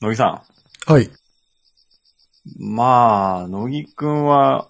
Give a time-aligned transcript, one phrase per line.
[0.00, 0.44] 乃木さ
[0.86, 1.06] はい。
[1.06, 1.10] ん。
[2.74, 4.68] まあ、乃木くんは、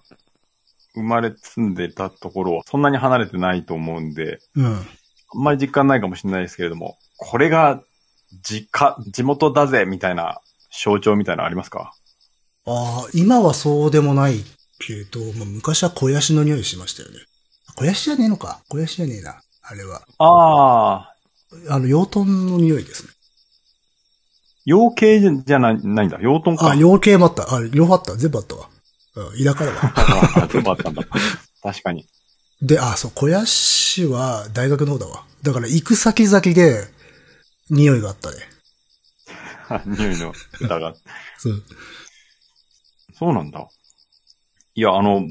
[0.95, 4.65] 生まれ住んでたところはそんなに離れてないと思うんで、うん。
[4.65, 4.85] あん
[5.35, 7.83] まり実感ないかもしれないですけれども、これが、
[8.43, 11.93] 実家、地元だぜ、みたいな象徴みたいなのありますか？
[12.65, 14.43] ああ、今はそうでもない
[14.79, 17.19] けど、まあ、昔は肥やしの匂いしましたよね。
[17.69, 19.41] 肥やしじゃねえのか肥やしじゃねえな。
[19.61, 20.01] あれは。
[20.17, 21.13] あ
[21.69, 23.09] あ、あの、養豚の匂いですね。
[24.69, 26.19] 養鶏じゃないないんだ。
[26.21, 26.69] 養豚か。
[26.69, 27.55] あ、養鶏もあった。
[27.55, 28.15] あ、両方あった。
[28.15, 28.69] 全部あったわ。
[29.15, 29.77] うん、田舎だわ。
[30.43, 31.03] あ 全部あったんだ。
[31.63, 32.07] 確かに。
[32.61, 35.25] で、あ、そう、肥やしは大学の方だわ。
[35.41, 36.85] だから行く先々で、
[37.71, 38.37] 匂いがあったね。
[39.87, 40.93] 匂いの歌が。
[41.39, 41.63] そう。
[43.17, 43.67] そうなんだ。
[44.75, 45.23] いや、あの、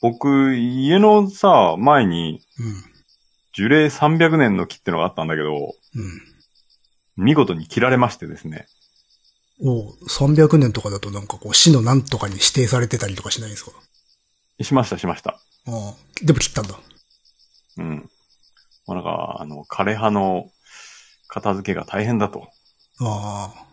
[0.00, 2.40] 僕、家のさ、前に、
[3.52, 7.24] 樹齢300年の木ってのがあったんだけど、うん。
[7.24, 8.66] 見事に切られましてですね。
[9.60, 9.68] うん。
[9.68, 13.72] おう300年とかだとなんかこう、市のなんとかに指定されてたりとかしないんですか？
[14.62, 15.38] しました、しました。
[15.66, 15.94] ああ。
[16.22, 16.78] でも切ったんだ。
[17.78, 18.10] うん。
[18.86, 20.50] まあ、なんか、あの、枯葉の
[21.28, 22.48] 片付けが大変だと。
[23.00, 23.66] ああ。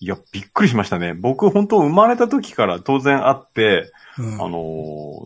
[0.00, 1.14] いや、びっくりしましたね。
[1.14, 4.34] 僕、本当生まれた時から当然あって、うん。
[4.34, 4.58] あの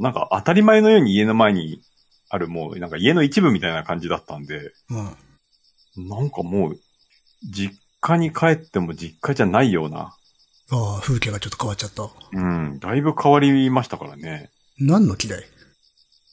[0.00, 1.80] ーなんか当たり前のように家の前に
[2.28, 5.00] あるもう、なんか家の一部みたいな感じだったんで、う
[6.02, 6.08] ん。
[6.08, 6.77] なんかもう、
[7.48, 10.14] 実家に帰っても実家じゃないような、
[10.70, 12.11] ああ、風景がちょっと変わっちゃった。
[12.33, 14.50] うん、だいぶ変わりましたからね。
[14.78, 15.44] 何の木だい？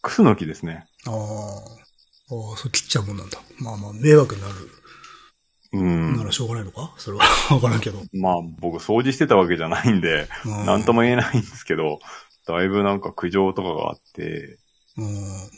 [0.02, 0.86] クスの木ですね。
[1.08, 1.14] ああ。
[1.14, 3.40] ああ、そう切っちゃうもんなんだ。
[3.60, 4.54] まあまあ、迷惑になる。
[5.74, 6.18] うん。
[6.18, 6.94] ならしょうがないのか？
[6.98, 8.02] それは わからんけど。
[8.14, 12.00] まあ、僕掃除してたわけじゃないんで、うんなんとも言えないんですけど、
[12.48, 14.58] だいぶなんか苦情とかがあって、
[14.98, 15.50] うん。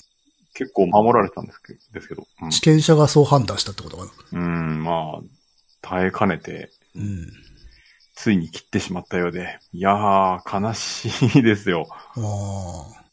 [0.55, 4.11] 結構守られてたんですけですけど、地権者がそう判断したってことかな。
[4.33, 5.22] うん、うん、まあ、
[5.84, 7.31] 耐えかねて、うん。
[8.16, 11.88] ついに切ってしまったようで、いやー、悲しいですよ。
[11.92, 13.04] ああ。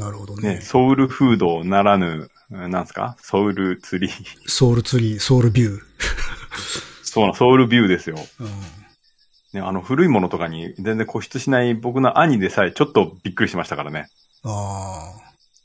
[0.00, 0.56] なるほどね。
[0.56, 3.16] ね、ソウルフードならぬ、なんすか？
[3.20, 4.12] ソウルツリー。
[4.46, 5.80] ソウルツリー、ソウルビュー。
[7.02, 8.16] そうな、ソウルビューですよ。
[8.40, 8.48] うん。
[9.54, 14.06] ね、あの、古いものとかに全然固執しない僕の兄でさえちょっとびっくりしましたからね。
[14.44, 15.10] あ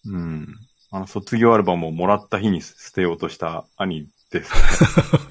[0.06, 0.48] うん。
[0.90, 4.52] あの、卒業アルバムをもらった日に捨てようとした兄です。
[4.54, 4.58] あ。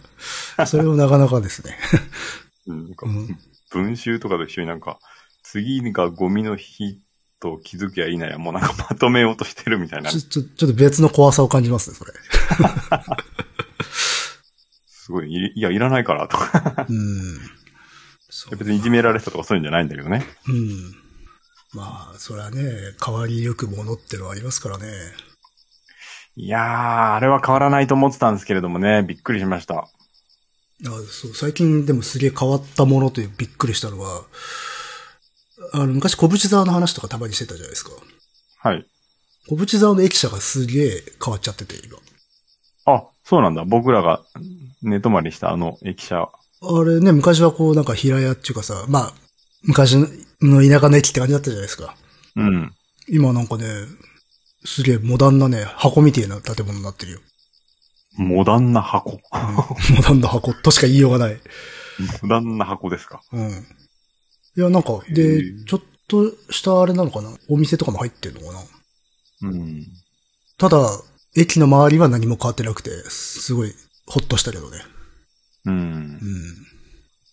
[0.66, 1.76] それもなかなかですね。
[2.66, 3.38] うん、なんかうん
[3.70, 4.98] 文集とかと一緒になんか、
[5.42, 7.00] 次がゴミの日
[7.40, 10.10] と気づきゃいいなや、もうなんかまとめようとしてるみたいな。
[10.10, 12.12] ちょ、 ちょ、ちょっと別の怖さを感じますね、それ。
[14.86, 16.86] すごい、いいや、いらないからとか。
[16.88, 17.40] うん。
[18.30, 18.56] そう。
[18.56, 20.24] 別にいじめられてたとかそういうんじゃないんだけどね。
[20.48, 20.94] うん。
[21.74, 22.62] まあ、それはね、
[23.04, 24.86] 変わりゆくものってのはありますからね。
[26.36, 29.88] いやー、あれは変わらないと思ってたんですけれどもね、びっくりしました。
[30.86, 34.22] あそう、最近でもすげえ変わったものというびっくりしたのは、
[35.72, 37.92] あの、昔小淵沢の話とかたまにしてたじゃないですか。
[38.58, 38.86] はい。
[39.48, 41.98] 小淵沢の駅舎がすげえ変わっちゃってて、今。
[42.84, 43.64] あ、そうなんだ。
[43.64, 44.22] 僕らが
[44.82, 46.30] 寝泊まりしたあの駅舎。
[46.62, 49.12] あれね、昔はこうなんか平屋っていうかさ、まあ、
[49.62, 49.96] 昔
[50.40, 51.96] の田舎の駅って感じだったじゃないですか。
[52.36, 52.72] うん。
[53.08, 53.64] 今なんかね、
[54.64, 57.20] すげえモダンなね、箱みてえな建物になってるよ。
[58.16, 59.12] モダンな箱。
[59.12, 61.40] うんモダンな箱としか言いようがない。
[62.22, 63.22] モダンな箱ですか。
[63.32, 63.50] うん。
[63.50, 67.30] いや、なんか、へでえ、ちょっとしたあれなのかな？
[67.48, 68.60] お店とかも入ってるのかな？
[69.48, 69.86] うん。
[70.58, 70.78] ただ、
[71.34, 73.74] 駅の周りは何も変わってなくて、すごい、
[74.06, 74.78] ほっとしたけどね。
[75.64, 75.78] うんう。
[75.78, 76.20] ん。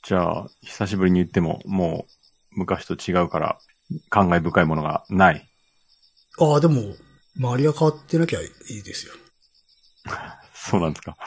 [0.07, 2.05] じゃあ、久しぶりに言っても、も
[2.55, 3.59] う、昔と違うから、
[4.09, 5.49] 感慨深いものがない。
[6.39, 6.95] ああ、でも、
[7.37, 9.13] 周りが変わってなきゃいいですよ。
[10.69, 11.17] そうなんですか。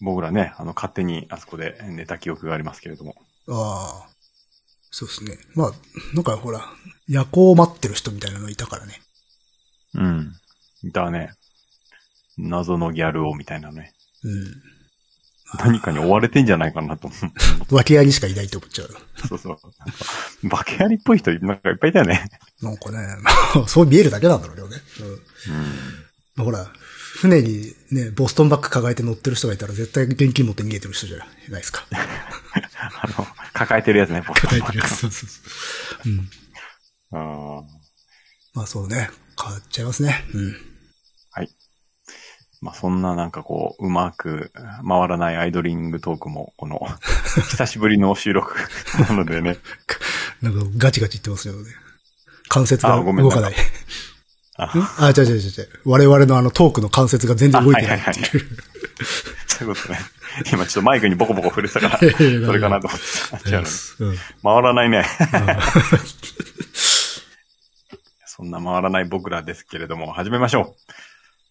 [0.00, 3.10] う僕らね、あの、勝手にあそこで寝た記憶がありますけれども。
[3.10, 3.14] ん。
[3.52, 4.08] ああ。
[4.90, 5.38] そうですね。
[5.54, 5.72] まあ、
[6.14, 6.64] なんかほら、
[7.08, 9.00] 夜行を待ってる人みたいなのいたからね。
[9.94, 10.32] うん。
[10.92, 11.32] だね。
[12.38, 13.92] 謎のギャルをみたいなね。
[14.22, 14.62] うん。
[15.58, 17.16] 何かに追われてんじゃないかなと思
[17.70, 17.74] う。
[17.74, 18.88] 訳ありしかいないと思っちゃう。
[19.26, 20.48] そうそう。
[20.48, 22.28] 化けありっぽい人、なんかいっぱいいたよね。
[22.62, 22.98] なんかね、
[23.66, 24.76] そう見えるだけなんだろうけどね。
[25.00, 25.06] うん。
[25.08, 25.18] うん。
[26.36, 26.72] まあ、ほら、
[27.16, 31.84] 船にね、ボストンバッグ抱えて乗ってる人がいたら絶対現金持って逃げてる人じゃないですか。
[33.02, 34.40] あの、抱えてるやつね、僕。
[34.42, 34.96] 抱えてるやつ。
[34.96, 35.40] そうそうそ
[36.06, 36.08] う。
[36.08, 36.30] うん。
[37.12, 37.64] あー
[38.54, 39.10] まあそうね。
[39.40, 40.24] 変わっちゃいますね。
[40.34, 40.68] うん。
[42.60, 44.50] まあ、そんななんかこう、うまく
[44.86, 46.80] 回らないアイドリングトークも、この、
[47.50, 48.56] 久しぶりの収録
[49.08, 49.58] なのでね。
[50.42, 51.70] なんかガチガチ言ってますよね。
[52.48, 53.54] 関節があごめん動かない。
[54.58, 55.68] あ、違う違う違う違う。
[55.84, 58.26] 我々のあのトークの関節が全然動いてないっていう。
[59.46, 59.98] そういうことね。
[60.52, 63.50] 今ちょっとマイクにボコボコ触れてたから、それかなと思って。
[63.50, 65.04] 違うのうん回らないね。
[68.26, 70.92] そんな回らない僕らですけれども、始めましょう。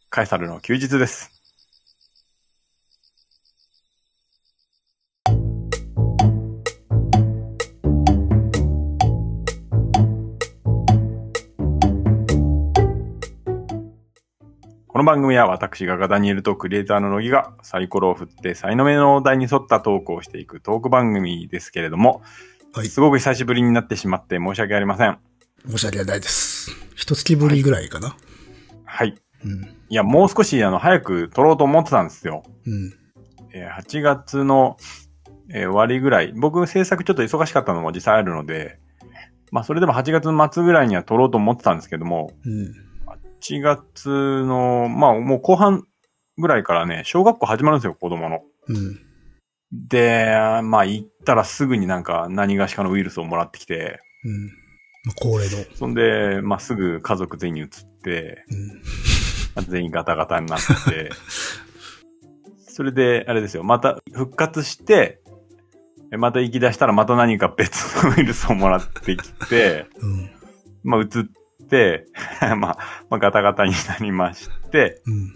[0.10, 1.37] カエサルの休日です。
[14.98, 22.24] この番組は私がガダニエルとクリエイターの乃木がサイコロを振って才能目のお題に沿ったトークをしていくトーク番組ですけれども、
[22.74, 22.88] はい。
[22.88, 25.20] すごく久しぶりになってしまって申し訳ありません。
[25.70, 26.72] 申し訳ないです。
[26.96, 28.18] 一月ぶりぐらいかな。
[28.86, 29.14] はい。
[29.46, 29.66] うん。
[29.88, 32.42] いや、もう少し、あの、早く撮ろうと思ってたんですよ。
[32.66, 32.92] うん。
[33.54, 34.78] えー8月の、
[35.52, 36.34] えー終わりぐらい。
[36.36, 38.80] 僕、制作ちょっと忙しかったのも実際あるので、
[39.52, 42.88] まあ、それでも8月の末ぐらいには撮ろうと思ってたんですけども、うん。
[43.42, 45.88] 8月の、まあ、もう後半
[46.38, 48.42] ぐらいからね、小学校始まるんですよ、子供の。
[48.68, 49.00] うん。
[49.72, 54.46] で、まあ、行ったらすぐになんか何がしかのウイルスをもらってきて、うん。
[54.48, 55.76] まあ、恒例の。
[55.76, 57.68] そんで、まあ、すぐ家族全員に移っ
[58.04, 58.68] て、うん。
[58.68, 61.10] ま あ全員ガタガタになって、
[62.58, 65.22] それで、あれですよ、また復活して、
[66.12, 70.30] えまた行き出したらまた何か別のウイルスをもらってきて、うん。
[70.84, 71.47] まあ移って、
[72.58, 72.78] まあ、
[73.10, 75.34] まあガタガタになりまして、うん。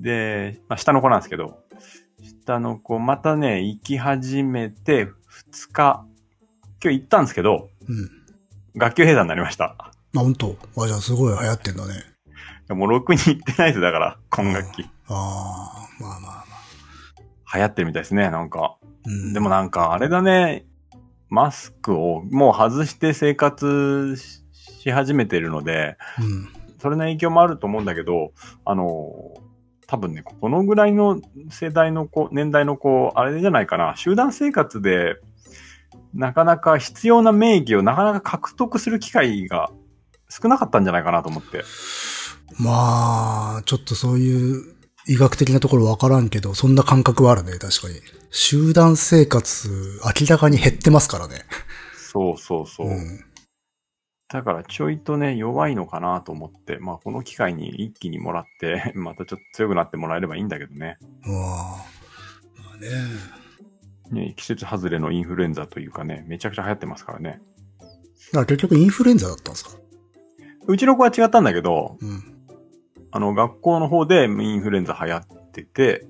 [0.00, 1.58] で、まあ下の子なんですけど、
[2.22, 6.06] 下の子またね、行き始めて2日、
[6.82, 8.10] 今日行ったんですけど、うん。
[8.76, 9.74] 学級閉鎖になりました。
[9.78, 11.94] あ、本当あ、じゃあすごい流行ってんだね。
[12.68, 14.82] もうろくに行ってないです、だから、今学期。
[15.08, 17.56] ああ、まあまあまあ。
[17.56, 18.76] 流行ってるみたいですね、なんか。
[19.04, 19.32] うん。
[19.32, 20.66] でもなんか、あれだね、
[21.28, 24.42] マスクをもう外して生活し
[24.86, 26.48] し始めてるので、うん。
[26.80, 28.32] それの影響もあると思うんだけど、
[28.64, 29.34] あの、
[29.86, 35.16] 多分ね、このぐらいの世代の子、年代の子、あれじゃないかな、集団生活で、
[36.14, 39.70] なかなか必要な免疫をなかなか獲得する機会が
[40.28, 41.62] 少なかったんじゃないかなと思って。
[42.58, 44.76] まあ、ちょっとそういう
[45.08, 48.00] 医学的なところわからんけど、そんな感覚はあるね、確かに。
[48.30, 51.42] 集団生活、明らかに減ってますからね。
[51.96, 52.88] そうそうそう。
[52.88, 53.25] うん。
[54.28, 60.98] だからちょいとね、弱いのかなと思って、まあこの機会に一気にもらって、 またちょっと強くなってもらえればいいんだけどね。
[61.26, 61.76] うわ
[62.56, 62.88] まあね。
[64.10, 67.40] ね季節外れのインフルエンザというかね、めちゃくちゃ流行ってますからね。
[68.32, 69.78] だから結局インフルエンザだったんですか？
[70.66, 72.22] うちの子は違ったんだけど、うん。
[73.12, 76.06] あの、学校の方でインフルエンザ流行ってて、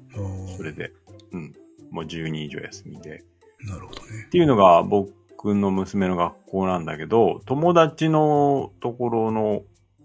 [0.57, 0.93] それで、
[1.33, 1.55] うん、
[1.91, 3.23] もう12以上休みで。
[3.61, 4.31] なるほどねっ。
[4.31, 5.13] ていうのが僕
[5.45, 9.63] の娘の学校なんだけど、友達のところの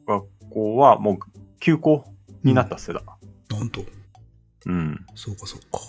[0.07, 1.17] 学校はもう
[1.59, 2.05] 休校
[2.43, 3.01] になったっすだ。
[3.49, 3.81] なんと。
[4.65, 5.05] うん。
[5.15, 5.79] そうかそうか。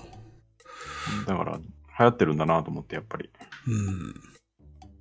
[1.27, 3.31] だから、流行ってるんだなと思って、やっぱり。
[3.67, 4.15] うん。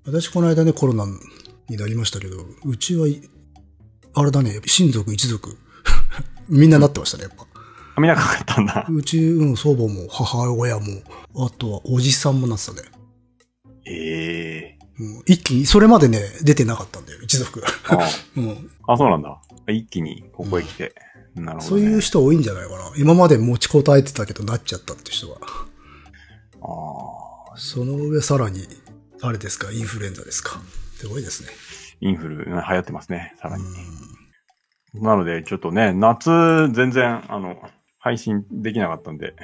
[0.05, 1.05] 私この間ね、コロナ
[1.69, 3.21] になりましたけど、うちはい、
[4.13, 5.57] あれだね、親族一族。
[6.49, 7.45] みんななってましたね、やっぱ。
[7.95, 8.85] あ、みんなかかったんだ。
[8.89, 10.85] うち、うん、祖母も母親も、
[11.35, 12.81] あとはおじさんもなってたね。
[13.91, 17.67] ええうん、一気に、それまでね、出てなかったんだよ、一族が。
[17.89, 18.69] あ うん。
[18.87, 19.41] あ、そうなんだ。
[19.67, 20.93] 一気にここへ来て。
[21.35, 21.61] なるほど、ね。
[21.61, 22.91] そういう人多いんじゃないかな。
[22.97, 25.35] 今まで持ちこたえてたけどなっちゃったって人が。
[26.61, 28.67] ああ、その上さらに、
[29.21, 30.61] あれですか、インフルエンザですか。
[30.97, 31.49] すごいですね。
[32.01, 33.63] インフル、流行ってますね、さらに。
[34.93, 35.01] うん。
[35.03, 36.29] なので、ちょっとね、夏、
[36.73, 37.55] 全然、あの、
[37.97, 39.35] 配信できなかったんで。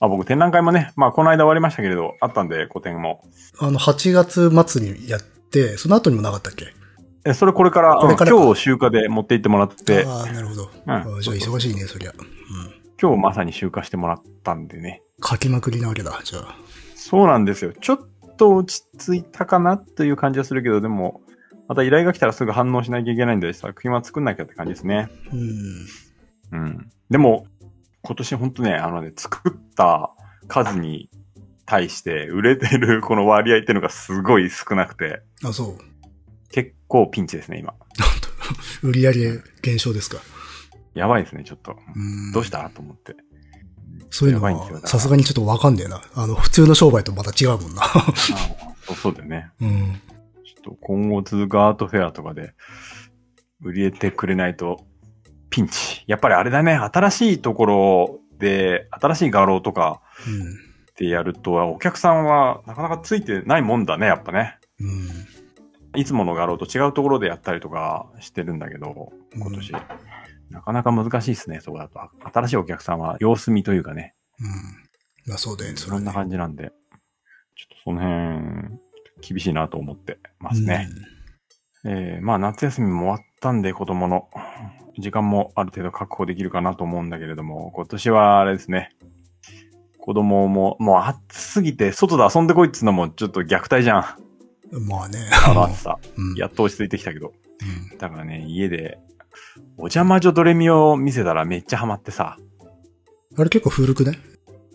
[0.00, 3.22] あ、僕、展覧会もね、まあ、この間終わりましたけれど、あったんで、個展も。
[3.58, 6.66] あの、8月末にやって、その後にもなかったっけ？
[7.24, 10.64] え、それこれから、これからかうん今日集荷で持って行ってもらって、ああ、なるほど。
[10.64, 12.12] うんじゃあ忙しいね、そりゃ。
[12.12, 12.26] うん。
[13.00, 15.02] 今日まさに集荷してもらったんでね。
[15.24, 16.56] 書きまくりなわけだ、じゃあ。
[16.94, 17.72] そうなんですよ。
[17.72, 17.98] ちょっ
[18.36, 21.20] と落ち着いたかなという感じはするけど、でも、
[21.68, 25.08] また依頼が来たらすぐ反応しなきゃいけないんで、作品は作んなきゃって感じですね。
[25.32, 26.60] うん。
[26.60, 26.88] うん。
[27.10, 27.46] でも、
[28.06, 30.10] 今年ほんとね、あのね、作った
[30.46, 31.10] 数に
[31.64, 35.78] 対して売れてる この割合っていうのがすごい少なくて、あ、そう。
[36.52, 37.74] 結構ピンチですね、今。
[38.82, 40.18] 売り上げ減少ですか？
[40.94, 41.76] やばいですね、ちょっと。
[41.96, 42.30] うん。
[42.32, 43.16] どうしたと思って。
[44.10, 46.00] そういうのは、らさすがにちょっとわかんねえな。
[46.14, 47.82] あの、普通の商売とまた違うもんな。
[47.82, 47.88] あ
[48.86, 49.50] そうそうだよね。
[49.60, 50.00] うん。
[50.44, 52.54] ちょっと今後続くアートフェアとかで
[53.62, 54.86] 売り得てくれないと
[55.56, 56.04] ピンチ。
[56.06, 60.66] やっぱりあれだね、新しいところで、新しい画廊とかうん。
[60.98, 64.58] でやると、お客さんはなかなかついてないもんだね、やっぱね。
[65.94, 66.00] うん。
[66.00, 69.72] いつもの画廊と違うところでやったりとかしてるんだけど、今年。
[70.50, 71.98] なかなか難しいですね、そこだと。
[72.32, 74.14] 新しいお客さんは様子見というかね、
[75.26, 76.72] まあそうだよね、そんな感じなんで、ちょっ
[77.70, 78.78] とその辺、
[79.22, 80.88] 厳しいなと思ってますね。
[81.86, 84.28] えーまあ夏休みも終わったんで子供の
[84.98, 88.90] 時間もある程度確保できるかなと思うんだけれども、今年はあれですね。
[89.98, 94.04] 子供も、もう暑すぎて外で遊んでこいっつうのもちょっと虐待じゃん。
[94.72, 94.86] うん。
[94.86, 95.18] まあね。
[95.46, 95.98] あの暑さ。
[96.16, 96.36] うん。
[96.36, 97.32] やっと落ち着いてきたけど。
[97.60, 98.98] うんだからね、家で、
[99.78, 102.36] お邪魔女ドレミを見せたらめっちゃハマってさ、
[103.38, 104.18] あれ結構古くね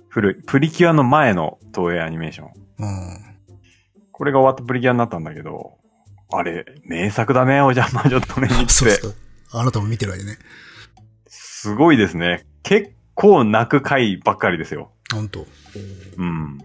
[0.10, 2.48] 古い、プリキュアの前の東映アニメーション。
[2.80, 3.22] うん。
[4.12, 5.78] これが終わったプリキュアになったんだけど、
[6.34, 8.70] あれ、名作だね、お邪魔女ドレミって。
[8.70, 9.16] そうそう。
[9.53, 10.38] あなたも見てるわけね。
[11.27, 12.46] すごいですね。
[12.63, 14.91] 結構泣く回ばっかりですよ。
[15.13, 15.46] ほんと。
[16.17, 16.58] うん。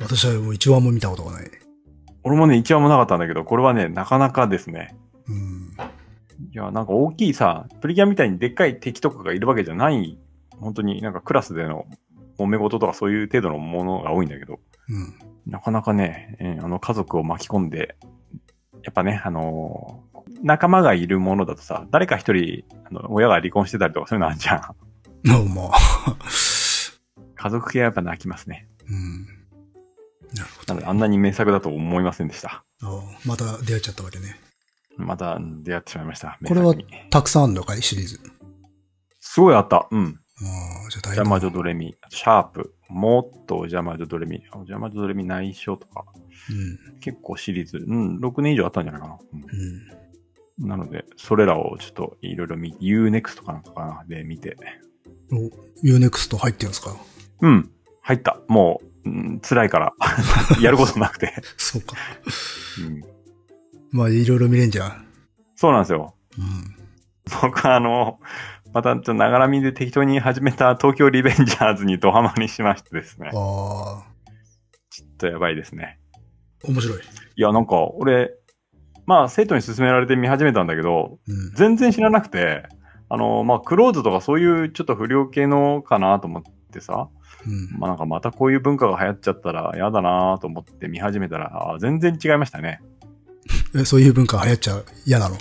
[0.00, 1.50] 私はもう一話も見たことがない。
[2.24, 4.96] 俺もね、一話もなかったんだけど、これはね、なかなかですね。
[5.28, 5.76] うん。
[6.52, 10.18] いや、なんか大きいさ、プリキュアみたいにでっかい敵とかがいるわけじゃない、
[10.60, 11.86] 本当になんかクラスでの
[12.38, 15.14] 揉め事とかそういう程度のものが多いんだけど、うん。
[15.46, 17.96] なかなかね、えーあの家族を巻き込んで、
[18.82, 20.07] やっぱね、あのー
[20.42, 24.60] 仲間がいるものだとさ、誰か一人、あの、親が離婚してたりとかそういうのあるじゃん。
[25.24, 25.78] まあまあ。
[27.34, 28.68] 家族系はやっぱ泣きますね。
[28.88, 29.26] うん。
[30.34, 32.64] なるほど、なので、あんなに名作だと思いませんでした。
[32.82, 34.38] あまた出会っちゃったわけね。
[34.96, 36.38] また出会ってしまいました。
[36.44, 36.74] これは
[37.10, 37.82] たくさんあるのかい？
[37.82, 38.20] シリーズ。
[39.20, 39.88] すごいあった。
[39.90, 40.20] うん。
[40.40, 41.22] ああ、じゃあ大変だ。
[41.22, 46.04] お邪魔女ドレミ、シャープ、もっとお邪魔女ドレミ、お邪魔女ドレミ内緒とか、
[46.50, 46.98] うん。
[47.00, 49.18] 結構シリーズ、うん、6年以上あったんじゃないかな。
[49.32, 49.46] うんうん。
[50.58, 54.56] なので、それらをちょっといろいろ見、Unext とかなんかかなで見て、
[55.32, 55.50] お、
[55.86, 56.96] Unext 入ってるんですか？
[57.40, 57.70] うん、
[58.02, 58.40] 入った。
[58.48, 59.92] もう、うん、辛いから、
[60.60, 61.96] やることなくて、 そうか。
[62.84, 63.02] うん。
[63.90, 65.06] まあ、いろいろ見れんじゃん。
[65.54, 66.14] そうなんですよ。
[66.38, 66.76] うん。
[67.42, 68.20] 僕はあの、
[68.72, 73.28] またちょっとながらみで適当に始めた東京リベンジャーズにドハマりしましてですね。
[73.28, 74.04] ああ、
[74.90, 75.98] ちょっとやばいですね。
[76.64, 76.98] 面白い。
[76.98, 77.02] い
[77.40, 78.34] や、なんか、俺、
[79.08, 81.54] まあ、生徒に勧められて見始めたんだけど、うん。
[81.54, 82.64] 全然知らなくて、
[83.08, 87.08] あの、まあ、クローズとかそういうちょっと不良系のかなと思ってさ、
[87.46, 87.80] うん。
[87.80, 92.82] まあなんかまたこういう文化が流行っちゃったら嫌だなと思って見始めたら、あ全然違いましたね。
[93.74, 95.36] え、そういう文化流行っちゃ嫌なの？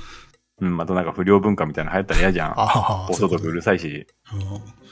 [0.62, 2.52] うん、またなんか不良文化みたいなの流行ったら嫌じゃん。
[2.52, 2.68] ああ、
[3.08, 4.82] 放送とかうるさいし、うん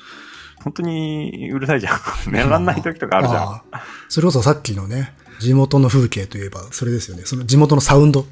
[0.63, 1.99] 本当にうるさいじゃん。
[2.31, 3.63] 寝らんない時とかあるじゃん。
[4.11, 7.25] それこそさっきのね、地元の風景といえば、それですよね。
[7.25, 8.27] その地元のサウンド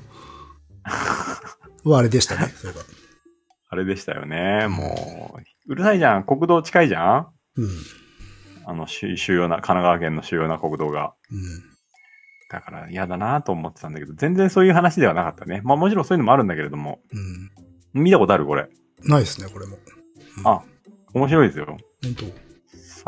[1.85, 2.49] はあれでしたね。
[2.57, 2.81] それが。
[3.71, 4.67] あれでしたよね。
[4.69, 6.25] もう、うるさいじゃん。
[6.25, 7.69] 国道近いじゃんうん。
[8.67, 11.15] あの、主主要な、神奈川県の主要な国道が。
[11.31, 11.41] うん。
[12.50, 15.61] だから嫌だなと思ってたんだけど、全然そういう話ではなかったね。
[15.65, 17.00] まあもちろんそういうのもあるんだけれども。
[17.95, 18.03] うん。
[18.03, 18.69] 見たことあるこれ。
[19.05, 19.79] ないですね、これも。
[20.45, 20.62] あ、
[21.15, 21.67] 面白いですよ。
[21.67, 22.48] 本当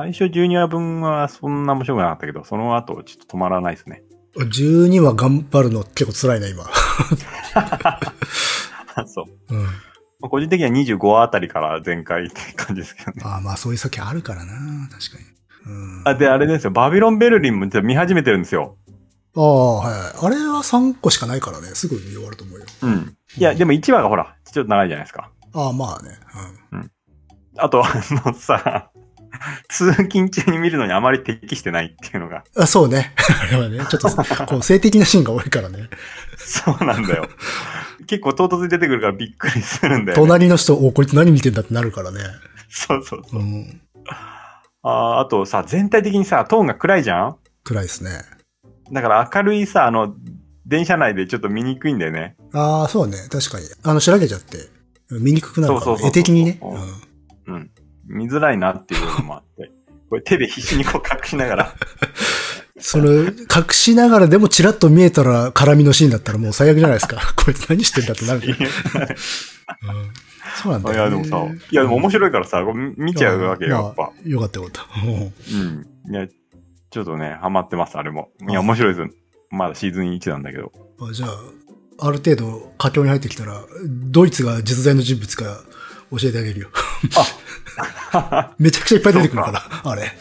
[0.00, 4.02] 最初12話分はそんな面白くなかったけど、その後ちょっと止まらないですね。
[4.34, 6.64] 12話頑張るの結構辛いな、今。
[9.06, 9.26] そう。
[9.54, 9.62] うん。
[9.62, 9.68] ま
[10.22, 13.20] あ個人的には25話あたりから全開って感じですけどね。
[13.24, 14.54] ああ、まあそういう先あるからな、
[14.90, 15.24] 確かに。
[15.66, 16.02] うん。
[16.06, 16.70] あ、で、あれですよ。
[16.70, 18.78] バビロン・ベルリンも見始めてるんですよ。
[19.36, 20.00] ああ、はいはい。
[20.22, 22.64] あれは3個しかないからね、すぐ見終わると思うよ。
[22.84, 23.14] うん。
[23.36, 25.30] いや、でも1話がほら、ちょっと長いじゃないですか。
[25.52, 26.18] ああ、まあね。
[27.58, 27.92] あと、あ
[28.24, 28.90] のさ、
[29.68, 32.44] 通勤中に見るのにあまり適してないっていうのが。
[32.54, 32.62] うん。
[32.62, 33.14] あそうね。
[33.42, 35.88] あれはね、ちょっと、こう、性的なシーンが多いからね。
[36.36, 37.28] そうなんだよ。
[38.06, 40.22] 結構唐突に出てくるからびっくりするんだよ、ね。
[40.22, 42.20] 隣の人、お、こいつ何見てんだってなるからね。
[42.68, 43.42] そうそうそうう。
[43.44, 43.80] ん。
[44.82, 47.36] あーあとさ、全体的にさ、トーンが暗いじゃん？
[47.64, 48.22] 暗いですね。
[48.92, 50.14] だから明るいさ、あの、
[50.66, 52.36] 電車内でちょっと見にくいんだよね。
[52.52, 53.18] ああ、そうね。
[53.30, 53.66] 確かに。
[53.82, 54.68] あの、しらけちゃって、
[55.10, 55.84] 見にくくなるから、ね。
[55.84, 56.58] そうそうそうそう絵的にね。
[56.62, 57.09] うん。
[58.10, 59.70] 見づらいなっていうのもあって。
[60.08, 61.74] これ手で必死にこう隠しながら。
[62.78, 63.32] その、隠
[63.70, 67.20] しながらでもチラッと見えたら絡みのシーンだったらもう最悪じゃないですか。
[67.36, 68.40] こいつ何してんだってなる。
[68.40, 68.56] うん
[70.62, 70.96] そうなんだね。
[70.96, 72.64] や、でもさ、いや、でも面白いからさ、
[72.96, 74.02] 見ちゃうわけよ、やっぱ。
[74.02, 74.86] まあよかったよかった。
[75.06, 75.66] うん
[76.06, 76.12] うん。
[76.12, 76.26] いや、
[76.90, 78.30] ちょっとね、ハマってます、あれも。
[78.48, 79.16] いや、面白いです。
[79.50, 80.72] まだシーズン1なんだけど。
[81.00, 85.62] あじゃあ、ある程度佳境に入ってきたら、ドイツが実在の人物か
[86.10, 86.68] 教えてあげるよ。
[88.58, 90.12] めちゃくちゃいっぱい出てくるから、あれ。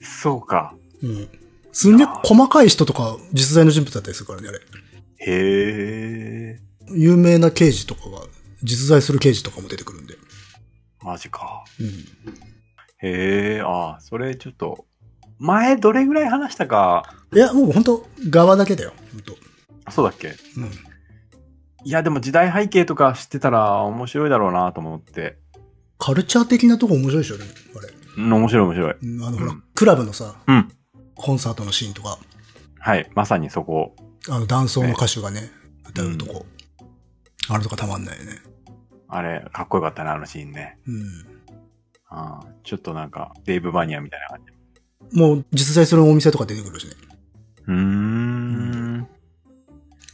[0.00, 0.74] そうか。
[1.02, 1.28] うん。
[1.72, 4.58] すんげえ細かい人とか実在の人物だったりするからね、あれ。
[4.58, 6.60] へえ。
[6.90, 8.22] 有名な刑事とかが、
[8.62, 10.14] 実在する刑事とかも出てくるんで。
[11.02, 11.64] マジか。
[11.80, 11.86] うん。
[13.00, 14.86] へえ、ああ、それちょっと、
[15.38, 18.92] 前どれぐらい話したか、いや、もう本当側だけだよ。
[19.12, 19.36] 本当
[19.84, 20.34] あそうだっけ？
[20.56, 20.70] うん。
[21.84, 25.38] いや、でも時代背景とか知ってたら面白いだろうなと思って。
[25.98, 27.44] カルチャー的なとこ面白いでしょ、ね、
[27.76, 27.88] あれ。
[28.16, 28.96] うん、面白い面白い。
[29.02, 30.72] うんあの、ほらうん、クラブのさ、うん。
[31.14, 32.18] コンサートのシーンとか、
[32.78, 33.10] はい。
[33.14, 33.94] まさにそこ。
[34.28, 35.50] あの、男装の歌手がね、
[35.88, 36.46] 歌うとこ。
[37.50, 38.38] あれとかたまんないよね。
[39.08, 40.78] あれ、かっこよかったな、あのシーンね。
[40.86, 41.04] うん。
[42.10, 45.18] あーちょっとなんか、デーブ・バニアみたいな感じ。
[45.18, 46.94] もう実在するお店とか出てくるしね。
[47.66, 49.08] うーん。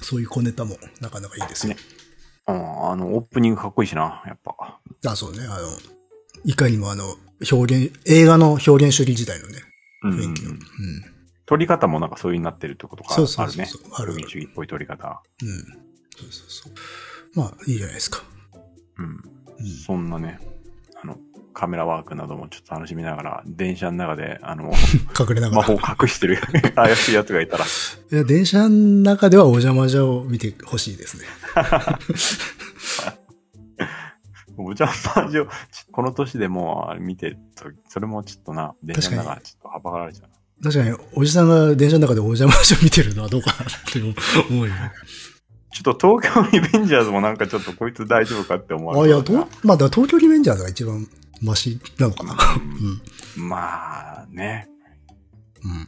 [0.01, 1.75] そういう小ネタもなかなかいいですよ。
[1.75, 1.81] ね
[2.47, 4.81] ああの、オープニングかっこいいしな、やっぱ。
[5.07, 5.41] あ、そうね。
[5.45, 5.69] あの、
[6.45, 7.17] いかにもあの、
[7.51, 9.63] 表現、映画の表現主義時代のね、
[10.03, 10.51] うん、雰囲気の。
[10.51, 10.59] うん。
[11.47, 13.15] 撮り方もなんかそういうになってるってことか。
[13.15, 13.93] そうそうあるねそうそう。
[13.95, 15.23] ある民主主義っぽい撮り方。
[15.43, 15.59] うん。
[16.17, 16.73] そうそうそう。
[17.35, 18.23] まあ、いいじゃないですか。
[18.99, 19.07] うん。
[19.07, 19.67] うん。
[19.67, 20.39] そんなね、
[21.55, 24.73] カメラワークなどもちょっと楽しみながら、電車の中で、あの、
[25.19, 25.63] 隠れながら。
[25.63, 26.39] 魔法を隠してる
[26.75, 27.69] 怪しいやつがいたら、い
[28.15, 31.25] や、電車の中ではお邪魔女を見てほしいですね。
[34.57, 35.47] お邪魔女、
[35.91, 40.71] この年でもうあれ見てると、それもちょっとな、電車の中ちょっとはばかられちゃうな。
[40.71, 43.59] 確かに、おじさんが電車の中でお邪魔女見てるのはどうかなっ
[43.93, 44.93] て思うよね。
[45.73, 51.09] ちょっと東京リベンジャーズもなんかちょっとこいつ大丈夫かって思わあ、れいや、どうまあ、だ東京リベンジャーズが一番
[51.45, 52.37] マシなのかな？
[53.37, 53.49] うん。
[53.49, 54.69] まあね。
[55.63, 55.87] うん。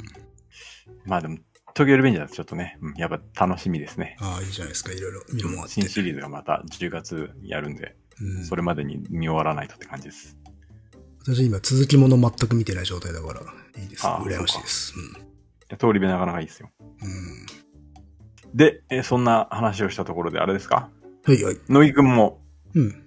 [1.05, 1.39] まあでも、
[1.75, 4.17] 東京リベンジャーズちょっとね、うんやっぱ楽しみですね。
[4.21, 4.93] ああ、いいじゃないですか。
[4.93, 5.73] いろいろ見るもって。
[5.73, 10.37] 新シリーズがまた10月やるんで、うん、それまでに見終わらないとって感じです。
[11.25, 13.41] 私今続きもの全く見てない状態だから、
[13.83, 14.07] いいです。
[14.07, 14.95] 羨ましいです。
[15.79, 16.71] 通り部なかなかいいですよ。
[16.81, 17.09] うん。
[17.09, 17.11] う
[18.55, 18.57] ん。
[18.57, 20.91] で、えそんな話をしたところであれですか？
[21.25, 21.59] はいはい。
[21.69, 22.41] 乃木くんも
[22.75, 23.03] うん。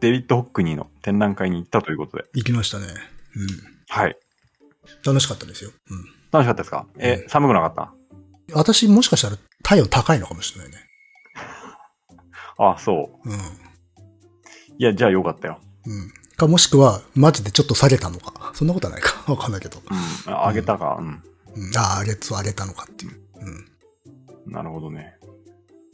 [0.00, 2.24] デビッド・ホックニーの展覧会に行ったということで。
[2.34, 2.86] 行きましたね。
[3.36, 3.46] うん。
[3.88, 4.16] はい。
[5.04, 5.70] 楽しかったですよ。
[5.90, 6.04] うん。
[6.30, 6.86] 楽しかったですか？
[6.98, 7.92] え、うん寒くなかった？
[8.54, 10.76] 私もしかしたら体温高いのかもしれないね。
[12.58, 13.28] あ あ、そう。
[13.28, 13.38] うん。
[14.78, 15.60] いや、じゃあよかったよ。
[15.86, 16.12] うん。
[16.36, 18.52] か、もしくは、マジでちょっと下げたのか。
[18.54, 19.24] そんなことはないか。
[19.30, 19.82] わかんないけど。
[20.26, 20.32] うん。
[20.32, 20.96] ああげたか？
[21.00, 21.06] うん。
[21.06, 21.76] うん。
[21.76, 23.20] ああ、あげつ上げたのかっていう。
[24.46, 24.52] うん。
[24.52, 25.16] なるほどね。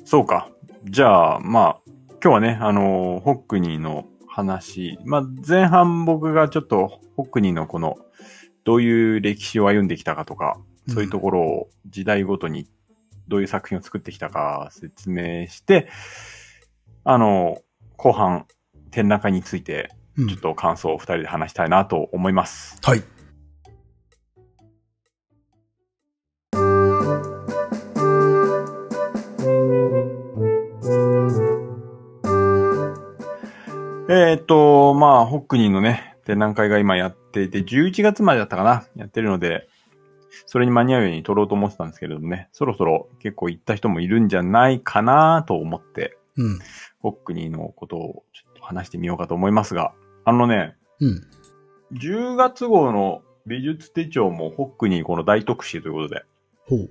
[0.04, 0.50] そうか。
[0.84, 1.83] じゃあ、まあ、
[2.24, 4.98] 今日はね、あのーホックニーの話。
[5.04, 7.98] まあ、前半僕がちょっと、ホックニーのこの、
[8.64, 10.58] どういう歴史を歩んできたかとか、
[10.88, 12.66] そういうところを時代ごとに
[13.28, 15.90] どういう作品を作ってきたか説明して、
[17.04, 17.60] あの、
[17.98, 18.46] 後半、
[18.90, 20.28] 展覧会について、うん。
[20.28, 22.78] ちょっと感想を二人で話したいなと思います。
[22.82, 23.02] はい。
[34.06, 39.66] えーっと、まあ、ホックニーのね、展覧会が今やっていて、11月までだったかなやってるので、
[40.44, 46.58] それに間に合うように撮ろうと思ってたんですけれどもね、そろそろ結構行った人もいるんじゃないかなと思って、うん。
[47.00, 49.94] ホックニーのことをちょっと話してみようかと思いますが、
[50.26, 51.22] あのね、うん。
[51.94, 56.24] 10月号の美術手帳もホックニーこの大特集ということで、
[56.68, 56.90] ほう。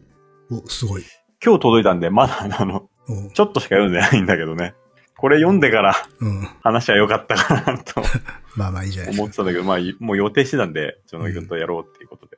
[0.65, 1.03] お、すごい。
[1.45, 4.73] 今日届いたんで、まだあの、おちょっとしか読んでないんだけどね。
[5.17, 6.41] これ読んでからうん。
[6.61, 8.01] 話は良かったかなと
[8.55, 9.37] まあまあいいじゃないですか思って。
[9.37, 12.37] たんだけど、まあ、いもう予定してたんで、その君とやろうっていうことで。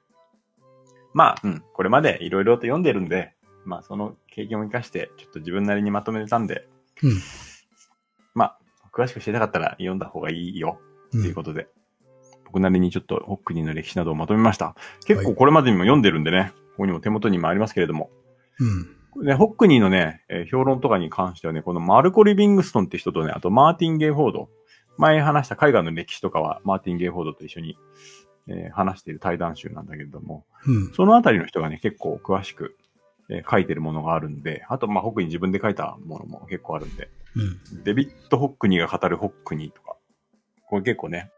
[1.14, 3.34] まあ、うん、これまでいろいろと読んでるんで、
[3.64, 6.68] まあ、その経験を生かして、ちょっと自分なりにまとめたんで、
[7.02, 7.14] うん。
[8.34, 8.60] まあ、
[8.94, 11.18] 詳しく知りたかったら読んだ方がいいよう。
[11.18, 11.68] っていうんことで、
[12.46, 14.76] 僕なりにちょっとホックニーの歴史などをまとめました。
[15.06, 18.10] 結構これまでにも読んでるんでね、ここにも手元にもありますけれども、
[18.60, 18.96] うん。
[19.24, 24.50] ね、ホックニーのね、えー評論とかに関してはね、このマルコ・リビングストンって人とね、あとマーティン・ゲイフォード、
[24.98, 27.78] 前話した海外の歴史とかはマーティン・ゲイフォードと一緒に、
[28.48, 30.94] えー話している対談集なんだけれども、うん。
[30.94, 32.78] そのあたりの人がね、結構詳しく、
[33.30, 37.84] えー書いてるものがあるんで、あと、まあ、ホックニー自分で書いたものも結構あるんで、うん。
[37.84, 39.96] デビッド・ホックニーが語るホックニーとか、
[40.68, 41.32] これ結構ね、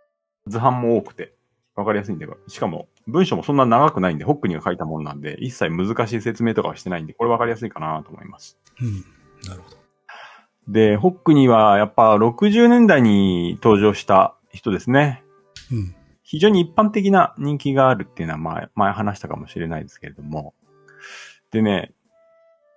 [0.47, 1.33] 図版も多くて、
[1.75, 8.59] わかりやすいんで、しかも文章もそんな長くないんで、ホックニーが書いたものなんで、一切難しい説明とかはしてないんで、これわかりやすいかなと思います。
[8.81, 9.05] うん。
[9.49, 9.77] なるほど。
[10.67, 15.23] で、ホックニーはやっぱ60年代に登場した人ですね。
[15.71, 15.95] うん。
[16.23, 20.53] 非常に一般的な人気があるっていうのは前、前話したかもしれないですけれども。
[21.51, 21.93] でね、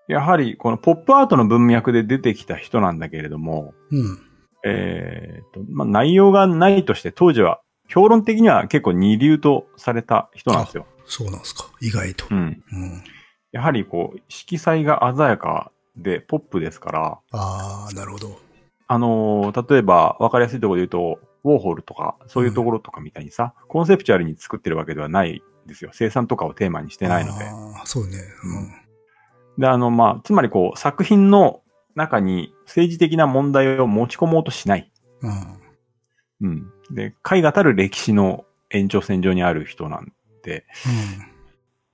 [0.07, 4.19] やはりこのポップアートの文脈で出てきた人なんだけれども、うん。
[4.65, 10.87] えーと、まあ、内容がないとして当時は評論的には結構二流とされた人なんですよ。
[11.07, 11.69] そうなんですか。
[11.81, 12.27] 意外と。
[12.31, 12.63] うん。
[12.73, 13.05] うん。
[13.51, 18.39] やはりこう、色彩が鮮やかでポップですから、ああ、なるほど。
[18.87, 25.91] あのー例えば分かりやすいところで言うと、ウォーホルとか、そういうところとかみたいにさ、コンセプチュアルに作ってるわけではないですよ。
[25.93, 27.45] 生産とかをテーマにしてないので。
[27.45, 28.19] ああ、そうね。
[29.59, 31.63] で、あの、まあ、つまりこう、作品の
[31.95, 34.93] 中に政治的な問題を持ち込もうとしない。
[35.23, 36.49] うん。
[36.49, 36.73] うん。
[36.91, 36.95] うん。
[36.95, 40.65] で、絵画たる歴史の延長線上にある人なんで、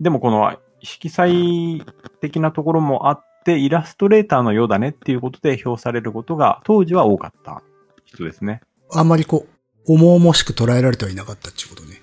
[0.00, 1.82] でもこの色彩
[2.20, 7.62] 的なところもあって、イラストレーターのようだねっていうことで評されることが当時は多かった
[8.04, 8.61] 人ですね。
[8.90, 9.00] うん。
[9.00, 12.02] あんまりこう、重々しく捉えられてはいなかったっていうことね。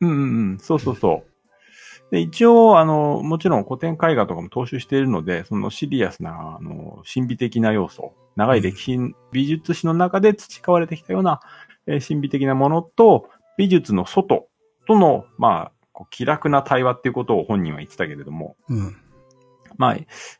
[0.00, 1.30] うんうんうん、そうそうそう。
[2.10, 8.98] で、一応、あの、もちろん古典絵画とかも踏襲しているので、そのシリアスな、あの、神秘的な要素、長い歴史、
[9.30, 11.40] 美術史の中で培われてきたような、
[11.86, 14.48] えー神秘的なものと、美術の外
[14.86, 18.96] との、まあ、こう気楽な対話っていうことを本人は言ってたけれども、うん。
[19.76, 19.96] まあ、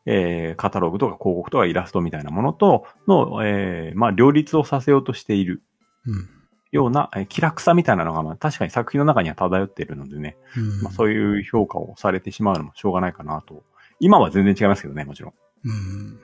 [0.06, 5.62] えーカタログとか広告とかイラストみたいなものとの、えーまあ、両立をさせようとしている
[6.06, 6.28] うん。
[6.72, 10.82] ような、えー気楽さみたいなのが、まあ、確かに作品の中には漂っているのでね、うん。
[10.82, 13.64] まあ、そういう評価をされてしまうのもしょうがないかなと。
[13.98, 15.32] 今は全然違いますけどね、もちろん。
[15.64, 16.20] うん。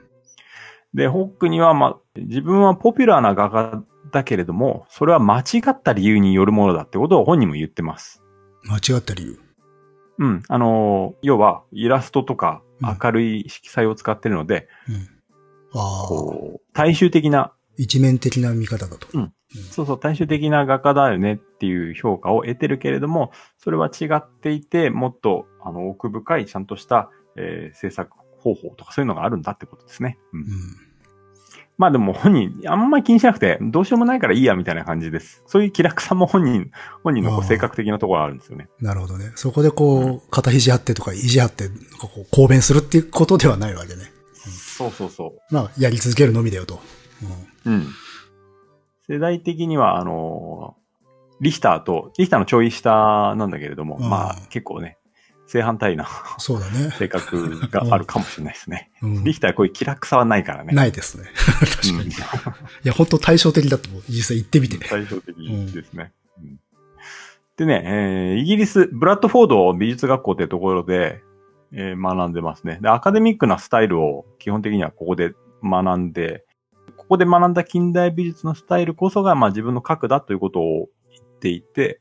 [0.93, 8.23] で、ホックには、まあ、自分はポピュラーな画家だけれども、それは間違った理由によるものだってことを本人も言ってます。
[8.63, 9.39] 間違った理由？
[10.19, 10.43] うん。
[10.47, 14.95] あのー要は、イラストとかうん明るい色彩を使ってるので、うん。
[15.79, 19.07] ああ、こう、大衆的な、一面的な見方だと。
[19.13, 19.33] うん
[19.71, 30.19] そうそう、大衆的な画家だよねっていう評価を得てるけれども、それは違っていて、もっと、あの、奥深い、ちゃんとした、えー制作方法とかそういうのがあるんだってことですね。
[30.33, 30.47] うんうん。
[31.77, 35.43] まあでも本人、あんまり気にしなくて、どうしようもないからいいやみたいな感じです。
[35.45, 36.71] そういう気楽さも本人、
[37.03, 38.67] 本人のこう性格的なところがあるんですよね。
[38.79, 39.31] なるほどね。
[39.35, 44.11] そこでこう、肩肘張ってとか、肘張って、こう、公弁するっていうことではないわけね。
[44.33, 46.79] そうそうそまあ、やり続けるのみだよと。
[47.65, 47.69] う。
[47.69, 47.87] うん。
[49.07, 50.87] 世代的には、あのー
[51.39, 54.96] リヒターと、リヒターのちょい下なんだけれども、うんまあ結構ね、
[55.47, 56.09] 正反対なうん。
[56.39, 56.91] そうだね。
[56.99, 58.91] 性格があるかもしれないですね。
[59.01, 60.73] うんリヒターはこういう気楽さはないからね。
[60.73, 61.25] ないですね。
[61.59, 61.91] 確かに。
[61.91, 62.13] うんい
[62.83, 64.03] や、本当対照的だと思う。
[64.09, 64.77] 実際行ってみて。
[64.77, 66.11] 対照的ですね。
[66.39, 66.59] うん
[67.57, 71.23] でね、えーイギリス、ブラッドフォード美術学校というところで、
[71.71, 72.77] えー学んでますね。
[72.81, 75.33] で、アカデミックなスタイルを基本的にはここで
[75.63, 76.45] 学んで、
[76.97, 81.99] ここで学んだ近代美術のスタイルこそが、まあ自分の核だということを言っていて、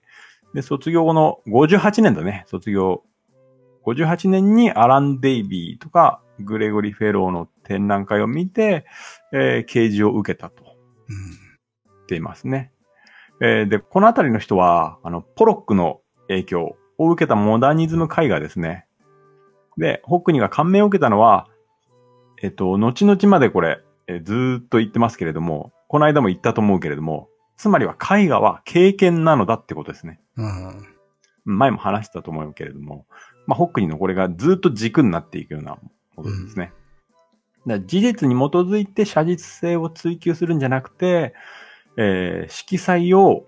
[0.52, 3.02] で、卒業後の58年だね、卒業。
[3.86, 8.84] 58年にアラン・デイビーとかグレゴリー・フェローの展覧会を見て、
[9.32, 10.64] えー啓示を受けたと。
[10.64, 12.02] うん。
[12.02, 12.72] っていますね。
[13.40, 18.86] えーで、このあたりの人は、あの、ポロックの影響を受けたモダニズム絵画ですね。
[19.78, 21.48] で、ホックニが感銘を受けたのは、
[22.42, 30.20] えっと、後々までこれ、えーずーっと言ってますけれども、この間も言ったと思うけれども、つまりは絵画は経験なのだってことですね。
[30.36, 30.96] うん。
[31.44, 33.06] 前も話したと思うけれども、
[33.46, 35.78] まあ、ホックニのこれがずーっと軸になっていくような
[36.16, 36.72] ものですね。
[37.66, 41.34] だから事実に基づいて写実性を追求するんじゃなくて、
[41.96, 43.46] えー色彩を、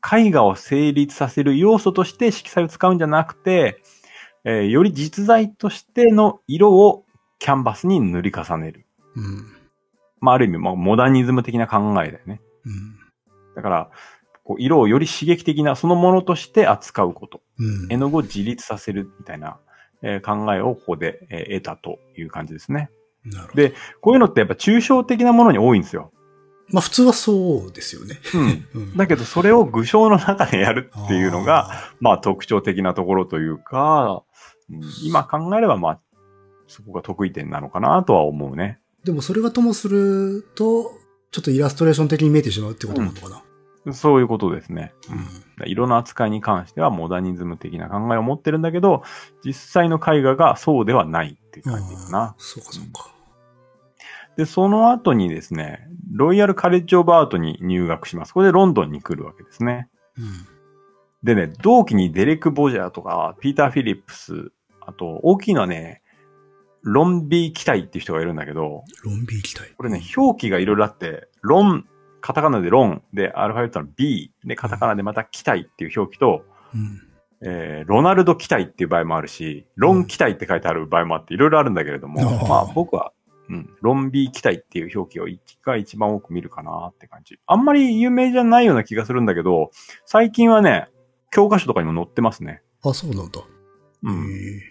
[0.00, 3.82] 絵画を成立させる要素として色彩を使うんじゃなくて、
[4.44, 7.04] えーより実在としての色を
[7.38, 8.86] キャンバスに塗り重ねる。
[9.16, 9.56] うん。
[10.20, 12.40] まあ、ある意味、まあモダニズム的な考えだよね。
[12.64, 12.96] うん。
[13.54, 13.90] だから、
[14.44, 17.40] こう色をより刺激的なそのものとして扱うこと。
[17.58, 17.92] うん。
[17.92, 19.58] 絵の具を自立させるみたいな、
[20.02, 22.90] えー考えをここで、えー得たという感じですね。
[23.24, 23.54] なるほど。
[23.54, 26.12] でこういうのってやっぱ抽象的なものに多いんですよ。
[26.68, 28.18] まあ普通はそうですよね。
[28.34, 28.66] うん。
[28.74, 28.96] うん。
[28.96, 34.22] だけどそれを具象の中でやるっていうのが、あまあ特徴的なところというか、
[34.70, 36.00] うん今考えればまあ、
[36.66, 38.80] そこが得意点なのかなとは思うね。
[39.04, 39.06] ー。
[39.06, 40.90] でもそれがともすると、
[41.30, 43.42] ちょっとイラストレーション的に見えてしまうってことなのかな。
[43.92, 44.92] そういうことですね。
[45.58, 45.68] うん。
[45.68, 49.02] 色の扱いに関してはモダニズム的な考えを持ってるんだけど、
[49.44, 52.34] 実際の絵画がそうではないっていう感じかな。
[52.38, 53.10] そうかそうか。
[54.36, 58.34] で、その後にですね、ロイヤルカレッジオブアートに入学します。
[58.34, 59.88] これでロンドンに来るわけですね。
[60.18, 60.24] うん。
[61.22, 66.02] でね、同期にデレク・ボジャーとか、ピーター・フィリップス、あと、大きいのはね、
[66.82, 69.72] ロンビー・キタイっていう人がいるんだけど、ロンビー期待。
[69.74, 71.86] これね、表記がいろいろあって、ロン、
[72.26, 77.00] カタカナでロン、で、アルファベットの B、で、カタカナでまたキタイっていう表記と、うん。
[77.40, 83.12] えーロナルド・キタイっていう場合もあるし、ロン・キタイって書いてある場合もあって、いろいろあるんだけれども、あーまあ僕は、
[83.48, 85.26] うん、ロン・ビー・キタイっていう表記を
[85.64, 87.38] が一番多く見るかなって感じ。
[87.46, 89.70] あんまり有名じゃないような気がするんだけど、
[90.04, 90.88] 最近はね、
[91.30, 92.60] 教科書とかにも載ってますね。
[92.82, 93.40] あ、そうなんだ。
[94.02, 94.32] うん。
[94.32, 94.62] へ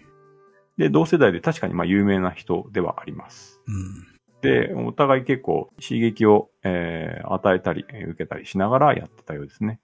[0.76, 3.62] で、同世代で確かにまあ有名な人ではあります。
[3.66, 4.15] ーうん。
[4.46, 9.80] で、お互い結構刺激を、えー与えたり、えー受けたりしながらやってたようですね。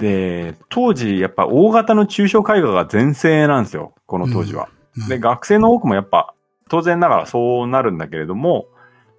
[0.00, 3.94] で、当時やっぱ大型の抽象絵画が全盛なんですよ。
[4.06, 4.68] この当時は。
[4.72, 6.34] うんで、学生の多くもやっぱ
[6.68, 8.66] 当然ながらそうなるんだけれども、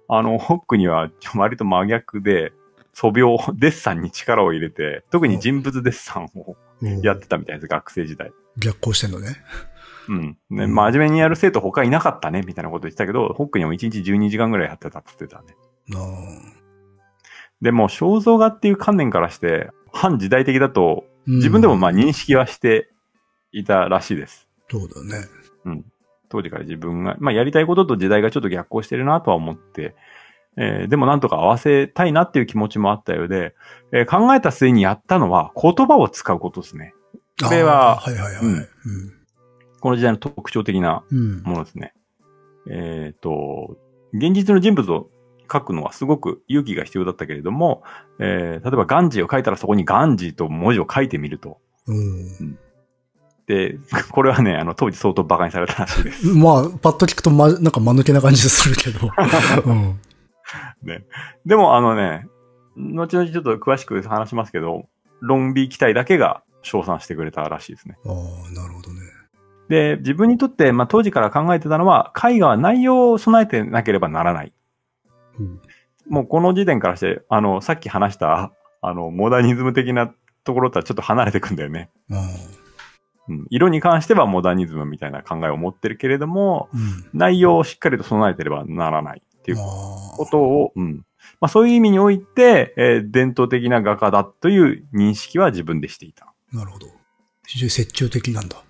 [0.08, 2.52] あの、ホックには割と真逆で、
[2.92, 8.30] 素描、デッサンに力を入れて、特に人物デッサンをうんやってたみたいです、学生時代。
[8.58, 9.36] 逆行してんのね。
[10.10, 10.36] うん。
[10.50, 15.56] ね、うん真面目にやる生徒他いなかったね、みたいなこと言ってたけど、ホックにも1日12時間ぐらいやってたって言ってたね。
[15.94, 16.60] あ
[17.62, 22.90] でも、肖像画っていう観念からして、反時代的だと、ー自分でもまあうん認識はして
[23.52, 24.48] いたらしいです。
[24.68, 25.26] そうだね。
[25.64, 25.84] うん。
[26.28, 29.94] 当時から自分が、まあやりたいことと時代がちょっと逆行してるなとは思って、
[30.56, 33.54] えーでもなんとか合わせたいなっていう気持ちもあったようで、
[33.92, 36.94] えー考えた末にやったのは言葉を使うことですね。
[37.42, 38.44] これははいはいはい。
[38.44, 39.19] うん
[39.80, 41.18] この時代の特徴的なうん。
[41.18, 41.42] うん。
[41.42, 41.94] ものですね。
[42.68, 43.76] えっ、と、
[44.12, 45.08] 現実の人物を
[45.50, 47.82] 書くのはすごく勇気が必要だったけれども、
[48.18, 51.58] えー例えばガンジーを書いたらそこにガンジーと文字を書いてみると。
[51.86, 52.58] うん。
[53.46, 53.78] で、
[54.12, 56.26] これはね、あの、当時相当馬鹿にされたらしいです。
[56.28, 59.10] まあ、パッと聞くと、ま、なんか間抜けな感じするけど。
[59.66, 60.00] うん。
[61.44, 62.26] でもあのね、
[62.76, 64.86] 後々ちょっと詳しく話しますけど、
[65.20, 67.98] ロンビー機体だけが称賛してくれたらしいですね。
[68.06, 68.12] ああ、
[68.54, 69.00] なるほどね。
[69.70, 74.52] で、自分にとって、まあ当時から考えてたのは、絵画は内容を備えてなければならない。
[75.38, 75.60] うん。
[76.08, 78.52] もうこの時点からして、あの、さっき話した、
[78.82, 81.88] あの、モダニズム的なところとはちょっと離れてくんだよね。
[83.28, 83.46] うん。
[83.48, 87.08] 色に関してはモダニズムみたいな考えを持ってるけれども、うん。
[87.14, 89.62] 内容をしっかりと備えてればならないっていうあ
[90.16, 91.06] ことを、うん。
[91.40, 96.34] まあそういう意味において、えー伝統的な画家だという認識は自分でしていた。
[96.52, 96.56] あ。
[96.56, 96.88] なるほど。
[97.46, 98.64] 非常に折衷的なんだ。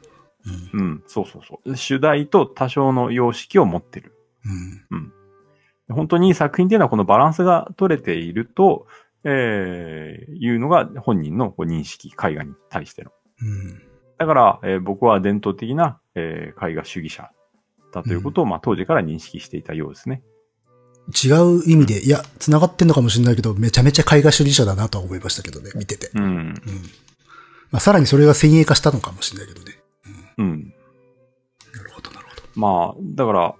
[0.72, 0.80] うん。
[0.80, 1.02] うん。
[1.06, 1.76] そうそうそう。
[1.76, 4.16] 主題と多少の様式を持ってる。
[4.90, 5.12] うん。
[5.90, 8.86] 本当に作品っていうのはこのバランスが取れていると、
[9.24, 13.10] えー、いうのが本人のこう認識、絵画に対しての。
[13.42, 13.82] うん。
[14.18, 17.30] だから、えー僕は伝統的な、えー絵画主義者
[17.92, 20.22] だということを、まあ当時から認識していたようですね。
[21.08, 26.10] 違う意味で、いや、繋がってんのかもしれないけど、めちゃめちゃ絵画主義者だなとは思いましたけどね、見てて。
[26.14, 26.22] うん。
[26.22, 26.54] うん。
[27.72, 29.79] まあ、さらにそれが先鋭化したのかもしれないけどね。
[30.40, 30.74] うん。
[31.74, 32.42] なるほど、なるほど。
[32.54, 33.54] まあ、だから、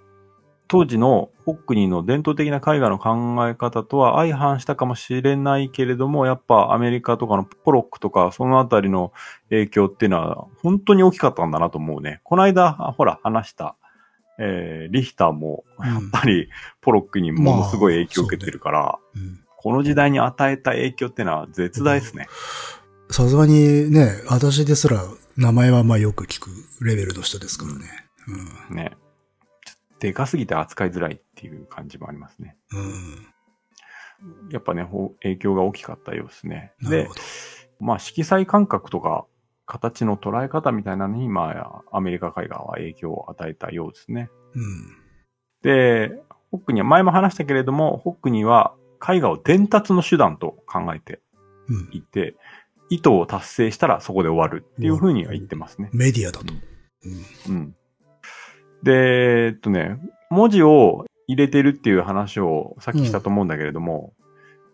[0.67, 9.11] 当時のホックニーの伝統的な絵画の考え方とは相反したかもしれないけれども、やっぱアメリカとかのポロックとかそのあたりの
[9.49, 12.21] 影響っていうのは本当に大きかったんだなと思うね。
[12.23, 13.75] この間、あほら、話した、
[14.39, 16.47] えー、リヒターも、やっぱり
[16.79, 19.41] ポロックにものすごい影響を受けてるから、うん。
[19.57, 22.27] この時代に与えた影響っていうのは絶大ですね。
[23.09, 25.03] さすがにね、私ですら
[25.37, 26.49] 名前はまあよく聞く
[26.83, 27.85] レベルの人ですからね。
[28.69, 28.91] ね。
[29.65, 32.57] ちょっとでかすぎて扱いづらいっていう感じもありますね。
[32.71, 32.81] うん。
[34.43, 34.49] うん。
[34.51, 36.73] やっぱね、ほ影響が大きかったようですね。
[36.81, 37.07] で。
[37.79, 39.25] まあ、色彩感覚とか、
[39.65, 44.29] 形の捉え方みたいなのに、まあ、アメリカ絵画は影響を与えたようですね。
[44.53, 44.97] うん。
[45.63, 46.11] で、
[46.51, 48.75] ホックには、前も話したけれども、ホックには
[49.07, 51.21] 絵画を伝達の手段と考えて
[51.69, 51.89] うん。
[51.91, 52.35] いて、
[52.91, 55.89] 意図を達成したらそこで終わるっていうふうには言ってますね。
[55.93, 56.53] メディアだと。
[57.47, 57.55] うん。
[57.55, 57.75] うん。
[58.83, 59.97] で、えっとね、
[60.29, 64.13] 文字を入れてるっていう話をさっきしたと思うんだけれども、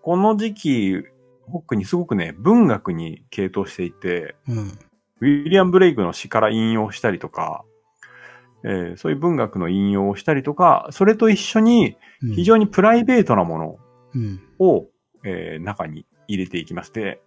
[0.02, 1.04] この時期、
[1.44, 4.58] ホックにすごくね、文学に傾倒していて、うん。
[5.22, 7.64] ウィリアム・ブレイクの詩から引用したりとか、
[8.64, 13.76] えーそういう文学の引用をしたりとか、それと一緒にうん非常にプライベートなもの
[14.16, 14.42] うん。
[14.58, 14.88] を、
[15.24, 17.22] えー中に入れていきまして、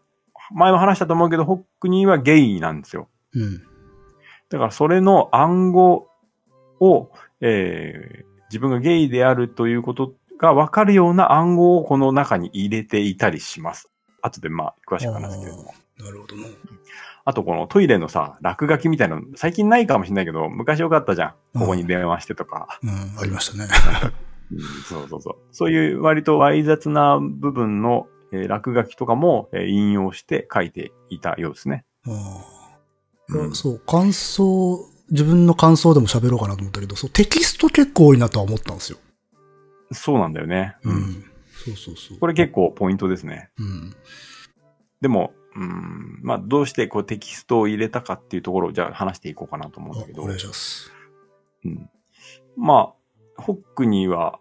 [0.53, 3.09] 前も話したと思うけど、ホックニーはゲイなんですよ。
[3.35, 3.63] うん。
[4.49, 6.09] だからそれの暗号
[6.81, 7.11] を、
[7.41, 13.89] えー自分がゲイであるということがわかるような暗号をこの中に入れていたりします。
[14.23, 15.73] 後でまあ詳しく話すけれども。
[15.99, 16.49] なるほどな。
[17.25, 21.59] あとこのトイレのさ、落書きみたいなの、最近ないかもしれないけど、昔よかったじゃん。
[21.59, 22.81] ここに電話してとか。
[22.83, 22.91] うん。
[23.21, 23.69] ありましたね。
[24.51, 25.37] うんそうそうそう。
[25.53, 31.85] そういう割とわい雑な部分の、えー落書きとかも、えー引用して書いていたようですね。
[32.07, 32.61] ああ
[33.33, 34.79] うんそう、感想、
[35.11, 38.99] 自分の感想でも喋ろうかなと思ったけど、そう、テキスト結構多いなとは思ったんですよ。
[39.93, 40.77] そうなんだよね。
[40.83, 41.25] うん。
[41.65, 42.19] そうそうそう。
[42.19, 43.51] これ結構ポイントですね。
[43.59, 43.95] うん。
[45.01, 50.23] でも、うん、まあ、どうしてこうテキストを入れたかっていうところをじゃあ話していこうかなと思うんだけど。
[50.23, 50.93] あお願いします。
[51.65, 51.91] うん、
[52.57, 52.95] ま
[53.37, 54.39] あ、ホックニーは、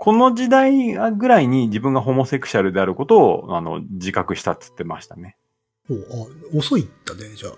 [0.00, 5.36] この時代ぐらいに自分がホモセクシャルであることを、あの、自覚したっつってましたね。
[5.90, 5.96] おあ、
[6.56, 7.52] 遅いったね、じゃあ。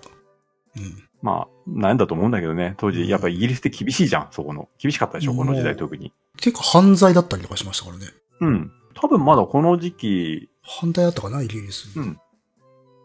[0.75, 1.07] うん。
[1.21, 2.73] まあ、なんだと思うんだけどね。
[2.75, 4.67] 当時、やっぱイギリスって厳しいじゃん、そこの。
[4.77, 6.11] 厳しかったでしょ、この時代特に。
[6.35, 8.07] 結構犯罪だったりとかしましたからね。
[8.41, 8.71] うん。
[8.93, 11.97] 多分まだこの時期、犯罪だったかな、イギリス。
[11.97, 12.19] うん。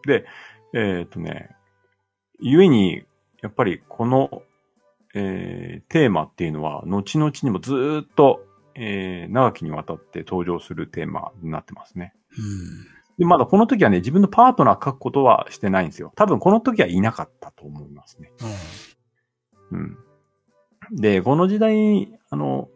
[0.05, 0.25] で、
[0.73, 1.55] えっ、とね、
[2.41, 3.03] 故に、
[3.41, 4.43] やっぱりこの、
[5.13, 8.45] えーテーマっていうのは、後々にもずーっと、
[8.81, 12.13] えー長きにわたって登場するテーマになってますね。
[12.37, 12.87] うん。
[13.17, 16.13] で、まだこの時はね、自分のパートナー書くことはしてないんですよ。
[16.15, 18.31] 多分この時はいなかったと思いますね。
[19.71, 19.97] うん。
[20.91, 22.69] で、この時代、あの、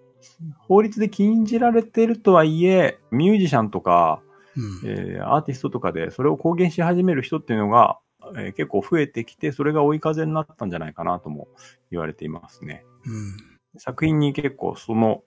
[0.59, 4.21] 法律で禁じられてるとはいえ、ミュージシャンとか、
[4.57, 4.89] うん。
[4.89, 7.97] えーアーティストとかでそれを公言し始める人っていうのが、
[8.35, 11.47] えー結構増えてきて、それが追い風になったんじゃないかなとも
[11.89, 12.83] 言われていますね。
[13.05, 13.79] うん。
[13.79, 15.23] 作品に結構その、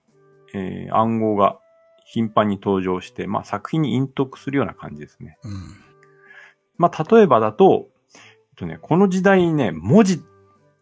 [0.53, 1.59] えー暗号が
[2.05, 5.37] 頻繁に登場して、まあ作品に隠匿するような感じですね。
[5.43, 5.51] うん。
[6.77, 8.21] まあ例えばだと、えっ
[8.55, 10.21] とね、この時代にね、文字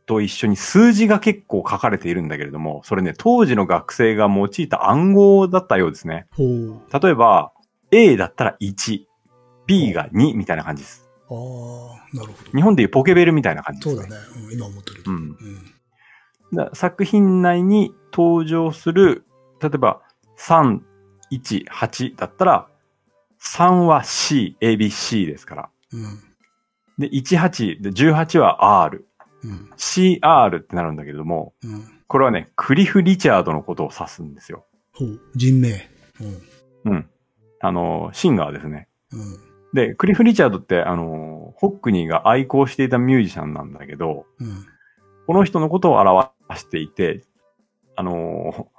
[0.05, 6.27] と一緒に数字が結構書かれているんだけれども、それね、当時の学生が用いた暗号だったようですね。
[6.31, 6.81] ほう。
[7.01, 7.51] 例えば、
[7.91, 9.05] A だったら1、
[9.65, 11.09] B が2みたいな感じです。
[11.29, 12.51] ああ、なるほど。
[12.51, 14.21] 日本でいうポケベルみたいな感じです、そうだね。
[14.45, 15.03] うん、今思ってる。
[15.07, 15.15] うん。
[15.15, 15.35] うん。
[16.53, 19.25] だ作品内に登場する、
[19.61, 20.01] 例えば、
[20.37, 20.79] 3、
[21.31, 22.67] 1、8だったら、
[23.41, 25.69] 3は C、ABC ですから。
[25.93, 26.19] うん。
[26.97, 29.07] で、18、で、18は R、
[29.43, 29.69] うん。
[29.77, 31.83] CR ってなるんだけれども、うん。
[32.07, 34.65] これはね、クリフ・リチャードのことを指すんですよ。
[34.93, 35.19] ほう。
[35.35, 35.89] 人名。
[36.85, 36.91] うん。
[36.91, 37.09] うん。
[37.59, 38.87] あの、シンガーですね。
[39.11, 39.37] うん。
[39.73, 44.65] で、クリフ・リチャードって、あの、ホックニーが愛好していたミュージシャンなんだけど、うん。
[45.27, 47.23] この人のことを表していて、
[47.95, 48.69] あの、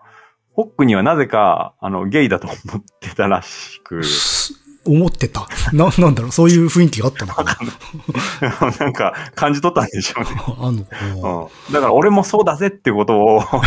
[0.56, 4.54] ホックニーはなぜか、あの、ゲイだと思ってたらしく、す
[4.86, 5.46] 思ってた。
[5.72, 8.70] な、なんだろう、そういう雰囲気があったのかな。
[8.80, 10.30] なんか感じ取ったんでしょうね。
[10.58, 11.14] あんのかな。
[11.14, 11.72] うん。
[11.74, 13.62] だから俺もそうだぜってことを、この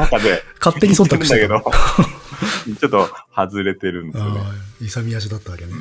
[0.00, 1.36] 中で勝手に忖度した。
[1.36, 1.60] けど、
[2.80, 4.40] ちょっと外れてるんですよね。
[4.40, 5.72] ああ、勇み足だったわけね。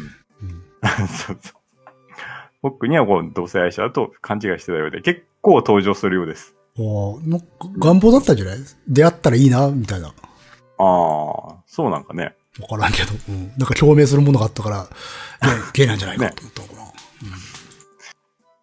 [0.44, 0.62] うん。
[1.10, 1.54] そうそう。
[2.62, 6.54] ホックニーはこう同性愛者だと勘違いしてたようで、結構登場するようです。
[6.78, 7.40] ああ、
[7.80, 8.58] 願望だったんじゃない？
[8.88, 10.14] 出会ったらいいな、みたいな。
[10.80, 12.36] ああ、そうなんかね。
[12.62, 13.12] わからんけど。
[13.30, 13.48] うん。
[13.58, 14.88] なんか共鳴するものがあったから、
[15.74, 16.80] ゲイなんじゃないかと思ったのかな。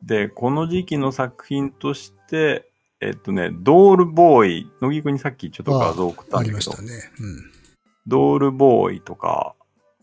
[0.02, 6.88] で、この時期の作品として、えっとね、ドールボーイ、乃木くんにさっきちょっと画像送ったあんだけど、りましたね。
[7.20, 7.52] うん。
[8.07, 9.55] ドールボーイとか、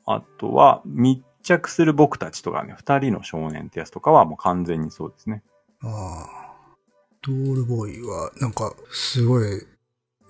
[0.05, 5.43] あとは密着する僕たちとかね、二人の少年ってやつとかはもう完全にそうですね。
[5.81, 6.43] ああ。
[7.21, 9.65] ドールボーイは、なんか、すごい、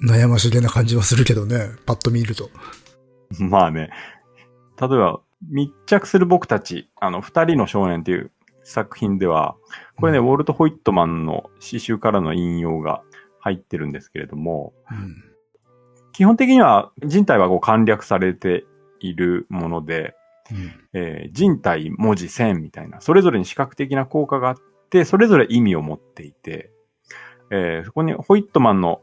[0.04, 1.70] 悩ましげな感じはするけどね。
[1.86, 2.50] パッと見ると。
[3.40, 3.90] まあね、
[4.80, 8.32] 例えば、密着する僕たち、あの、二人の少年っていう
[8.64, 9.56] 作品では、
[9.98, 13.02] これね、うんウォルト・ホイットマンの詩集からの引用が
[13.40, 15.24] 入ってるんですけれども、うん。
[16.14, 18.66] 基本的には人体はこう簡略されて
[19.00, 20.16] いるもので、
[20.52, 20.72] うん。
[20.94, 24.56] えー人体、文字、線みたいな、それぞれに視覚的な効果があっ
[24.90, 26.72] て、それぞれ意味を持っていて、
[27.52, 29.02] えーそこにホイットマンの、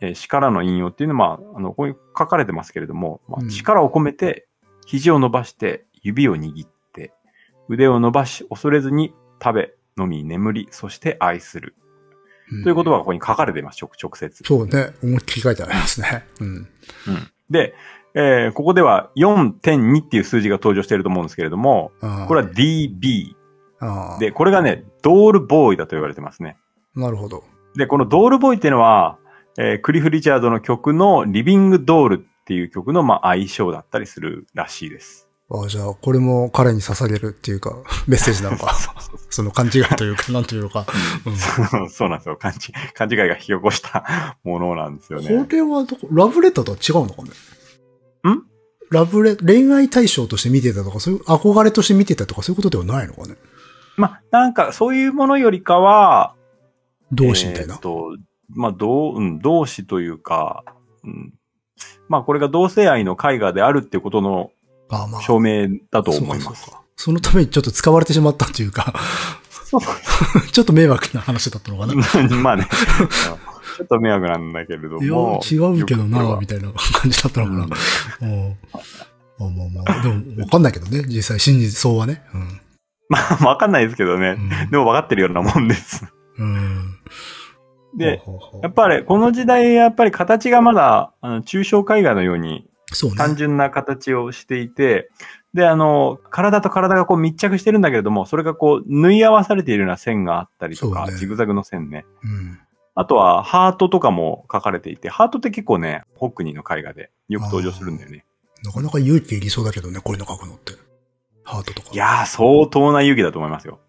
[0.00, 4.46] えー詩からの引用っていうのは、まあ、あの、ここに書かれてますけれども、まあ、うん力を込めて、
[4.86, 7.12] 肘を伸ばして、指を握って、
[7.68, 11.74] 腕を伸ばし、恐れずに食べ、飲み、眠り、そして愛する。
[12.52, 14.44] うんという言葉がここに書かれています、直直接。
[14.44, 14.92] そうね。
[15.02, 16.26] 思いっきり書いてありますね。
[16.40, 16.46] うん。
[16.48, 16.68] うん
[17.50, 17.74] で、
[18.14, 21.92] えーここでは4.2っていう数字が登場していると思うんですけれども、
[22.28, 23.34] これは DB。
[24.20, 26.56] で、これがね、ドールボーイだと言われてますね。
[26.94, 27.44] なるほど。
[27.76, 29.18] で、このドールボーイっていうのは、
[29.58, 35.28] えークリフ・リチャードの曲のリビング・ドールっていう曲の、まあ、相性だったりするらしいです。
[35.48, 37.76] ああ、じゃあ、これも彼に捧げるっていうか、
[38.08, 38.74] メッセージなのか。
[39.30, 40.86] その勘違いというか、なんというのか。
[41.24, 42.36] うんそう そうなんですよ。
[42.36, 45.28] 勘違い勘違いが引き起こしたものなんですよね。
[45.28, 47.30] これはどこ、ラブレターとは違うのかね？
[48.32, 48.42] ん？
[48.90, 53.36] ラブレ、恋愛対象として見てたとか、そういう憧れとして見てたとか、そういうことではないのかね？
[53.96, 56.34] まあ、なんか、そういうものよりかは、
[57.12, 57.74] 同志みたいな？
[57.74, 58.16] えー
[58.50, 60.64] まあ、同、うん、同志というか、
[61.04, 61.34] うん、
[62.08, 64.50] まあ、これが同性愛の絵画であるっていうことの。
[65.20, 66.66] 証明だと思います。
[66.66, 68.94] そうかそそのためにちょっと使われてしまったというか、
[70.52, 71.92] ちょっと迷惑な話だったのかな。
[71.92, 71.96] い
[72.38, 72.68] まあね、
[73.76, 75.40] ちょっと迷惑なんだけれどや、も。
[75.44, 77.76] 違うけどな、みたいな感じだったのうんか
[78.20, 78.28] な。
[78.28, 78.56] うん。
[79.38, 82.22] まあまあまあ、でも、わかんないけどね、実際真実そうはね。
[83.08, 84.36] まあ、わかんないですけどね。
[84.38, 84.70] うん。
[84.70, 86.04] でも分かってるようなもんです。
[86.38, 86.98] うん。
[87.96, 88.22] で、
[88.62, 92.68] やっぱり、この時代、やっぱり形がまだ、あの、抽象絵画のように。
[93.16, 95.10] 単純な形をしていて、
[95.54, 102.04] で、あの、体と体がこう密着してるんだけれども、それがこう、縫い合わされているような線があったりとか、ねジグザグの線ね。
[102.22, 102.60] うん。
[102.94, 108.24] あとは、ハートとかも書かれていて、ハートって結構ね、ホックニーの絵画でよく登場するんだよね。
[108.64, 110.72] なかなか勇気いりそうだけどね、こういうの書くのって。
[111.44, 111.88] ハートとか。
[111.92, 113.80] いやー、相当な勇気だと思いますよ。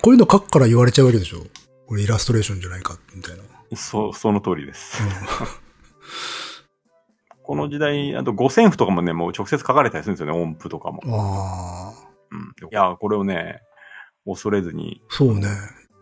[0.00, 1.44] こういうの書くから言われちゃうわけでしょ
[1.92, 3.42] これイラストレーションじゃないか、みたいな。
[3.76, 5.02] そ、その通りです。
[5.04, 5.06] う
[7.44, 11.02] この時代、あと五線譜とかもね、もう直接書かれたりするんですよね、音符とかも。
[11.04, 11.92] ん、ああ。
[12.30, 12.54] うん。
[12.70, 13.60] いや、これをね、
[14.24, 15.48] 恐れずにそうね。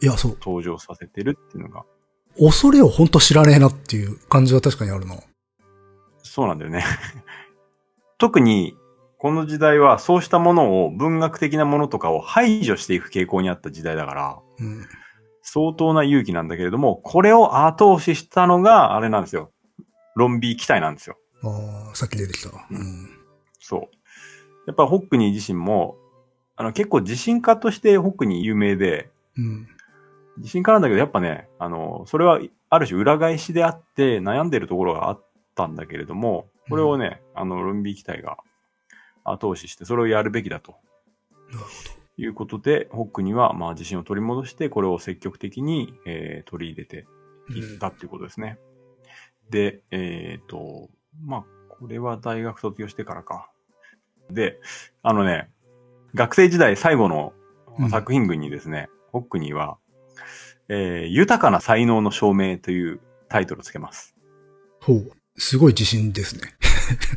[0.00, 0.36] いや、そう。
[0.40, 1.84] 登場させてるっていうのが、
[2.38, 5.16] 恐れをほんと知らねえなっていう感じは確かにあるな。
[6.22, 6.84] そうなんだよね。
[8.16, 8.76] 特に、
[9.18, 14.86] この時代はそうしたものを、文学的なものとかを排除していく傾向にあった時代だから、うん。
[15.52, 19.50] 相当な勇気なんだけれども、これを後押ししたのが、あれなんですよ。
[20.14, 21.16] ロンビー機体なんですよ。
[21.42, 22.50] ああ、さっき出てきた。
[22.70, 23.10] うん。
[23.58, 23.80] そう。
[24.68, 25.96] やっぱホックニー自身も、
[26.54, 29.66] あの結構自信家としてホックニー有名で、うん。
[30.36, 32.38] 自信家なんだけど、やっぱね、あの、それは
[32.68, 35.24] ある種裏返しであって悩んでるところがあっ
[35.56, 38.38] たんだけれども、これをね、あの、ロンビー機体が
[39.24, 40.76] 後押しして、それをやるべきだと。
[41.50, 41.89] なるほ
[42.20, 47.06] いうことで、ホックには、まあ、自信を取り戻して、これを積極的に、えー取り入れて
[47.48, 47.54] ど。
[47.54, 48.58] いったっていうことですね。
[49.50, 50.90] で、えっ、と、
[51.24, 53.50] まあ、これは大学卒業してからか。
[54.30, 54.60] で、
[55.02, 55.50] あのね、
[56.14, 57.32] 学生時代最後の
[57.78, 59.78] うん作品群にですね、ホックニーは、
[60.68, 64.14] えー豊かな才能の証明というタイトルをつけます。
[64.80, 65.10] ほう。
[65.36, 66.54] すごい自信ですね。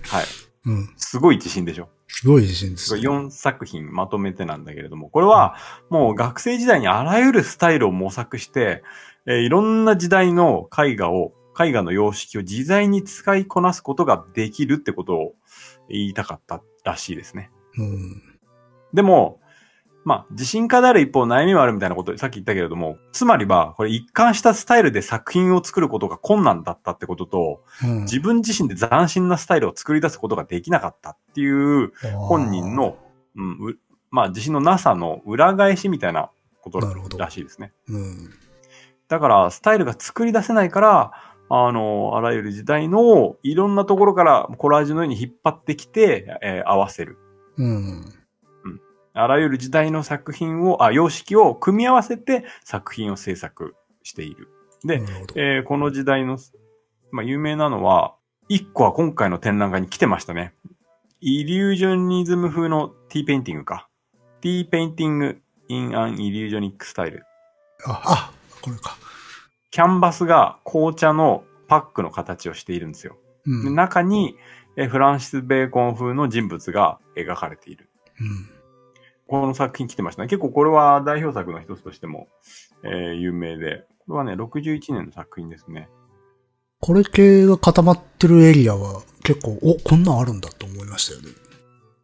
[0.04, 0.26] はい。
[0.66, 0.94] うん。
[0.96, 1.90] すごい自信でしょ。
[2.08, 3.02] すごい自信ですね。
[3.02, 5.56] 4作品まとめてなんだけれども、これは
[5.90, 8.84] もう学生時代にあらゆるスタイルを模索して、
[9.26, 15.34] えーいろんな時代の絵画を、絵画の様式を自在に使いこなすことができるってことを
[15.88, 17.52] 言いたかったらしいですね。
[17.78, 18.22] うん。
[18.94, 19.40] でも、
[20.06, 32.98] まあ、自信家である一方悩みもあるみたいなことさっき言ったけれども、つまりは、これ一貫したスタイルで作品を作ることが困難だったってことと、うん自分自身で斬新なスタイルを作り出すことができなかったっていう本人の、
[33.36, 33.80] うん、う
[34.12, 36.30] まあ自信のなさの裏返しみたいな
[36.62, 36.80] こと
[37.18, 37.72] らしいですね。
[37.88, 38.30] うん。
[39.08, 41.12] だから、スタイルが作り出せないから、
[41.50, 47.18] あの、あらゆる時代のいろんなところからコラージュのように引っ張ってきて、えー合わせる。
[47.58, 48.23] うん。
[49.14, 54.50] あらゆる時代の作品を、あ、様式を組み合わせて作品を制作している。
[54.84, 55.02] で。
[55.36, 56.38] えーこの時代の、
[57.12, 58.16] まあ、有名なのは、
[58.50, 60.54] 一個は今回の展覧会に来てましたね。
[61.22, 63.88] イリュージョニズム風の ティーペインティングか。
[64.42, 67.22] Tea Painting in an Illusionistic Style。
[67.86, 68.98] あ、あ、これか。
[69.72, 73.18] キャンバスが紅茶のパックの形をしているんですよ。
[73.46, 73.76] でうん。
[73.76, 74.36] 中に、
[74.76, 77.90] えーフランシス・ベーコン風の人物が描かれている。
[78.20, 78.50] うん。
[79.34, 80.28] この作品来てましたね。
[80.28, 82.28] 結構これは代表作の一つとしても、
[82.84, 83.84] えー有名で。
[84.06, 85.90] これはね、61年の作品ですね。
[86.80, 91.30] これ系が固まってるエリアは結構、お、こんなんあるんだと思いましたよね。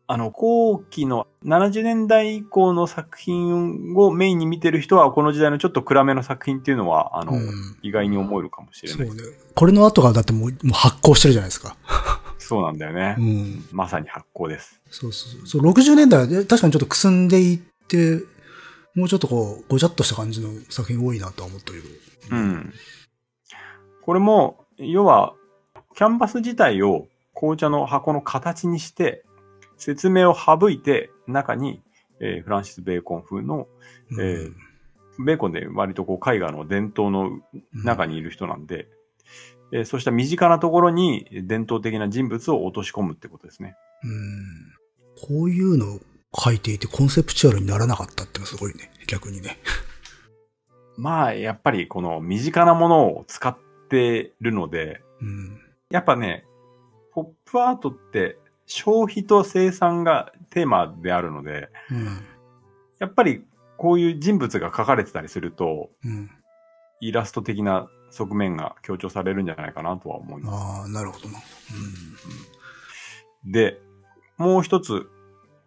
[0.07, 9.07] あの、後期の70年代以降の作品をメインに見てる人は、この時代のちょっと暗めの作品っていうのは、あの、うん意外に思えるかもしれない。
[9.07, 9.21] そうね。
[9.53, 11.77] これの後がだってもうもう発行してるじゃないですか。
[12.49, 13.21] そうなんだよねう。
[13.21, 13.65] ん。
[13.71, 14.81] まさに発行です。
[14.89, 15.61] そうそうそう。
[15.61, 18.23] そう、60年代確かにちょっとくすんでいって、
[18.95, 21.85] もうちょっとこう、ごちゃっとした感じの作品多いなとは思ったけど。
[22.31, 22.73] うん。
[24.01, 25.35] これも、要は、
[25.95, 29.23] キャンバス自体を紅茶の箱の形にして、
[29.77, 31.83] 説明を省いて、中に、
[32.19, 33.67] えーフランシス・ベーコン風の、
[34.09, 34.21] うん。
[34.21, 34.53] えー
[35.23, 37.41] ベーコンで割とこう絵画の伝統の
[37.73, 38.87] 中にいる人なんで、
[39.71, 43.75] えーそうした身近なところに伝統的な人物を落とし込むってことですね。
[44.03, 44.79] うん。
[45.27, 45.99] こういうのを
[46.35, 48.91] 書いていてコンセプチュアルにならなかったってのはすごいね。
[49.07, 49.57] 逆にね。
[50.97, 53.57] まあ、やっぱりこの身近なものを使っ
[53.89, 55.61] てるので、うん。
[55.89, 56.45] やっぱね、
[57.13, 62.05] ポップアートって消費と生産がテーマであるので、うん。
[62.99, 63.43] やっぱり
[63.77, 66.29] こういう人物が描かれてたりすると、うん。
[67.01, 70.81] イラスト的な側面が強調されるんじゃないかなとは思います。
[70.81, 71.39] ああ、なるほどな。
[73.45, 73.79] で、
[74.37, 75.09] もう一つ、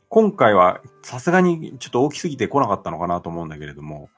[0.08, 4.10] 今回はさすがにちょっと大きすぎて来なかったのかなと思うんだけれども、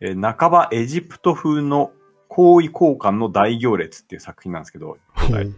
[0.00, 1.92] えー半ばエジプト風の
[2.28, 4.98] 行為交換の大行列っていう作品なんですけど、
[5.28, 5.34] うん。
[5.34, 5.52] はい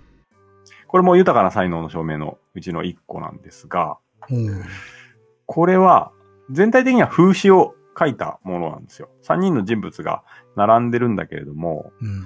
[0.92, 3.96] これも豊かな才能の証明のうちの一個なんですが。
[4.28, 4.62] うん。
[5.46, 6.12] これは
[6.50, 9.09] 全体的には風刺を描いたものなんですよ。
[9.24, 10.22] 3人の人物が
[10.57, 12.24] 並んでるんだけれども、うん。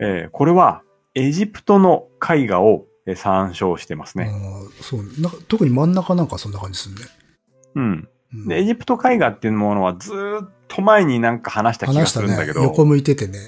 [0.00, 0.82] えーこれは
[1.14, 4.30] エジプトの絵画をえー参照してますね。
[4.80, 5.00] そう。
[5.20, 7.00] なんか特に真ん中なんかそんな感じするね。
[7.74, 8.08] うん。
[8.34, 12.52] うんで、エジプト絵画っていうものはずーっと前になんか話した気がするんだけ。
[12.52, 13.38] ど、横向いててね。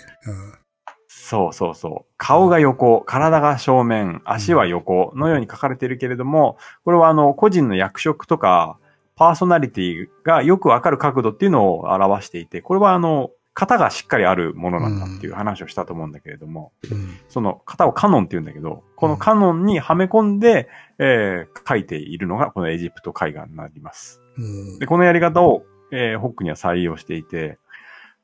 [1.09, 2.13] そうそうそう。
[2.17, 8.80] 顔が横、体が正面、足は横のように書かれているけれども、これはあの、個人の役職とか、
[9.21, 17.19] パーソナリティがよくわかる角度っていうのを表していて、これはあの、型がしっかりあるものなんだっていう話をしたと思うんだけれども、うん。
[17.29, 24.23] その型をカノンって言うんだけど、このカノンにはめ込んで、えー書いているのがこのエジプト絵画になります。
[24.39, 27.59] うんで、このやり方を、えーホックには採用していて、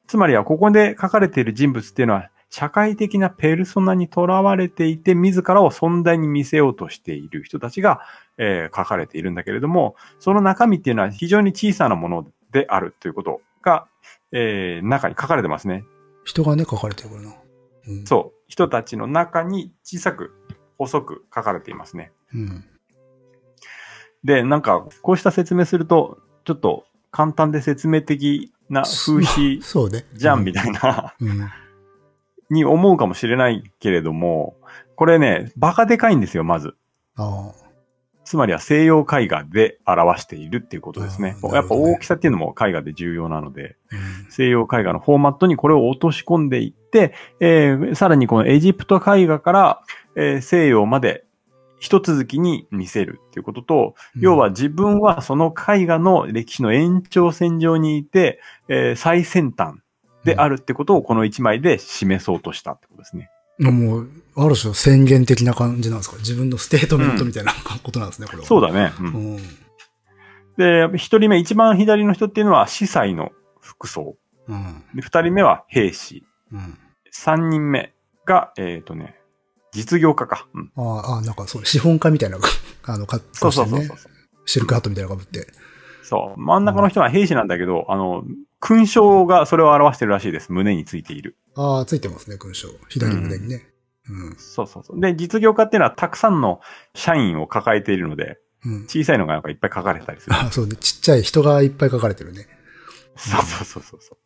[0.07, 8.01] つまりはここで書かれている人物っていうのは、社会的なペルソナにとらわれていて、自らを存在に見せようとしている人たちが、
[8.39, 13.87] えー書かれているんだけれども、その中身っていうのは非常に小さなものであるということが、
[14.33, 15.85] えー中に書かれてますね。
[16.25, 17.35] 人がね、書かれてるな。
[17.89, 18.05] うん。
[18.05, 18.39] そう。
[18.49, 20.33] 人たちの中に小さく、
[20.79, 22.13] 細く書かれていますね。
[22.35, 22.65] うん。
[24.25, 30.05] で、なんか、こうした説明すると、ちょっと簡単で説明的な風刺そうね。
[30.15, 31.15] じゃんみたたいな、いな。
[31.21, 31.51] うん。
[32.51, 34.57] に思うかもしれないけれども、
[34.97, 36.75] これね、バカでかいんですよ、まず。
[37.17, 37.66] ああ。
[38.27, 41.37] つまりは西洋絵画で表しているっていうことですね。
[41.53, 43.99] やっぱ大きさっていうのも絵画で重要なので、うん
[44.29, 49.83] 西洋絵画のフォーマットにこれを落とし込んでいって、えーさらにこのエジプト絵画から、
[50.17, 51.25] えー西洋まで
[51.79, 59.77] 一続きに見せるっていうことと、要は、自分はその絵画の歴史の延長線上にいて、えー最先端
[60.25, 63.31] であるってことをこの一枚で示そうとしたってことですね。
[63.59, 66.17] もう、ある種宣言的な感じなんですか？
[66.19, 67.53] 自分のステートメントみたいな
[67.83, 68.43] ことなんですね、これは。
[68.43, 68.49] だ。
[68.49, 68.93] そうだね。
[69.01, 70.91] うんうん。
[70.93, 73.31] で、一人目、一番左の人っていうのは司祭の
[73.61, 74.17] 服装。
[74.49, 74.85] うん。
[74.95, 76.25] で二人目は兵士。
[76.53, 76.79] うん。
[77.11, 77.95] 三人目
[78.27, 79.17] が、えっ、とね、
[79.73, 80.47] 実業家か。
[80.55, 80.73] うん。
[80.77, 82.39] ああ、なんかそう、資本家みたいな、
[82.85, 83.97] あの、格そうそうそうそう。
[84.47, 85.47] シルクハットみたいなの被って。
[86.03, 86.41] そう。
[86.41, 88.23] 真ん中の人は兵士なんだけど、あの、
[88.61, 90.53] 勲章がそれを表してるらしいです。
[90.53, 91.37] 胸についている。
[91.57, 92.69] ああ、ついてますね、勲章。
[92.89, 93.67] 左胸にね。
[94.09, 94.37] うん。
[94.37, 95.01] そうそうそう。
[95.01, 96.61] で、実業家っていうのはたくさんの
[96.95, 98.85] 社員を抱えているので、うん。
[98.85, 100.37] 小さいのがなんかいっぱい書かれてたりする。
[100.37, 100.77] ああ、そうね。
[100.77, 102.47] ちっちゃい人がいっぱい書かれてるね。
[103.17, 104.19] そうそうそうそうそう。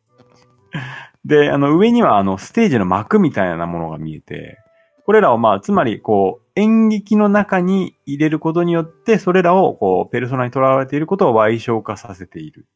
[1.24, 4.58] で、あの、上にはあの、ステージの幕みたいなものが見えて、
[5.06, 12.66] これらをまあ、つまり、こう、演劇の中に入れることによって、それらを、こう、ペルソナにとらわれていることを賠償化させている。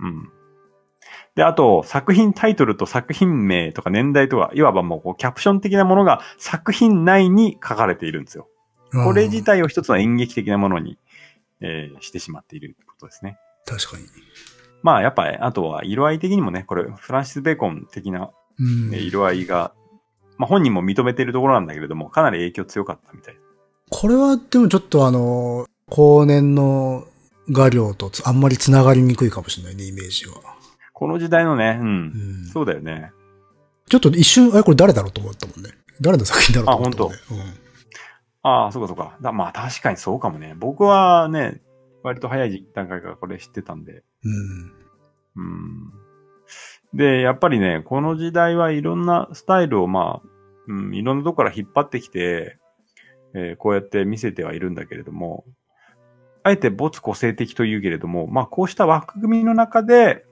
[0.00, 0.06] うん。
[0.06, 0.31] うん。
[1.34, 8.48] で、あと、作品タイトルと作品名とか年代とか、いわばもう、こう、キャプション的なものが作品内に書かれているんですよ。
[8.92, 10.98] これ自体を一つの演劇的なものに、
[11.60, 13.38] えーしてしまっているってことですね。
[13.64, 14.04] 確かに。
[14.82, 18.30] まあ、やっぱ、あとは色合い的にもね、これ、フランシス・ベーコン的な。
[18.92, 19.72] 色合いが、
[20.36, 23.36] まあ本人も認めているところなんだけれども、かなり影響強かったみたい。
[23.90, 27.06] これはでもちょっとあの、後年の
[27.50, 30.34] 画量とつあんまり繋がりにくいかもしれないね、イメージは。
[31.02, 32.46] この時代のね、う、うんん。
[32.46, 33.10] そうだよね。
[33.88, 35.70] ちょっと一瞬、あれこれ誰だろうと思ったもんね。
[36.00, 37.54] 誰の作品だろうと思ったもんね。
[38.44, 39.16] ああ、そうかそうか。
[39.20, 40.54] だまあ確かにそうかもね。
[40.56, 41.60] 僕はね、
[42.04, 44.04] 割と早い段階からこれ知ってたんで。
[44.22, 44.72] うん。
[45.34, 45.92] うん。
[46.94, 50.28] で、やっぱりね、この時代はいろんなスタイルをまあ、
[50.68, 52.58] うん、いろんなとこから引っ張ってきて、
[53.34, 55.44] えーこうやって見せてはいるんだけれども、
[56.44, 60.26] あえて没個性的と言うけれども、まあこうした枠組みの中で、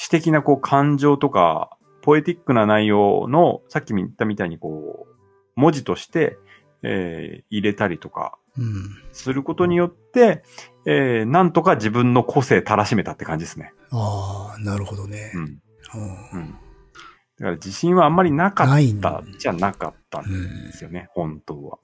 [0.00, 5.14] 詩的なこう感情とか、ポエティックな内容の、さっき言ったみたいにこう、
[5.56, 6.38] 文字として、
[6.82, 8.96] えー入れたりとか、うん。
[9.12, 10.42] することによって、
[10.86, 13.74] えーなんとか自分の個性たらしめたって感じですね。
[13.90, 15.38] ああ、なるほどねう。
[15.38, 15.42] ん。
[15.42, 16.52] うんうん。
[16.52, 18.68] だから自信はあんまりなかっ
[19.02, 21.78] たじゃなかったんうんですよね、本当は。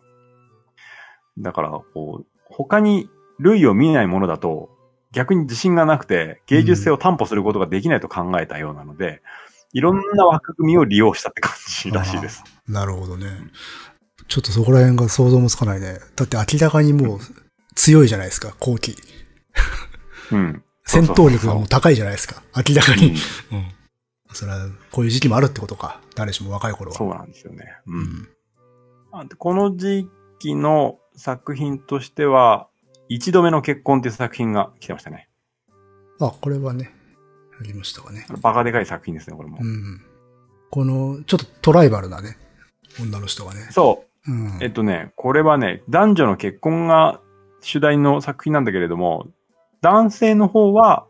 [1.37, 4.71] だから、こう、他に類を見えないものだと、
[5.17, 9.23] 逆に自信がなくて、芸術性を担保することができないと考えたようなので、
[9.73, 12.45] いろんな枠組みを利用したって感じらしいです。
[12.69, 13.27] なるほどね。
[14.29, 16.01] ちょっとそこら辺が想像もつかないね。
[16.17, 17.19] だって明らかにもう
[17.75, 18.95] 強いじゃないですか、後期。
[20.33, 20.63] うん。
[20.85, 22.43] 戦闘力がもう高いじゃないですか。
[22.55, 23.07] 明らかうんに。
[23.09, 23.17] うん。
[24.35, 26.03] それは、こういう時期もあるってことか。
[26.15, 26.99] 誰しも若い頃は。
[26.99, 27.65] そうなんですよね。
[27.87, 27.93] う。
[27.93, 28.29] うんん。
[29.13, 30.07] あでこの時
[30.39, 32.69] 期の作品としては、
[33.09, 35.29] 一度目の結婚っていう作品が来てましたね。
[36.21, 36.93] あ、これはね、
[37.61, 38.27] ありましたかね。
[38.41, 39.59] バカでかい作品ですね、これも。
[39.61, 40.03] うん。
[40.71, 42.37] この、ちょっとトライバルなね、
[43.01, 43.69] 女の人がね。
[43.71, 44.31] そう。
[44.31, 44.59] うん。
[44.61, 47.21] えっとね、これはね、男女の結婚が
[47.61, 49.27] 主題の作品なんだけれども、
[49.81, 51.07] 男性の方は、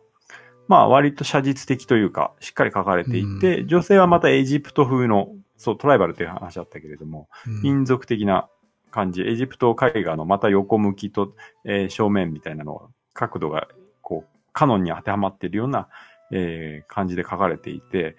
[0.68, 8.48] まあ割と写実的というか、しっかり描かれていて、女性はまたエジプト風の、そう、トライバルという話だったけれども、うん民族的な
[8.90, 11.34] 感じ、エジプト絵画のまた横向きと、
[11.64, 13.68] えー正面みたいなの、角度が、
[14.02, 15.88] こう、カノンに当てはまっているような、
[16.30, 18.16] えー感じで描かれていて、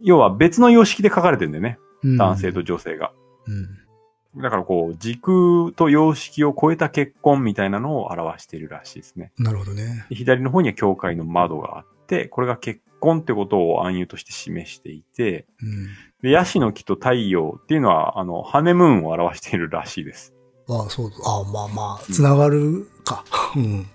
[0.00, 1.78] 要は別の様式で描かれてるんだよね。
[2.02, 3.12] うん男性と女性が。
[3.46, 4.42] うん。
[4.42, 9.32] だからこう、時空と様式を超えた結婚みたいなのを表しているらしいですね。
[9.38, 10.06] なるほどね。
[10.08, 15.88] で左の方には教会の窓があって、これが結婚ってことを暗喩として示していて、うん。
[16.22, 20.34] で、ヤシの木と太陽っていうのは、あの、ハネムーンを表しているらしいです。
[20.68, 23.24] ああ、そう、ああ、まあまあ、つながるか。
[23.56, 23.86] うん。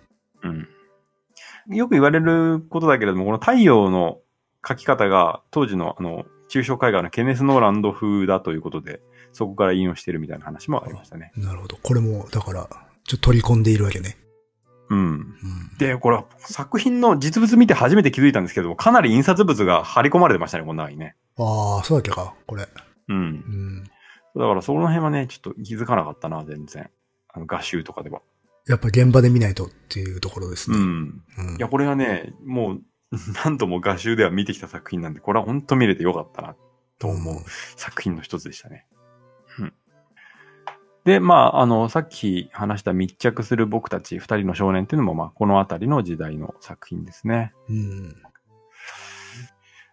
[0.44, 0.68] うん。
[1.76, 4.20] よく言われることだけれども、この太陽の
[4.62, 9.02] 描き方が当時のあの、抽象絵画のケネス・ノーランド風だということで、
[9.32, 11.32] そこから引用してるみたいな話もありましたね。
[11.36, 11.78] なるほど。
[11.82, 12.68] これも、だから、
[13.04, 14.18] ちょっと取り込んでいるわけね。
[14.90, 15.00] うん。
[15.00, 15.78] うん。
[15.78, 21.16] で、これ、作品の実物見て初めて気づいたんですけども、かなり印刷物が貼り込まれてましたね、この中にね。
[21.38, 22.68] ああ、そうだっけか、これ。
[23.10, 23.20] うんう。
[23.20, 23.84] ん。
[23.84, 23.90] だ
[24.48, 26.90] からその辺はね、ちょっと気づかなかったな、全然。
[27.30, 28.22] あの、画集とかでは。
[28.68, 30.78] やっぱ現場で見ないとっていうところですね。
[30.78, 31.24] うん。
[31.38, 31.56] うん。
[31.56, 32.82] いや、これがね、もう、
[33.46, 36.56] 何度も画集では見てきた作品なんで、これは本当見れてよかったな、
[37.00, 37.36] と思う
[37.76, 38.88] 作品の一つでしたね。
[41.06, 41.14] うん。
[41.14, 47.54] で、まあ、あの、さっき話した密着する僕たち二人の少年っていうのも、まあ、このあたりの時代の作品ですね。
[47.70, 48.16] うん。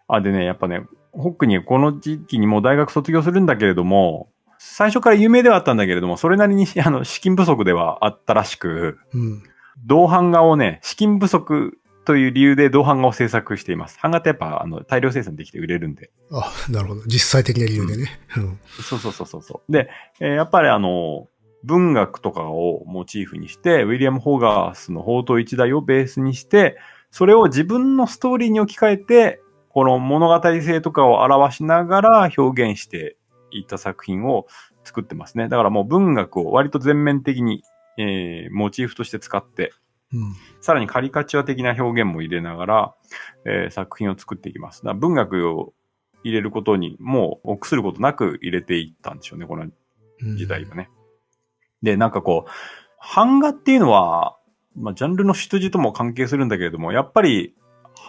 [0.07, 9.43] あ、でね、やっぱね、ホックにこの時期にもう大学卒業するんだけれども、最初から有名ではあったんだけれども、それなりにあの資金不足ではあったらしく、うん。
[9.85, 13.99] 銅版画をね、資金不足という理由で銅版画を制作しています。
[14.01, 16.11] 版画ってやっぱあの大量生産できて売れるんで。
[16.31, 17.01] あ、なるほど。
[17.05, 18.19] 実際的な理由でね。
[18.37, 18.59] うん。
[18.81, 19.71] そうそうそうそうそう。
[19.71, 19.89] で、
[20.19, 21.27] えーやっぱりあの、
[21.63, 26.77] 文学とかをモチーフにして、ウィリアム・ホーガースの宝刀一代をベースにして、
[27.09, 33.17] それを自分のストーリーに置き換えて、この物語性とかを表しながら表現して
[33.51, 34.45] いった作品を
[34.83, 35.47] 作ってますね。
[35.47, 37.63] だからもう文学を割と全面的に、
[37.97, 39.71] えーモチーフとして使って、
[40.13, 40.35] うん。
[40.61, 42.95] さらにカリカチュア的な表現も入れながら、
[43.45, 44.83] えー作品を作っていきます。
[44.83, 45.73] だ文学を
[46.23, 50.89] 入れることにもう臆することなく入れていったんでしょうね、このうん時代はね。
[51.81, 54.37] で、なんかこう、版画っていうのは、
[54.75, 57.53] まあ、ジャンルの出自とも関係するんだけれども、やっぱり、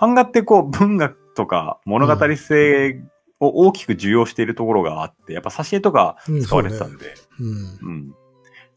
[0.01, 3.03] 版画ってこう、文学とか物語性
[3.41, 8.15] を大きく受容しているところがあって、やっぱ挿絵とか使われてたんで、うん。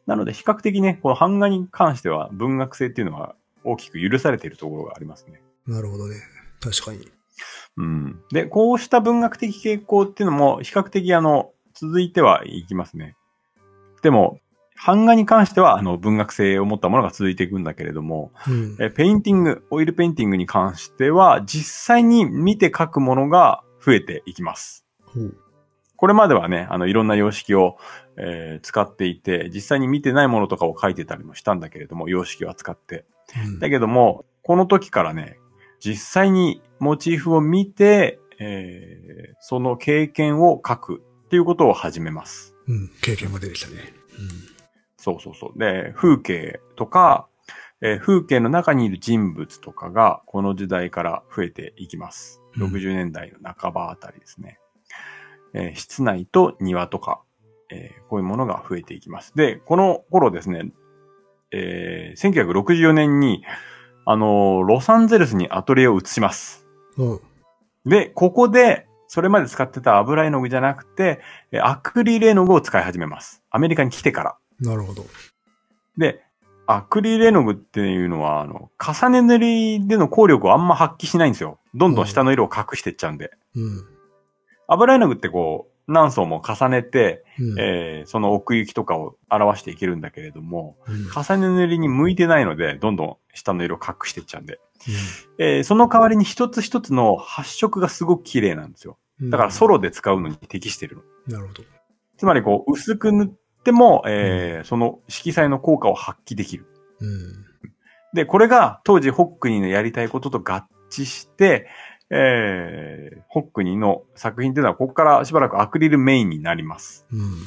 [0.07, 0.11] うん。
[0.11, 5.41] なので、比較的ね、この版画に関しては文学性っていうのは大きく許されているところがありますね。
[5.67, 6.15] なるほどね。
[6.61, 7.09] 確かに。
[7.77, 8.19] うん。
[8.31, 13.15] で、こうした文学的傾向っていうのも比較的あの、続いてはいきますね。
[14.01, 14.39] でも、
[14.85, 18.77] 版画に関してはあの文学性を持ったものが続いていくんだけれども、うん。
[18.79, 24.85] えペインティング、オイルペインティングに関しては実際に見て描くものが増えていきます。
[25.05, 25.37] ほう。
[25.97, 27.77] これまではね、あの、いろんな様式を、
[28.17, 33.05] えー使っていて、実際に見てないものとかを描いてたりもしたんだけれども、様式を扱って。
[33.45, 35.37] うんだけども、この時からね、
[35.79, 42.55] 実際にモチーフを見て、えーその経験を描くっていうことを始めます。
[42.67, 42.89] うん。
[43.01, 43.93] 経験が出てきたね。
[44.97, 45.59] そうそうそう。
[45.59, 47.27] で、風景とか、
[47.81, 52.41] えー風景の中にいる人物とかが、この時代から増えていきます。
[52.55, 54.59] うん60年代の半ばあたりですね。
[55.53, 57.21] えー室内と庭とか、
[57.71, 59.33] えーこういうものが増えていきます。
[59.35, 60.71] で、この頃ですね、
[61.51, 63.43] えー1964年に、
[64.05, 66.65] あのーロサンゼルスにアトリエを移します。
[66.97, 67.11] うん。
[67.13, 67.19] うん。
[67.85, 71.19] で、ここで、それまで使ってた油絵の具じゃなくて、
[71.51, 73.43] えーアクリル絵の具を使い始めます。
[73.49, 74.37] アメリカに来てから。
[74.59, 75.05] なるほど。
[75.97, 76.23] で、
[76.69, 81.59] アクリル絵の具っていうのは、あの、重ね塗りでの効力をあんま発揮しないんですよ。
[81.73, 83.31] どんどん下の色を隠していっちゃうんで。
[83.55, 83.85] うん。
[84.67, 87.59] 油絵の具ってこう、何層も重ねて、うん。
[87.59, 94.59] えーその奥行きとかを表していけるんだけれども、うん重ね塗りに向いてないので、どんどん下の色を隠していっちゃうんで。
[95.39, 98.97] えーその代わりに一つ一つの発色がすごく綺麗なんですよ。
[99.21, 101.01] うんだからソロで使うのに適してるの。
[101.27, 101.63] なるほど。
[102.17, 103.29] つまりこう、薄く塗っ
[103.63, 106.65] ても、えーその色彩の効果を発揮できる。
[106.99, 107.45] うん。
[108.13, 111.67] で、これが当時ホックニーのやりたいことと合致して、
[112.09, 117.05] えー、ホックニーの作品っていうのはここからしばらくアクリルメインになります。
[117.11, 117.43] うん。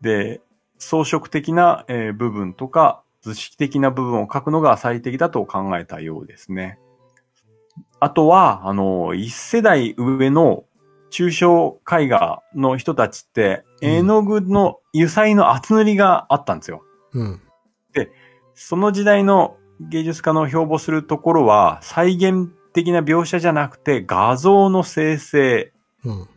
[0.00, 0.40] で、
[0.78, 6.78] 装飾的な、えー部分とか図式的な部分を描くのが最適だと考えたようですね。
[8.00, 10.64] あとは、あの、一世代上の
[11.10, 16.82] 抽象絵画の人たちって、うん絵の具の油彩の厚塗りがあったんですよ。
[17.12, 17.40] うん。
[18.54, 25.72] その時代の芸術家の標榜するところは、再現的な描写じゃなくて、画像の生成
[26.04, 26.28] うん。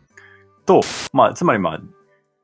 [0.64, 0.80] と、
[1.12, 1.80] まあ、つまりまあ、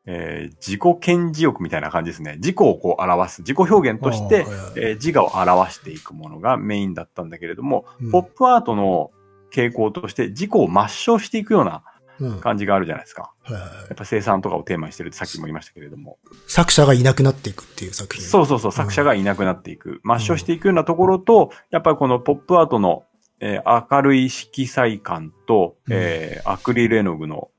[0.07, 2.35] えー自己顕示欲みたいな感じですね。
[2.37, 9.11] 自己をこう表す、自己表現として、えー自我を表していくものがメインだったんだけれども、うんポップアートの
[9.53, 11.83] 傾向として自己を抹消していくような
[12.21, 12.41] うん。
[12.41, 13.33] 感じがあるじゃないですか。
[13.43, 16.19] はいはいはいやっぱ生産とかをテーマにしてるってさっきも言いましたけれども。
[16.47, 18.25] 作者がいなくなっていくっていう作品。
[18.25, 20.01] そうそうそう、作者がいなくなっていく。
[20.05, 23.03] 抹消していくようなところと、やっぱりこのポップアートの、
[23.47, 27.51] えー明るい色彩感と、うんえーアクリル絵の具の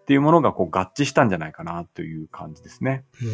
[0.00, 3.04] っていうものがこう合致したんじゃないかなという感じですね。
[3.22, 3.28] うん。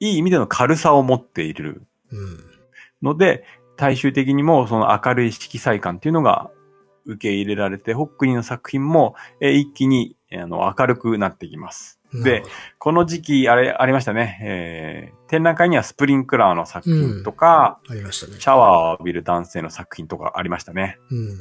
[0.00, 2.38] いい意味での軽さを持っているうん。
[3.02, 3.44] ので、
[3.76, 6.50] 大衆的にもその明るい色彩感っていうのが
[7.06, 11.97] 受け入れられて、ホックニーの作品も、えー一気にえーあの明るくなってきます。
[12.12, 12.42] で、
[12.78, 14.38] この時期、あれ、ありましたね。
[14.42, 18.40] えー展覧会にはスプリンクラーの作品とか、ありましたね。
[18.40, 20.98] シャワーを浴びる男性の作品とかありましたね。
[21.10, 21.38] うん。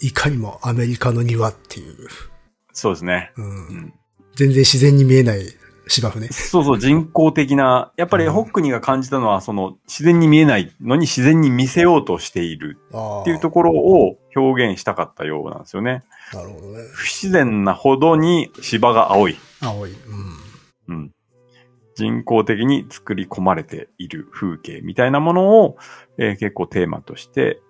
[0.00, 1.96] いかにもアメリカの庭っていう。
[2.72, 3.32] そうですね。
[3.36, 3.42] う。
[3.42, 3.94] うんん、
[4.36, 5.40] 全然自然に見えない
[5.88, 6.28] 芝生ね。
[6.28, 12.78] そうそう、人工的な、やっぱりうんホックニーが感じたのは、その自然に見えないのに自然に見せようとしている。
[12.92, 16.04] っていうところを表現したかったようなんですよね。
[16.34, 16.80] なるほどね。
[16.92, 19.38] 不自然なほどに芝が青い。
[19.60, 19.92] 青い。
[19.92, 20.94] うん。
[20.96, 21.12] うん。
[21.94, 25.76] 人工的に作り込まれている風景みたいなものを、
[26.16, 27.60] えー結構テーマとして、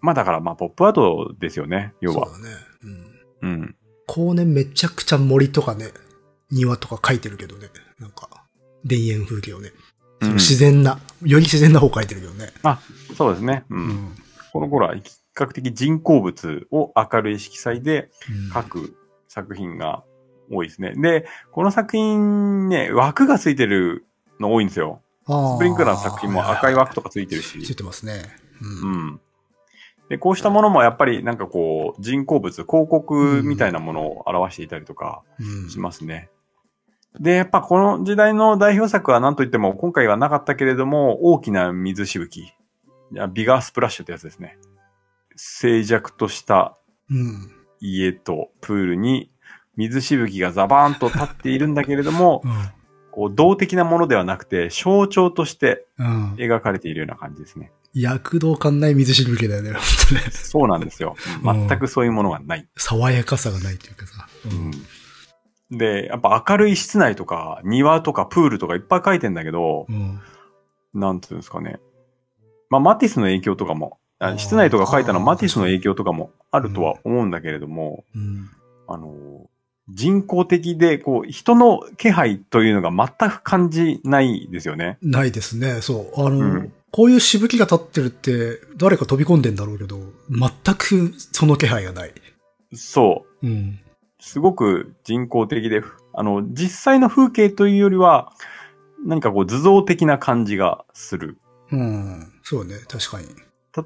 [0.00, 2.26] まあだからまあポップアートですよね、要は。
[2.26, 2.56] そうだね。
[3.42, 3.50] うん。
[3.50, 3.76] うん。
[4.06, 5.86] 後年めちゃくちゃ森とかね、
[6.50, 7.68] 庭とか描いてるけどね。
[7.98, 8.28] なんか、
[8.88, 9.70] 田園風景をね。
[10.20, 12.50] うん自然な、より自然な方描いてるけどね。
[13.16, 13.64] そうですね。
[13.70, 13.74] う。
[13.76, 14.16] うんん。
[14.52, 15.02] この頃は比
[15.34, 18.96] 較的人工物を明るい色彩でうん描く
[19.28, 20.04] 作品が
[20.50, 20.94] 多いですね。
[20.96, 24.04] で、この作品ね、枠がついてる
[24.40, 25.00] の多いんですよ。
[25.26, 27.76] スプリンクラーの作品も赤い枠とかついてるついし。
[27.76, 28.22] てますね。
[28.60, 28.92] ううん。
[29.14, 29.20] ん。
[30.08, 36.28] で、こうしたものもやっぱりなんかこう、人工物、広告みたいなものを表していたりとかうんしますね。
[37.18, 42.52] で、やっぱこの時代の代表作は何といっても今回はなかったけれども、大きな水しぶき。
[43.32, 44.58] ビガースプラッシュってやつですね。
[45.36, 46.76] 静寂とした
[47.10, 47.50] うん。
[47.80, 49.30] 家とプールに
[49.76, 52.42] 水しぶきがザバーンと立っているんだけれども、
[53.10, 56.06] こう動的なものではなくて象徴としてうん。
[56.06, 56.34] うん。
[56.34, 57.70] 描かれているような感じですね。
[57.94, 59.72] 躍動感ない水しぶきだよね。
[59.72, 60.20] 本当ね。
[60.32, 61.14] そうなんですよ。
[61.44, 62.66] うん全くそういうものがない。
[62.76, 64.26] 爽やかさがないっていうかさ。
[64.50, 65.78] うん。
[65.78, 70.20] で、やっぱ明るい室内とか庭とかプールとかいっぱい描いてんだけど、うん。
[70.92, 71.78] なんていうんですかね。
[72.68, 73.98] まあマティスの影響とかも、
[74.38, 78.50] 室内とか描いたのマティスの影響とかもあるとは思うんだけれども、うん。
[78.88, 79.48] あの、
[79.88, 84.98] 人工的で、こう、人の気配というのが全く感じないですよね。
[85.02, 85.80] ないですね。
[85.82, 86.26] そう。
[86.26, 89.98] あの、うんこういうしぶきが立ってるって、誰か飛び込んでんだろうけど、
[90.30, 92.12] 全くその気配がない。
[92.72, 93.46] そう。
[93.48, 93.80] うん。
[94.20, 95.82] すごく人工的で、
[96.12, 98.32] あの、実際の風景というよりは、
[99.04, 101.36] 何かこう図像的な感じがする。
[101.72, 102.32] うん。
[102.44, 102.76] そうね。
[102.86, 103.26] 確かに。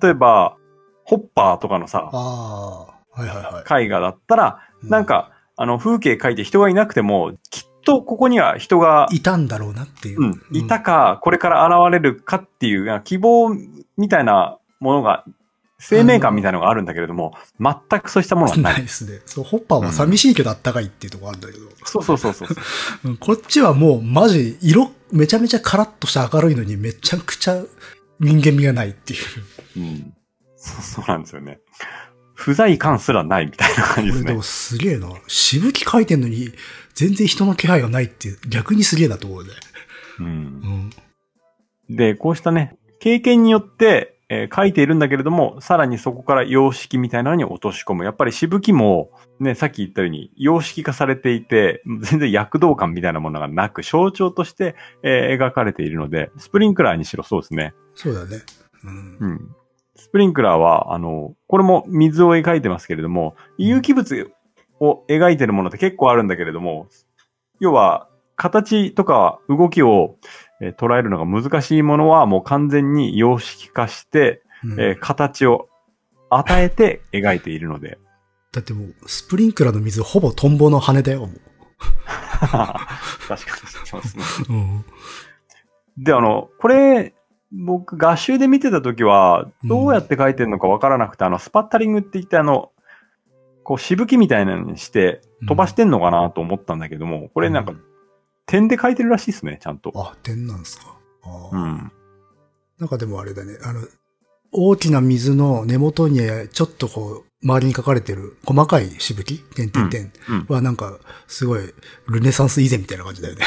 [0.02, 0.58] 例えば、
[1.04, 3.20] ホッパーとかのさ、ああ。
[3.20, 3.84] はいはいはい。
[3.86, 10.22] 絵画だったら、うんなんか、あの、風景描いて人がいなくても、きっとここには人が、いたんだろうなっていう。
[10.22, 13.50] うん、いたか、これから現れるかっていう、希望
[13.96, 15.24] みたいなものが、
[15.80, 18.62] 生命感みたいなのがあるんだけれども、全くそうしたものはな。
[18.70, 19.20] ないいですね。
[19.26, 22.48] そう、ホッパーは寂しいけどあったかいっていうところあるんだけど、そうそうそうそう。
[23.04, 27.64] うんこっちはもうマジ色、めちゃめちゃカラッとした明るいのにめちゃくちゃ
[28.20, 29.16] 人間味がないってい
[29.76, 29.80] う。
[29.80, 30.14] うん。
[30.56, 31.60] そうそうなんですよね。
[32.38, 34.42] 不在感すらないみたいな感じですねこれでも。
[34.42, 35.08] すげえな。
[35.26, 36.52] しぶき書いてんのに
[36.94, 39.50] 全然人の気配がないって逆にすげえなと思うね。
[40.20, 40.26] うん
[41.88, 41.92] う。
[41.92, 41.96] ん。
[41.96, 48.04] で、こうしたね、経験によって、えー書いているんだけれども、さらにそこから様式みたいなのに落とし込む。
[48.04, 49.10] やっぱりしぶきも、
[49.40, 57.74] ね、さっき言ったように、様式化されていて、全然躍動感みたいなものがなく、象徴として、えー描かれているので、スプリンクラーにしろそうですね。
[57.96, 58.42] そうだね。
[58.84, 59.16] うん。
[59.18, 59.56] うん。
[59.98, 64.30] スプリンクラーは、あの、これも水を描いてますけれども、有機物
[64.80, 66.86] を描いてるものって結構あるんだけれども、
[67.60, 70.16] 要は、形とか動きを、
[70.60, 75.68] えー捉えるのが難しいものはもう完全に様式化して、うんえー形を
[76.30, 77.98] 与えて描いているので。
[78.52, 81.28] だってもう、スプリンクラーの水ほぼトンボの羽だよ、も
[82.40, 83.36] 確かに
[83.84, 84.24] そうですね。
[84.48, 84.52] う。
[84.52, 84.84] うん。
[85.98, 87.14] で、あの、これ、
[87.52, 92.72] 僕、合集で見てたときは、どうやって描いてるのかわからなくて、あの、スパッタリングって言って、あの、
[93.64, 97.72] こう、しぶきみたいなのにして、飛ばしてんのかなと思ったんだけども、これなんか、
[98.46, 99.92] 点で描いてるらしいですね、ちゃんと。
[99.94, 100.98] あ、点なんですか。
[101.22, 101.92] あーうん。
[102.78, 103.58] なんかでもあれだね。
[103.62, 103.80] あの、
[104.52, 106.20] 大きな水の根元に
[106.52, 110.46] ちょっとこう、周りに書かれてる細かいしぶき点々点うん。
[110.48, 111.74] はなんか、すごい、
[112.06, 113.44] ルネサンス以前みたいな感じだよね。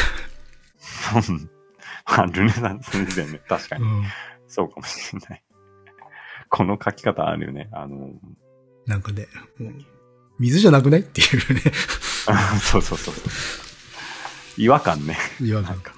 [2.06, 3.42] まあ、ルネサンスですよね。
[3.48, 3.84] 確かに。
[3.84, 4.04] うん。
[4.48, 5.44] そうかもしれない。
[6.50, 7.70] この描き方あるよね。
[7.72, 8.10] あの、
[8.86, 9.28] なんかね、
[9.58, 9.74] もう
[10.40, 11.62] 水じゃなくないっていうね。
[12.60, 13.24] そ うそうそうそう。
[14.58, 15.18] 違和感ね。
[15.40, 15.94] 違和感なんか。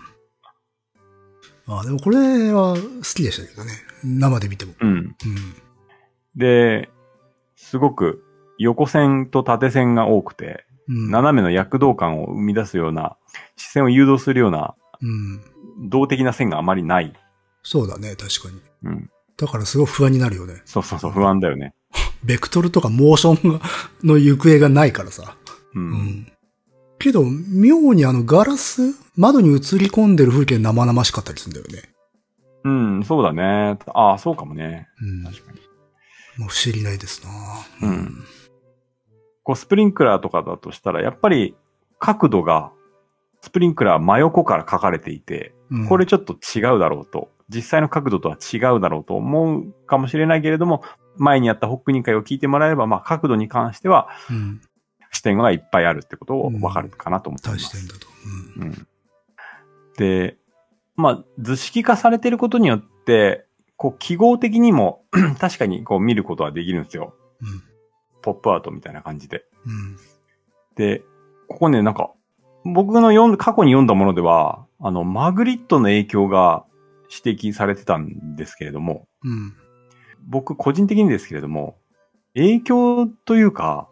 [1.66, 2.82] あでもこれは好
[3.16, 3.72] きでしたけどね。
[4.04, 4.74] 生で見ても。
[4.80, 4.89] うん。
[4.89, 5.16] うん。
[6.36, 6.89] で、
[7.56, 8.24] すごく
[8.58, 11.10] 横線と縦線が多くて、うん。
[11.10, 13.18] 斜めの躍動感を生み出すような、
[13.56, 15.41] 視線を誘導するようなうん。
[15.78, 17.13] 動的な線があまりない。
[17.63, 18.61] そうだね、確かに。
[18.84, 19.09] うん。
[19.38, 20.61] だからすごい不安になるよね。
[20.65, 21.74] そうそうそう、不安だよね。
[22.24, 23.61] ベクトルとかモーションが
[24.03, 25.36] の行方がないからさ。
[25.76, 25.80] う。
[25.80, 26.28] うんん。
[26.99, 28.82] けど、妙にあのガラス、
[29.17, 31.89] 窓に映り込んでる風景生々しかったりするんだよね。
[32.63, 33.78] うん、そうだね。
[33.93, 34.88] ああ、そうかもね。
[35.01, 35.24] うん。
[35.24, 35.59] 確かに。
[36.38, 37.21] もう不思議ないです
[37.82, 38.24] なうん。
[39.43, 41.55] こう、スプリンクラーとかだとしたら、やっぱり
[41.99, 42.71] 角度が、
[43.41, 45.62] スプリンクラー真横から書かれていて、うん。
[45.88, 50.84] これちょっと違うだろうと、実際の角度とは違うだろうと思うかもしれないけれども、
[51.17, 54.61] 前にやったホックニー会を聞いてもらえれば、まあ角度に関してはうん。
[55.11, 57.76] 視点がいっぱいあるってことをわかるかなと思っています。
[57.76, 58.07] 大視点だと。
[58.57, 58.88] うん。
[59.97, 60.38] で、
[60.95, 63.45] まあ図式化されていることによって、
[63.78, 65.05] こう記号的にも
[65.39, 67.13] 確かにこう見ることはできるんですよ。
[67.41, 67.63] うん。
[68.21, 69.45] ポップアートみたいな感じで。
[69.65, 69.97] うん。
[70.76, 71.03] で、
[71.47, 72.11] ここね、なんか、
[72.66, 76.66] 僕の読ん過去に読んだものでは、あの、マグリットの影響が
[77.26, 79.53] 指摘されてたんですけれども、うん。
[80.26, 81.78] 僕個人的にですけれども、
[82.36, 83.88] 影響というか、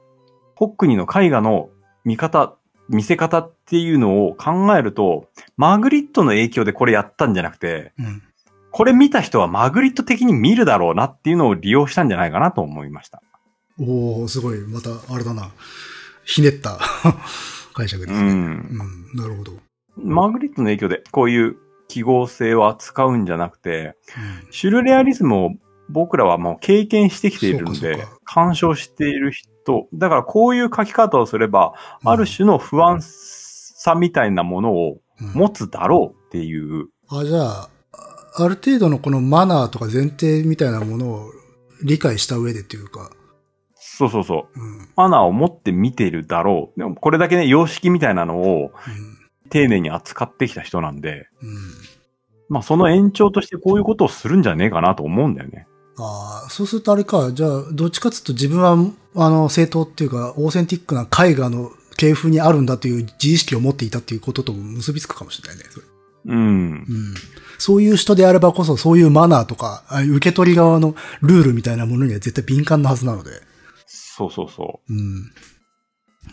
[0.55, 1.69] ホックニーの絵画の
[2.05, 2.55] 見方、
[2.89, 8.23] 見せ方っていうのを考えると、マグリットの影響でこれやったんじゃなくて、うん。
[8.71, 13.21] これ見た人はマグリット的に見るだろうなっていうのを利用したんじゃないかなと思いました。
[13.79, 14.59] おー、すごい。
[14.59, 15.51] また、あれだな。
[16.23, 16.79] ひねった
[17.73, 18.29] 解釈ですね。
[18.29, 18.35] うん。
[18.35, 19.17] うん。
[19.17, 19.53] なるほど。
[19.97, 21.57] マグリットの影響でこういう
[21.87, 23.95] 記号性を扱うんじゃなくて、
[24.45, 24.51] うん。
[24.51, 25.49] シュルレアリスムを
[25.89, 37.69] 僕らはもう経験してきているので干渉している人、だからこういう書き方をすれば、ある種の不安さみたいなものをうん持つだろうっていう、あ、じゃあ、
[38.37, 41.31] ある程度のこのマナーとか前提みたいなものを
[41.83, 43.11] 理解した上でっていうか、
[44.01, 44.89] そうそうそう、うん。
[44.95, 46.79] マナーを持って見ているだろう。
[46.79, 48.71] でもこれだけね、様式みたいなのを
[49.49, 51.49] 丁寧に扱ってきた人なんで、うん。
[51.49, 51.55] うん。
[52.49, 55.67] まあその延長としてこういうことをするんじゃねえかなと思うんだよね。
[55.97, 58.75] ああ、そうするとあれか、じゃあ、どっちかっつうと自分は、
[59.15, 65.65] あの、正当っていうか、オーセンティックな絵画の系譜にあるんだという自意識を持っていたっていうこととも結びつくかもしれないね。
[65.69, 65.85] それ
[66.25, 66.39] うんう。
[66.39, 66.85] ん。
[67.57, 73.31] そういう人であればこそ、そういうマナーとか、受け取り側のルールみたいなものには絶対敏感なはずなので。
[74.15, 74.93] そうそうそう。
[74.93, 75.21] うん。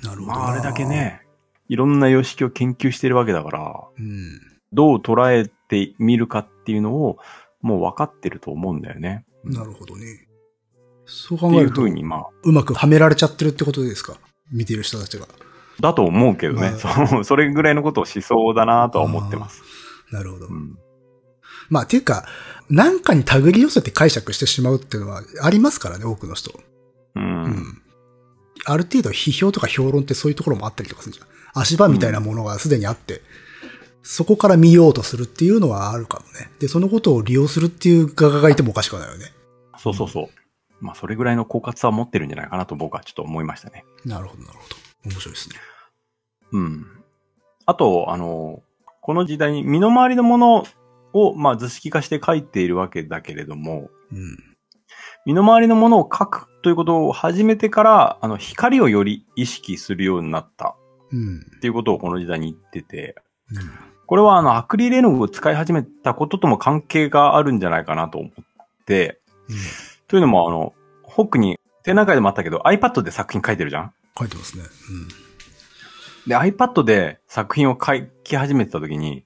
[0.03, 0.27] なるほどな。
[0.27, 0.85] まあ、あれだけ。
[0.85, 1.23] ね、
[1.69, 4.41] いろんな様式を研究してるわけだから、うん。
[4.73, 7.19] どう捉えてみるかっていうのを、
[7.61, 9.25] もう分かってると思うんだよね。
[9.45, 10.29] なるほどね。
[11.07, 14.19] そう考えると、うふうに、まあ、まくはめられちゃってるってことですか？
[14.53, 15.27] 見ている人たちが。
[15.81, 16.73] だと思うけどね。
[16.73, 19.63] まそうそれぐらいのことをしそうだなとは思ってます。
[20.11, 20.47] なるほど。
[20.47, 20.79] うん。
[21.71, 22.27] まあ、ていうか、
[22.69, 26.53] なんかに手繰り寄せて解釈してしまうっていうのはありますからね、多くの人。
[28.65, 31.27] ある程度批評とか評論ってそういうところもあったりとかするじゃん。
[31.55, 33.23] 足場みたいなものがすでにあって、
[34.03, 36.51] そこから見ようとするっていうのはあるかもね。
[36.61, 39.27] で、そのことを利用するっていう側がいてもおかしくないよね。
[39.79, 40.29] そうそうそう。
[40.81, 43.85] まあ、それぐらいの狡猾さを持ってるんじゃないかなと僕はちょっと思いましたね。
[44.05, 44.77] なるほど、なるほど。
[45.11, 45.57] 面白いですね。
[46.53, 46.87] うん。
[47.67, 48.63] あと、あの、
[49.03, 50.65] この時代に身の回りのもの
[51.13, 54.48] を、まあ、図式化して書いているわけだけれども、うん。
[55.27, 60.75] 身の回りのものを書くということを始めてから、あの、光をより意識するようになった
[61.13, 61.47] うん。
[61.57, 63.17] っていうことをこの時代に言ってて、
[63.51, 63.71] うん。
[64.07, 68.33] これはあの、アクリル絵の具を使い始めたこととも関係があるんじゃないかなと思っ
[68.87, 69.21] て、
[70.07, 73.93] というのもあの、ホックに展覧会でもあったけど iPad で作品書いてるじゃん？
[74.19, 74.65] 書いてますね。
[76.27, 77.93] で、iPad で作品を書
[78.25, 79.15] き始めてた時に、うん。
[79.15, 79.25] うん、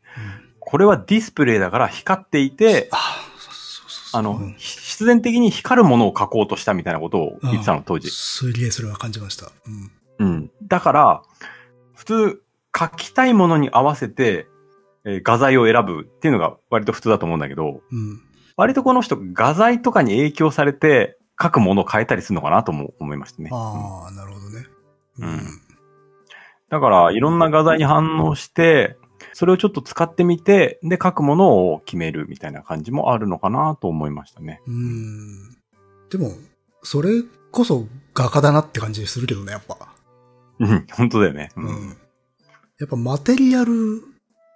[0.59, 2.89] これはディスプレイだから光っていて、
[4.13, 8.11] あの、うんひ必然的に光るものを書こうとしたみたいなことを言ってたの、当時。
[8.11, 9.51] すげえそれは感じました。
[10.19, 10.27] うん。
[10.27, 10.51] うん。
[10.69, 11.23] だから、
[11.95, 12.43] 普通、
[12.79, 14.47] 書きたいものに合わせて、
[15.05, 18.21] えー画材を選ぶっていうのが割と普通だと思うんだけど、うん。
[18.57, 23.51] 割とこの人、画材とかに影響されて、書くものを変えたりするのかなとも思いましたね。
[23.53, 24.67] ああ、なるほどね。
[25.19, 25.41] うん
[26.69, 28.97] だから、いろんな画材に反応して、
[29.43, 34.61] それをちょっと使ってみて、で、書くものを決めるみたいな感じもあるのかなと思いましたね。
[34.69, 35.51] うん。
[36.11, 36.31] でも、
[36.85, 39.77] それこそ画家だなって感じするけどね、やっぱ。
[40.61, 41.51] うん、本当だよね。
[41.57, 41.97] ううん。
[42.79, 43.73] やっぱマテリアル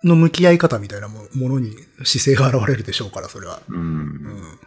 [0.04, 1.72] の向き合い方みたいなもものに
[2.04, 3.60] 姿勢が現れるでしょうから、それは。
[3.68, 3.74] う。
[3.74, 4.58] うんん。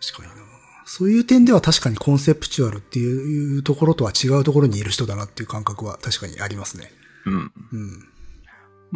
[0.00, 0.46] 確かにな。
[0.86, 6.90] そういう点では確かにコンセプチュアルっていうところとは違うところにいる人だなっていう感覚は確かにありますね。
[7.26, 7.34] うん。
[7.34, 8.08] うん。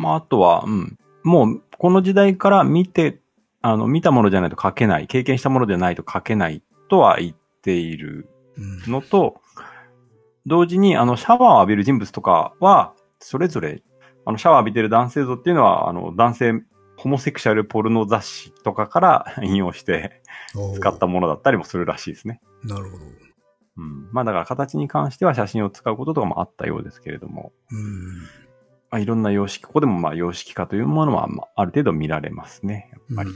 [0.01, 0.99] まあ、あとは、うん。
[1.23, 3.21] もう、この時代から見て、
[3.63, 8.93] あの、見たものじゃないと書けない、経験したものじゃないと書けないとは言っているうん。
[8.93, 9.41] のと、
[10.47, 13.83] 同時に、あの、シャワーを浴びる人物とかは、それぞれ、
[14.25, 16.63] あの、シャワー浴びてる男性像っていうのは、あの、男性、
[16.97, 20.21] ホモセクシャルポルノ雑誌とかから 引用して
[20.75, 22.43] 使ったものだったりもするらしいですね。
[22.63, 23.05] なるほど。
[23.79, 24.09] うん。
[24.13, 28.29] まあだから形に関しては写真を使うこととかもあったようですけれども、うん。
[28.91, 32.91] まあ、いろんな様式、ここでもまあ様式化というものは、まあ、ある程度見られますね。
[32.93, 33.31] やっぱり。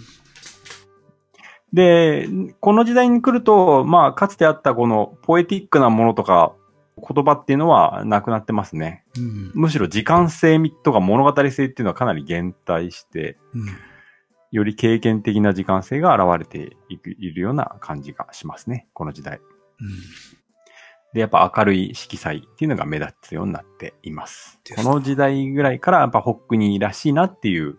[1.73, 2.29] で、
[2.61, 6.55] この時代に来ると、まあ、かつてあったこのポエティックなものとか、
[6.97, 9.05] 言葉っていうのはなくなってますね。
[9.19, 9.51] うん。
[9.55, 13.67] むしろ時間性とか物語性っていうのはかなり減退して、うん。
[14.53, 18.87] より経験的な時間性が現れていくいるような感じがしますね。
[18.93, 19.41] この時代。
[19.81, 19.89] うん。
[21.15, 24.61] で、やっぱ明るい色彩っていうのが目立つようになっています。
[24.65, 27.79] ですこの時代ぐらいからやっぱホックニーらしいなっていう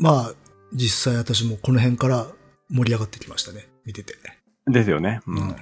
[0.00, 0.34] まあ、
[0.72, 2.26] 実際私もこの辺から
[2.70, 3.68] 盛り上がってきましたね。
[3.84, 4.14] 見てて。
[4.66, 5.20] ですよね。
[5.26, 5.56] ううんん。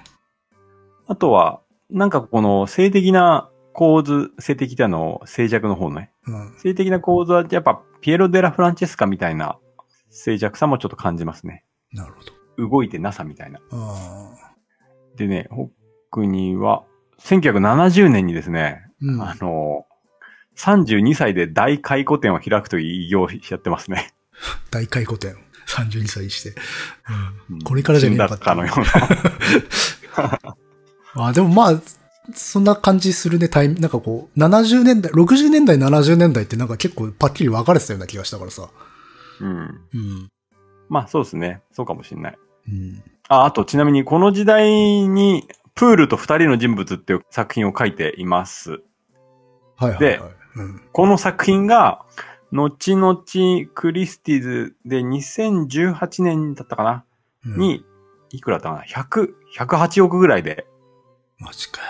[1.08, 1.60] あとは、
[1.90, 6.12] なんかこの性的な構図、性的ってあの、静寂の方ね。
[6.26, 6.54] うん。
[6.58, 9.58] 性的な構図はやっぱピエロ・デラ・フランチェスカみたいな
[10.10, 11.64] 静寂さもちょっと感じますね。
[11.92, 12.68] なるほど。
[12.68, 13.58] 動いてなさみたいな。
[13.72, 14.54] ああ。
[15.16, 15.68] でね、ホッ
[16.10, 16.84] クニーは、
[17.20, 19.22] 1970年にですね、うん。
[19.22, 19.86] あの、
[20.56, 24.12] 32歳で大回顧展を開くという偉業をしちゃってますね。
[24.70, 25.36] 大回顧展。
[25.68, 26.50] 32歳にして。
[26.50, 26.54] う
[27.50, 27.62] うんん。
[27.62, 28.80] これからじゃねえのかって死んだかのよう
[30.44, 30.56] な。
[31.28, 31.80] あでもまあ、
[32.34, 38.68] そんな感じするね、タイム、なんかこう、70年代、60年代、70年代ってなんか結構パッキリ分かれてたような気がしたからさ。
[39.40, 39.80] うん。
[39.94, 40.28] うん。
[40.88, 41.62] まあそうですね。
[41.72, 42.38] そうかもしれない。
[42.68, 43.02] うん。
[43.28, 45.46] あ、あとちなみにこの時代に、
[45.78, 48.72] プールと二人の人物っていう作品を書いています。
[48.72, 48.82] はい
[49.84, 49.98] はい、はい。
[50.00, 50.20] で
[50.56, 50.82] うん。
[50.92, 52.04] この作品が、
[52.50, 53.16] 後々
[53.74, 57.04] クリスティズで2018年だったかな、
[57.46, 57.84] うん、に、
[58.30, 60.66] いくらだったかな ?100、108億ぐらいで、
[61.38, 61.86] マジかよ。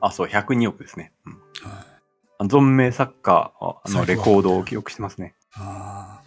[0.00, 1.12] あ、そう、102億ですね。
[1.26, 1.84] うんは
[2.40, 2.48] い。
[2.48, 3.52] 存命作家
[3.86, 5.36] のレコードを記憶してますね。
[5.54, 6.26] ああ。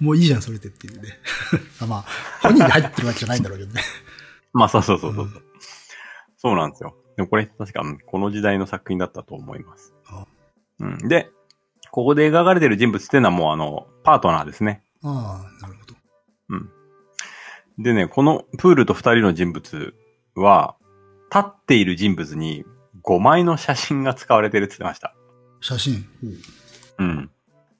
[0.00, 1.18] もういいじゃん、それでっていうね。
[1.82, 2.04] あまあ、
[2.40, 3.82] 本人に入ってるわけじゃないんだろうけどね。
[4.54, 5.24] まあそうそうそうそう。
[5.24, 5.44] うん
[6.36, 6.94] そうなんですよ。
[7.16, 10.26] でもこれ確かうんこの時代の作品だったと思いますあ。
[10.80, 11.30] うん、で、
[11.90, 14.82] ここで描かれてる人物っていうのはもうあの、パートナーですね。
[15.02, 15.94] ああ、なるほど。
[17.78, 19.94] でね、このプールと二人の人物
[20.34, 20.76] は、
[21.34, 22.64] 立っている人物に
[23.02, 25.14] 5枚の写真が使われてるって言ってました。
[25.60, 26.04] 写真？
[26.98, 27.30] うん。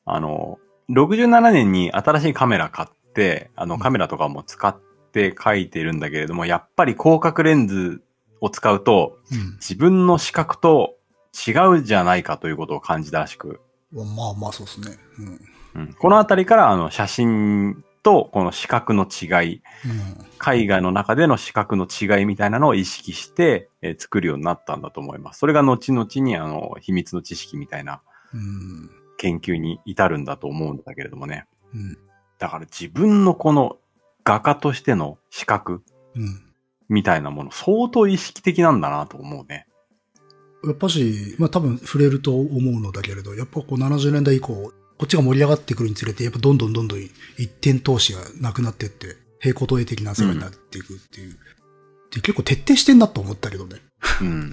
[0.04, 0.58] あの、
[0.90, 4.76] 67年に新しいカメラ買って、あのうんカメラとかも使っ
[5.14, 8.02] て描いてるんだけれども、やっぱり広角レンズ
[8.40, 9.52] を使うと、うん。
[9.54, 10.96] 自分の視覚と
[11.32, 13.60] 違うじゃないかということを感じたらしく、
[13.92, 14.16] うん。
[14.16, 14.98] まあまあ、そうですね。
[15.18, 15.40] うん。
[15.76, 20.26] うん、このあたりからあの写真とこの視覚の違い、うん。
[20.38, 25.38] 海外の中での視覚の違いみたいなのを意識して、えー作るようになったんだと思います。
[25.38, 28.02] それが後々にあの秘密の知識みたいな
[28.32, 28.90] うん。
[29.16, 31.46] 研究に至るんだと思うんだけれどもね。
[31.72, 31.98] うん。
[32.38, 33.78] だから自分のこの
[34.24, 35.82] 画家としての視覚
[36.16, 36.40] うん。
[36.88, 39.66] みたいなもの相当意識的なんだなと思うね。
[40.64, 44.72] やっぱし、まあ多分触れると思うのだけれど、やっぱこう70年代以降、こ
[45.04, 46.98] っちが盛り上がってくるにつれて、やっぱどんどんどんどん
[47.38, 51.36] 一点投資がなくなってって、平行投影的な世界になっていくっていう。
[52.12, 53.80] で結構徹底してんなと思ったけどね。
[54.20, 54.24] う。
[54.24, 54.52] うんん。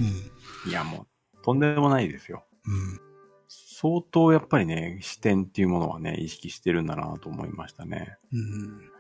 [0.68, 1.06] いやも
[1.40, 2.44] う、とんでもないですよ。
[2.66, 3.00] うん。
[3.48, 8.18] 相当やっぱりね、視点っていうものはね、意識してるんだなと思いましたね。
[8.34, 8.91] うん。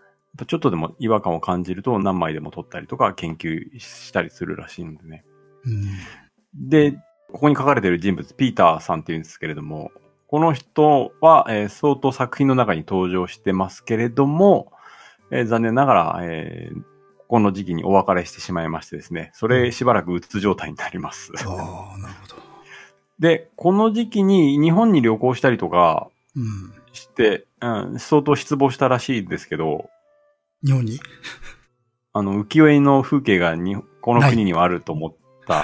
[0.47, 5.25] ちょっとでも違和感を感じると何枚でも撮ったりとか研究したりするらしいのでね。
[5.65, 6.69] うん。
[6.69, 6.93] で、
[7.31, 9.91] ここに書かれている人物、ピーターさんっていうんですけれども、
[10.27, 14.71] この人は、えー相当作品の中に登場してますけれども、
[15.31, 16.83] えー残念ながら、えー
[17.27, 21.31] この時期にお別れしてしまいましてですね、それしばらくうつ状態になります。
[21.37, 22.35] ああ、なるほど。
[23.19, 26.73] で、この時期に日本に旅行したりとかうん。
[26.91, 29.89] して、うん、相当失望したらしいですけど、
[30.63, 30.99] 日本に？
[32.13, 35.15] あの、浮世絵の風景がにこの国にはあると思っ
[35.47, 35.63] た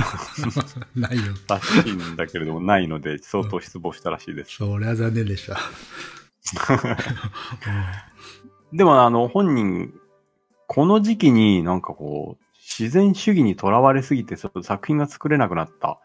[0.95, 1.33] ないよ。
[1.47, 4.55] らしいんだけれども、ないので、相当失望したらしいです。
[4.55, 5.57] それは残念でした。
[8.73, 9.93] でも、あの、本人、
[10.67, 12.43] この時期になんかこう、
[12.79, 15.99] 自然主義にとらわれすぎて、ちょっと作品が作れなくなった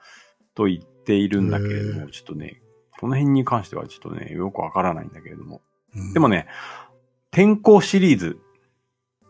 [0.54, 2.62] と言っているんだけれども、ちょっとね、
[2.98, 5.60] この辺に関してはちょっとね、よくわからないんだけれども。
[5.96, 6.46] うんでも、ね、
[7.30, 8.38] 天候シリーズ、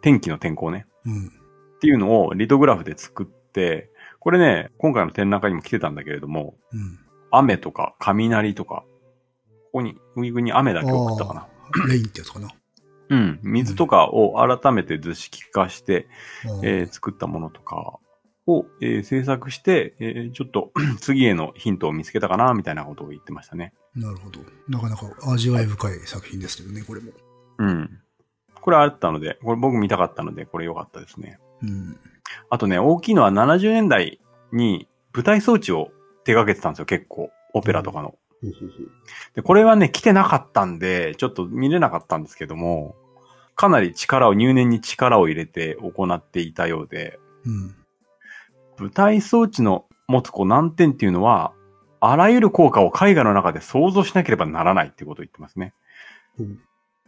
[0.03, 1.27] 天気の天候ね、うん。
[1.27, 3.91] っていうのをリトグラフで作って、
[4.21, 6.99] これね、今回の展覧会にも来てたんだけれども、うん。
[7.31, 8.85] 雨とか雷とか、
[9.73, 11.49] ここに、ウィグに雨だけ送ったかな。
[11.89, 12.51] レインってやつかな。
[13.09, 13.41] うん。
[13.43, 16.09] 水とかを改めて図式化して、
[16.47, 17.99] うんえー作ったものとか
[18.47, 23.73] を、えー制作して、えーちょっと 次へのヒントを見つけたかな、みたいなことを言ってましたね。
[23.95, 24.41] なるほど。
[24.69, 27.13] なかなか味わい深い作品ですけどね、これも。
[27.59, 28.03] うん。
[28.63, 31.39] これあったので、これ僕見たかったので、これ良かったですね。
[31.63, 31.99] うん。
[32.49, 34.21] あとね、大きいのは70年代
[34.53, 35.91] に舞台装置を
[36.25, 37.31] 手掛けてたんですよ、結構。
[37.55, 38.15] オペラとかの。
[38.41, 38.91] ほうほうほう。
[39.35, 42.95] で、これはね、来てなかったんで、ちょっと見れなかったんですけども、
[43.57, 47.75] かなり力を、入念に力を入れて行っていたようで、うん。
[48.79, 51.53] 舞台装置の持つこう難点っていうのは、
[52.01, 55.75] あらゆる効果を絵画の中で想像しなければならないってことを言ってますね。
[56.39, 56.59] ほう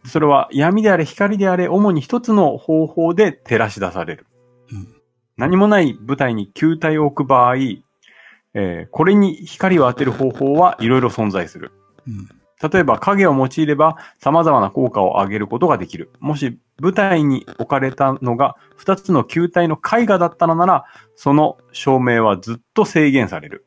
[0.07, 4.27] それは闇であれ光であれ主に一つの方法で照らし出される。
[4.71, 4.95] うん。
[5.37, 11.71] 何もない舞台に球体を置く場合、えーこれに光を当てる方法はいろいろ存在する。
[12.07, 12.29] うん。
[12.71, 16.11] 例えば影を用いれば様々な効果を上げることができる。
[16.19, 20.85] もし舞台に置かれたのが二つの球体の絵画だったのなら、
[21.15, 23.65] その照明はずっと制限される。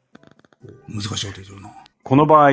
[0.88, 1.70] 難しいこと言ってるな。
[2.02, 2.50] この場合、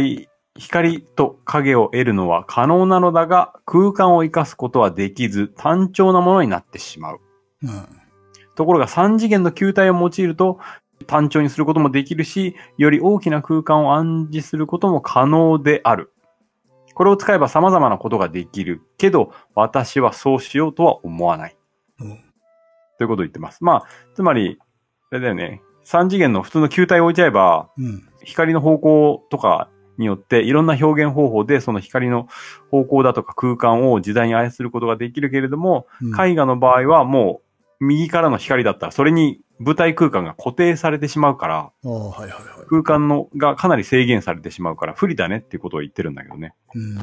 [0.57, 7.19] 光と影を得るのは可能なのだが、空間を生かすことはできず、単調なものになってしまう。
[7.63, 7.87] うん。
[8.55, 10.59] ところが3次元の球体を用いると、
[11.07, 16.13] 単調にすることもできるし、より大きな空間を暗示することも可能である。
[16.93, 21.57] これを使えば様々なことができるけど、私はそうしようとは思わない。
[21.99, 22.25] うん
[22.97, 23.63] ということを言ってます。
[23.63, 23.85] まあ、
[24.15, 24.57] つまり、
[25.11, 25.61] あれだよね。
[25.85, 28.09] 3次元の普通の球体を置いちゃえば、うん。
[28.23, 32.27] 光の方向とかによっていろんな表現方法でその光の
[32.71, 37.41] 方向だとか空間を自在に操ることができるけれども、うん絵画の場合はも
[37.79, 42.67] う右からの光だったらそれに舞台空間が固定されてしまうから、ああ、はいはいはい。
[42.67, 46.53] 空間のがかなり制限されてしまうから不利だねっていうことを言ってるんだけどね。
[46.73, 46.97] うん。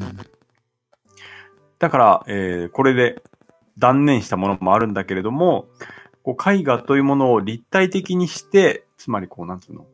[1.79, 3.21] だから、えーこれで
[3.77, 5.65] 断念したものもあるんだけれども、
[6.21, 9.85] こう絵画というものを立体的にして、つまりこうなんつうの、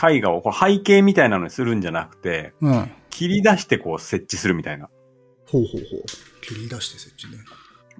[0.00, 2.90] 絵画をこう背景みたいなのにするんじゃなくて、うん。
[3.10, 4.88] 切り出してこう設置するみたいな。
[5.46, 6.02] ほうほうほう。
[6.42, 7.42] 切り出して設置ね。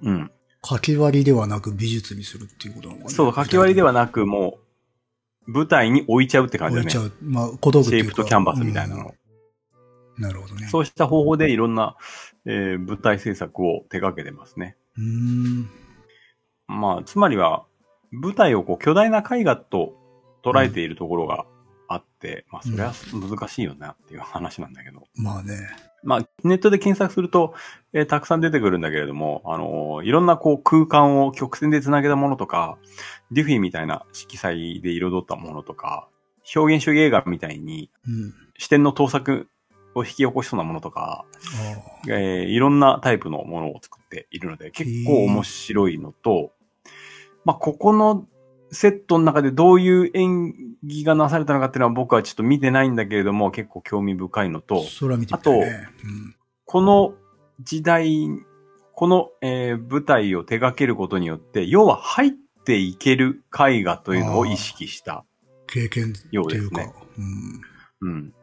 [0.03, 0.31] うん。
[0.65, 4.59] 書き割りではなく美術にするっていうことなのかなそう、書き割りではなく、も
[5.47, 6.89] う、舞台に置いちゃうって感じだね。
[6.89, 7.13] 置いちゃう。
[7.23, 9.09] まあ、小道具シェイプとキャンバスみたいなのを。
[9.11, 9.15] うん
[10.19, 10.69] なるほどね。
[10.69, 11.97] そうした方法でいろんな、
[12.47, 14.77] えー舞台制作を手掛けてますね。
[14.97, 15.03] う。
[15.03, 15.69] ん。
[16.67, 17.67] まあ、つまりは、
[18.13, 19.95] 舞台をこう巨大な絵画と
[20.45, 21.47] 捉えているところが
[21.95, 25.05] あって、まあ、それは難しいよなっていう話なんだけど。
[25.15, 25.55] まあね。
[26.03, 27.55] まあ、ネットで検索すると、
[27.93, 32.79] えーたくさん出てくるんだけれども、あのーいろんなこう空間を曲線で繋げたものとか、
[33.31, 36.09] デュフィーみたいな色彩で彩ったものとか、
[36.55, 38.35] 表現主義映画みたいにうん。
[38.59, 39.49] 視点の盗作
[39.95, 41.25] を引き起こしそうなものとか。
[42.09, 46.53] えーいろんなタイプのものを作っているので、結構面白いのと、
[47.45, 48.27] まあ、ここの
[48.75, 55.89] セットの中でどういう演技がなされたのかっていうのは僕はちょっと見てないんだけれども、結構興味深いのと、それは見てみたいね。
[56.05, 56.37] うん。
[56.65, 57.15] この
[57.61, 58.29] 時代、
[58.93, 62.31] この、えー舞台を手掛けることによって、要は入っ
[62.65, 65.25] ていける絵画というのを意識した。
[65.67, 66.29] 経験っていうか。
[66.33, 66.93] ようですね
[68.03, 68.09] うん。
[68.11, 68.35] うん。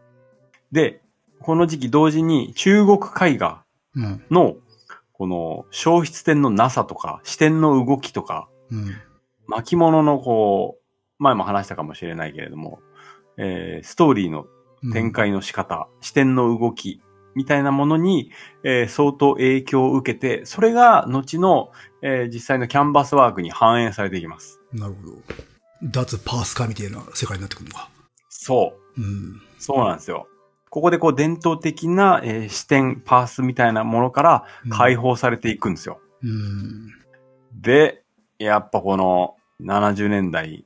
[0.71, 1.01] で、
[1.39, 3.63] この時期同時に中国絵画
[3.95, 4.23] うん。
[4.31, 4.55] の、
[5.11, 8.95] この消失点のなさとか、視点の動きとか、うん。
[9.51, 12.79] 巻物のこう、前も話したかもしれないけれども、
[13.37, 14.45] えーストーリーの
[14.83, 15.11] うん展。
[15.11, 17.01] 開の仕方、視点の動き、
[17.35, 18.31] みたいなものに、
[18.63, 21.71] えー相当影響を受けて、それが後の、
[22.01, 24.59] えー実際のキャンバスワークに反映されていきます。
[24.73, 25.17] なるほど。
[25.83, 27.89] 脱パースカみたいな世界になってくるのか。
[28.29, 29.01] そう。
[29.01, 29.41] うん。
[29.59, 30.27] そうなんですよ。
[30.69, 35.99] ここでこう伝統的な、えー視点、パースみたいなものから解放されていくんですよ。
[36.23, 36.89] うん。
[37.53, 38.03] で、
[38.39, 40.65] やっぱこの70年代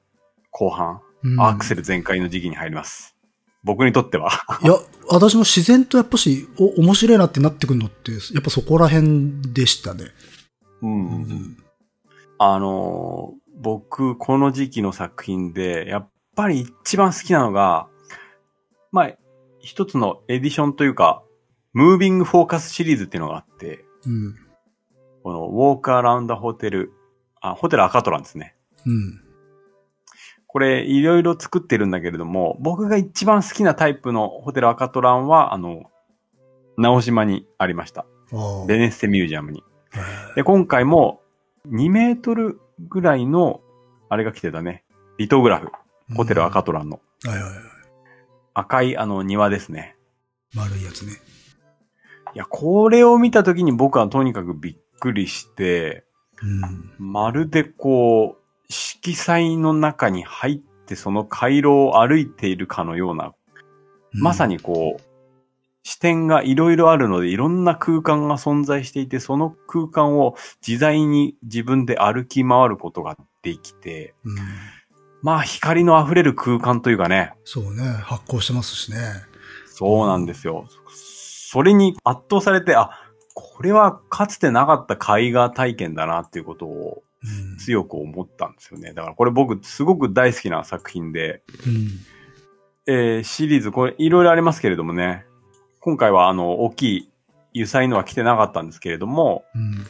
[0.51, 3.15] 後半、うんアクセル全開の時期に入ります。
[3.63, 4.29] 僕にとっては。
[4.61, 4.73] いや、
[5.09, 10.05] 私も自然とやっぱし、お、面白いなってなってくるのって、やっぱそこら辺でしたね。
[10.83, 11.57] うんうん。
[12.37, 17.87] あのー僕、この時期の作品で、やっぱり一番好きなのが、
[18.91, 19.11] まあ、
[19.59, 21.23] 一つのエディションというか、
[21.73, 24.35] ムービングフォーカスシリーズっていうのがあって、うん。
[25.23, 26.91] このウォークアラウンドホテル、
[27.41, 28.54] あ、ホテルアカトランですね。
[28.85, 29.21] うん。
[30.47, 35.91] これ、いろいろ作ってるんだけれども、僕が一番好きなタイプのホテルアカトランは、あの、
[36.77, 38.05] 直島にありました。
[38.67, 39.63] ベネッセミュージアムに。
[39.93, 41.21] へで、今回も
[41.69, 43.61] 2メートルぐらいの、
[44.09, 44.83] あれが来てたね。
[45.17, 45.69] リトグラフ。
[46.11, 47.01] えホテルアカトランの。
[47.25, 47.53] はいはいはい。
[48.53, 49.95] 赤いあの庭ですね。
[50.53, 51.13] 丸いやつね。
[52.33, 56.05] いや、これを見たときに僕はとにかくびっくりして、
[56.41, 57.11] うん。
[57.13, 63.33] まるでこう、色彩の中に入ってその回廊を歩いているかのような、
[64.11, 64.55] まさに。
[64.55, 65.01] にこう、
[65.83, 70.35] 視点がいろいろあるので、いろんな空間が存在していて、その空間を
[70.65, 74.37] 自在に自分で歩き回ることができて、うん。
[75.21, 77.83] まあ光の溢れる空間というかね、そうね。
[77.83, 78.97] 発光してますしね。
[79.67, 80.67] そうなんですよ。
[80.87, 82.89] それに圧倒されて、あ、
[83.35, 87.04] これはかつてなかった絵画体験だなっていうことをうん。
[87.57, 88.93] 強く思ったんですよね。
[88.93, 91.89] だからこれ僕すごく大好きな作品で、うん。
[92.87, 95.25] えーシリーズこれいろいろありますけれどもね、
[95.79, 97.09] 今回はあの大きい
[97.55, 99.85] 油彩のは来てなかったんですけれども、うん。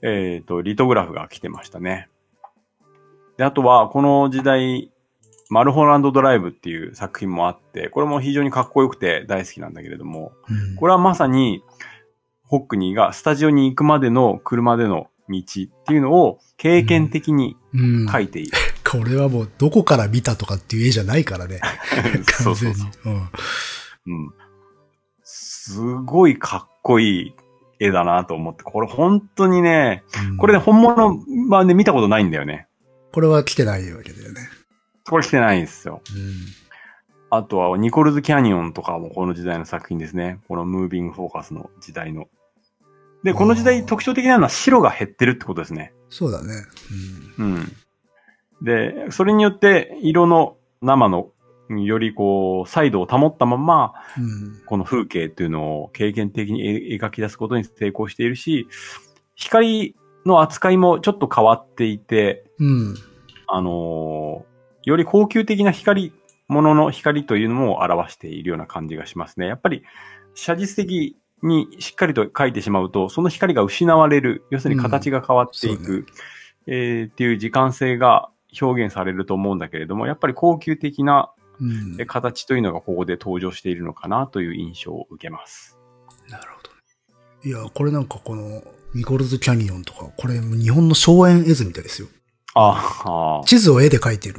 [0.00, 2.08] えっ、と、リトグラフが来てましたね。
[3.36, 4.90] で、あとはこの時代、
[5.50, 10.76] マルホランドドライブっていう作品もあって、これも非常にかっこよくて大好きなんだけれども、うん。
[10.76, 11.62] これはまさに、
[12.44, 18.08] ホックニーがスタジオに行くまでの車での道っていうのを経験的にうん。
[18.08, 18.52] 描いている。
[18.88, 21.60] これはもうどこから見たとかっていう絵じゃないからね。
[22.24, 22.90] そ完うそう全にそう。。
[23.04, 23.14] うん。
[24.06, 24.32] うん。
[25.22, 27.34] すごいかっこいい
[27.78, 30.02] 絵だなと思って、これ本当にね、
[30.38, 31.18] これね、本物
[31.48, 32.66] 版で見たことないんだよね。
[33.12, 34.40] これは来てないわけだよね。
[35.08, 36.00] これ来てないんですよ。
[36.14, 36.34] うん。
[37.30, 40.40] あとは、ニコルズ・キャニオンとかもこの時代の作品ですね。
[40.48, 42.28] このムービング・フォーカスの時代の。
[43.24, 45.92] で、この時代特徴的なのは白が減ってるってことですね。
[46.08, 46.54] そうだね。
[47.38, 47.72] うん。
[48.62, 51.30] で、それによって色の生の
[51.68, 54.24] よりこう、彩度を保ったまま、うん。
[54.24, 54.62] うん。
[54.66, 58.68] この風景っていうのを経験的にえ描き出すことに成功しているし、
[59.34, 62.94] 光の扱いもちょっと変わっていて、うん。
[63.46, 64.48] あのー
[64.88, 66.14] より高級的な光、
[66.48, 69.46] ものの光というのも表しているような感じがしますね。
[69.46, 69.82] やっぱり、
[70.34, 76.14] 写実的にしっかりと描いてしまうと、その光が失われる、要するに形が変わっていく、うんそう
[76.70, 78.28] えーっていう時間性が
[78.60, 81.32] 表現されると思うんだけれども、やっぱり高級的な
[82.06, 85.78] 形というのがここで登場しているのかなという印象を受けます。
[86.28, 86.70] なるほど。
[87.48, 88.62] いや、これなんかこの、
[88.94, 92.08] ニコルズ・キャニオンとか、これ日本の荘園絵図みたいですよ。
[92.54, 94.36] ああ、地図を絵で描いてる。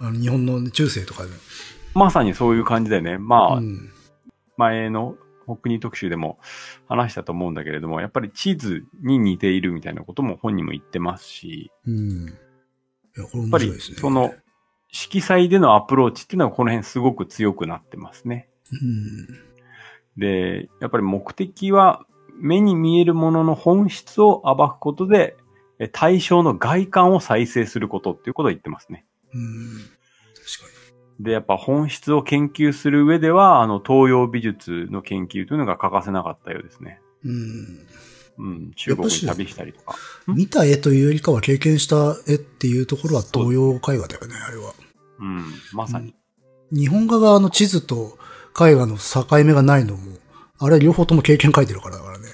[0.00, 1.30] あの日本の中世とかで。
[1.94, 3.90] まさにそういう感じでね、まあ、うん。
[4.56, 5.16] 前の
[5.48, 6.38] ホックニー特集でも
[6.88, 12.28] 話したと思うんだけれども、やっぱり地図に似ているみたいなことも本人も言ってますし、うん。
[12.28, 12.30] い
[13.16, 13.96] や、これやっぱり面白いですね。
[13.98, 14.34] その
[14.90, 18.48] 色彩でのアプローチっていうのはこの辺すごく強くなってますね。
[18.72, 19.26] うん。
[20.16, 22.06] で、やっぱり目的は
[22.40, 25.36] 目に見えるものの本質を暴くことで、
[25.80, 29.04] え対象の外観を再生することっていうことを言ってますね。
[29.32, 29.97] うん。
[31.20, 37.00] で、やっぱ本質を研究する上では、あの、東洋美術の研究というのが欠かせなかったようですね。
[37.24, 37.32] に。
[37.32, 37.86] うん。
[38.38, 39.96] うん、中国に旅したりとか。
[40.30, 44.74] ん見た絵というよりかは経験した絵っていうところは東洋絵画だよね、あれは。
[45.18, 46.14] うん、まさに。
[46.70, 48.16] 日本画側の地図と
[48.60, 50.18] 絵画の境目がないのも、
[50.60, 52.26] あれ両方とも経験書いてるからだからね。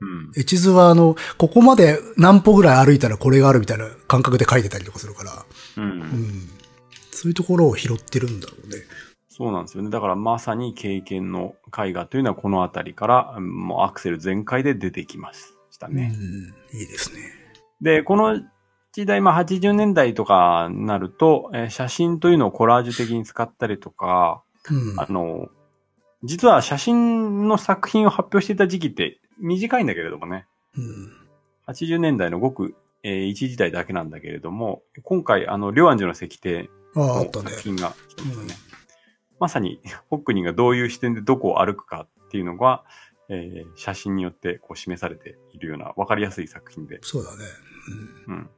[0.00, 0.32] うん。
[0.34, 5.44] 絵地図はあの、ここまで何歩ぐらい歩いたらこれがあるみたいな感覚で書いてたりとかするから、
[5.76, 5.80] う。
[5.80, 6.48] うんん。
[7.20, 8.78] そういうところを拾ってるんだろうね。
[9.28, 9.90] そうなんですよね。
[9.90, 16.14] だからまさに経験の絵画というのはこのあたりから、うんもうアクセル全開で出てきましたね。
[16.72, 16.78] うん。
[16.80, 17.20] いいですね。
[17.82, 18.40] で、この
[18.94, 24.98] 時代、まあ80年代とかになると、えー写真というのをコラージュ的に使ったりとか、うん。
[24.98, 25.50] あの、
[26.24, 30.46] 実は写真の作品を発表していた時期って短いんだけれどもね。
[30.74, 31.12] うん。
[31.66, 36.64] 80年代のごく、えー一時代だけなんだけれども、今回、あの、両安寺の石庭
[36.96, 37.50] あったね。
[37.50, 37.94] 作品がね。
[38.34, 38.70] うん
[39.40, 39.80] まさに、
[40.10, 42.84] ホックニーがどういう視点でどこを歩くかっていうのが、
[43.30, 47.44] えー写真によってこう示されているような分かりやすい作品で、そうだね。
[48.28, 48.50] うん。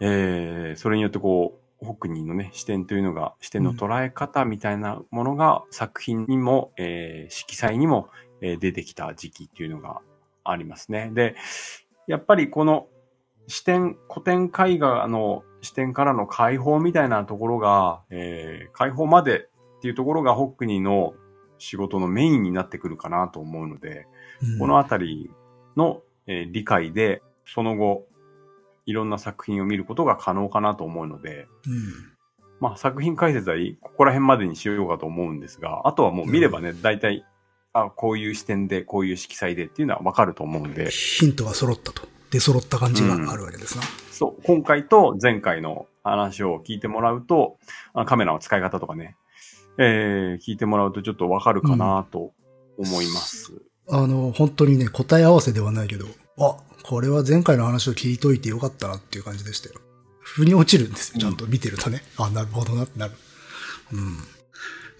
[0.00, 8.08] えーそれによってこう、ホックニーのね、視点というのが、視点の捉え方みたいなものが作品にも、えー色彩にも、
[8.40, 10.00] えー出てきた時期っていうのが
[10.42, 11.12] ありますね。
[11.14, 11.36] で、
[12.08, 12.88] やっぱりこの
[13.46, 19.48] 視点、古典絵画の視点からの解放みたいなところが、えー解放まで
[19.78, 21.14] っていうところがホックニーの
[21.58, 24.06] 仕事のメインになってくるかなと思うので、
[24.42, 24.58] うん。
[24.58, 25.30] このあたり
[25.76, 28.06] の、えー理解で、その後、
[28.86, 32.12] いろんな作品を見ることが可能かなと思うので、うん。
[32.60, 37.24] まあ作品解説はここら辺までにしようかと思うんですが、あとはもう見ればね、大体、
[37.72, 42.02] あ、こういう視点で、こういう色彩でっていうのはわかると思うんで、ヒントが揃ったと。
[42.32, 43.84] 出揃った感じがあるわけですな。
[44.10, 47.58] そう、今回と前回の話を聞いてもらうと、
[47.92, 49.16] あのカメラの使い方とかね、
[49.78, 52.32] えー、聞いてもらうとちょっとわかるかなと
[52.78, 53.52] 思います。
[53.88, 56.06] あの、本当にね、答え合わせではないけど、
[56.38, 59.76] あ、これは前回の話を聞いといてよかったなっていう感じでしたよ。
[60.20, 61.20] 腑に落ちるんですよ。
[61.20, 62.02] ちゃんと見てるとね。
[62.16, 63.14] あ、なるほどなってなる。
[63.92, 64.00] うん。
[64.00, 64.22] ま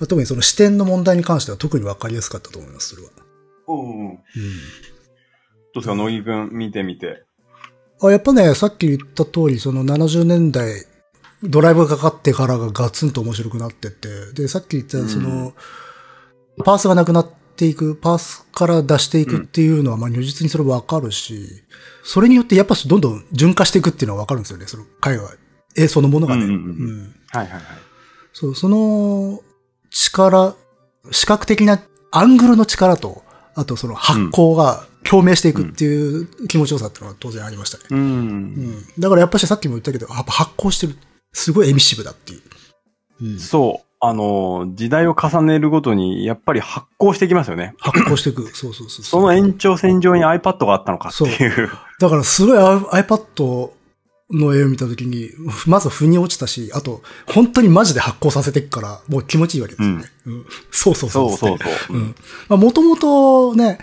[0.02, 3.10] あ特にその視点の問題に関しては特にわかりやすかったと思います、それは。
[3.68, 4.10] うん。
[4.10, 4.18] うん。
[5.74, 7.24] どうですか、乃木くん見てみて。
[8.02, 10.86] あ、やっぱね、さっき言った通り、その70年代、
[11.42, 15.54] ドライブがかかってからがガツンと面白くなってって、で、さっき言ったその、
[16.64, 21.64] パースがなくなっていく、パースから出していくっていうのは、まあ如実にそれわかるし、
[22.04, 25.30] それによってやっぱどんどん順化していくっていうのはわかるんですよね、その絵画、
[25.76, 26.44] 絵そのものがね。
[26.44, 27.62] うんうんうんはいはいはい。
[28.32, 29.40] そう、その
[29.90, 30.54] 力、
[31.10, 31.80] 視覚的な
[32.10, 33.22] アングルの力と、
[33.54, 37.84] あとその発光が共鳴していくっていう気持ちよさっていうのは当然ありましたね。
[37.90, 37.98] うん。
[37.98, 38.84] うん。
[38.98, 40.96] だからやっぱしさっきも言ったけど、やっぱ発光してる。
[41.32, 42.42] すごいエミッシブだっていう。
[43.22, 43.38] うん。
[43.38, 43.86] そう。
[44.04, 47.74] あの、時代を重ねるごとに、やっぱり発光してきますよね。
[47.78, 48.48] 発光していく。
[48.54, 49.04] そうそうそう。
[49.06, 51.70] その延長線上に iPad があったのかっていう。
[52.00, 53.70] だからすごい iPad
[54.32, 55.30] の絵を見たときに、
[55.66, 60.04] まず腑に落ちたし、あと、本当にマジで発光させていくから、もう気持ちいいわけですよね。
[60.26, 60.46] うん。
[60.70, 61.28] そうそうそう。
[61.30, 61.96] そうそうそう。
[61.96, 62.14] うん。
[62.48, 63.78] まあ、もともとね、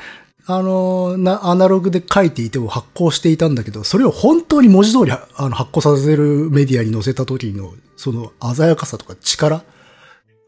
[0.51, 9.63] あの、な、アナログで書いていても発光していたんだけど、それを本当に文字通りあの発光させるメディアに載せた時の、その鮮やかさとか力っ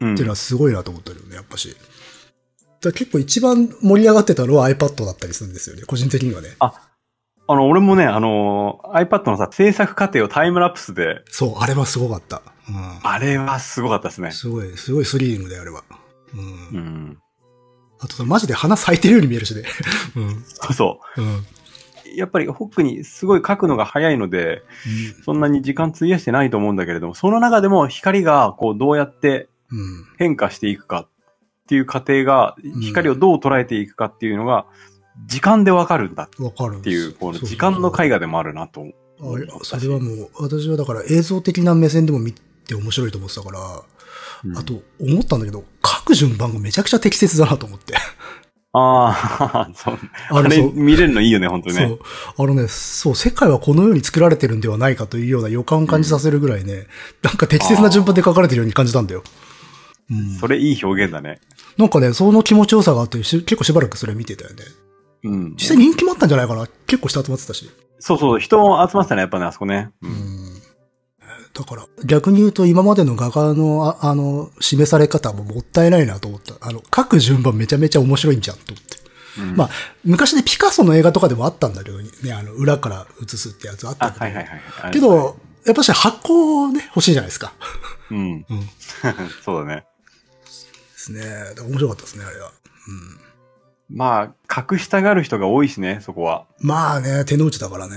[0.00, 1.76] うんていうのはすごいなと思ったよね、やっぱし。
[2.80, 6.48] だ結構一番盛り上がってたのは iPad だったりするんですよね、個人的にはね。
[6.58, 6.74] あ
[7.54, 12.38] の、俺もね、あの、iPad のさ、制作過程をタイムラプスで、そう、あれはすごかった。
[12.38, 12.40] う
[13.04, 14.32] あれはすごかったですねん。。
[14.32, 15.84] すごい、すごいスリリングで、あれは。
[16.34, 16.40] うん。
[16.40, 17.18] うん。
[18.02, 19.62] あとさ、マジで花咲いてるように見えるしね。
[20.16, 20.44] うん。
[20.46, 21.36] そうそうん。
[21.36, 21.44] う。
[22.16, 24.62] やっぱりホックにすごい描くのが早いので、
[25.24, 30.04] そんなに時間費やしてないと思うんだけれども、その中でも光がこうどうやってうん。
[30.18, 31.08] 変化していくかっ
[31.66, 34.66] ていう過程が、ん光をどう捉えていくかっていうのが、
[35.26, 36.78] 時間でわかるんだわかる。
[36.78, 43.82] っていう、この時間の絵画でもあるなと思あそれはもう、私はだから映像的な目線でも見て面白いと思ってたから、
[44.44, 47.94] うんあと思ったんだけど、書く順番がめちゃくちゃ適切だなと思って。
[48.74, 49.98] ああ、そう。
[50.30, 51.88] あれ見れるのいいよね、本当にね。
[51.88, 52.00] そう。
[52.38, 56.86] あのね、そう、世界はこのように作られてるんではないかというような予感を感じさせるぐらいね、
[57.22, 59.22] なんか適切な順番で書かれてるように感じたんだよ。
[60.10, 60.34] うん。
[60.36, 61.40] それいい表現だね。
[61.76, 64.64] なんかね、その気持ちよさがあって、し結構しばらくそれ見てたよね。
[65.24, 65.50] うん。
[65.52, 67.70] 実際人気もあったんじゃないかな結構人集まってたし。
[67.98, 69.90] そうそう、人も集まってたね、やっぱね、あそこね。
[70.02, 70.08] う。
[70.08, 70.41] うんん。
[71.54, 76.54] だから、逆に言うと今までの画家の、ああの、示され方ももったいないなと思った。
[76.60, 79.02] あの、書く順番めちゃめちゃ面白いんじゃんと思って。
[79.38, 79.70] うんまあ、
[80.04, 84.24] 昔でピカソの映画とかでもあったんだけどね、あの、裏から映すってやつあったあ、けど。
[84.24, 84.92] はいはいはい。
[84.92, 87.52] けど、やっぱし発光ね、欲しいじゃないですか。
[88.10, 88.18] うん。
[88.18, 88.46] うん。
[88.46, 88.46] で
[89.44, 89.84] そうだね。
[90.96, 91.22] すね。
[91.60, 92.52] 面白かったですね、あれは。
[93.90, 93.96] うん。
[93.96, 96.46] まあ、隠したがる人が多いしね、そこは。
[96.60, 97.96] まあね、手の内だからね。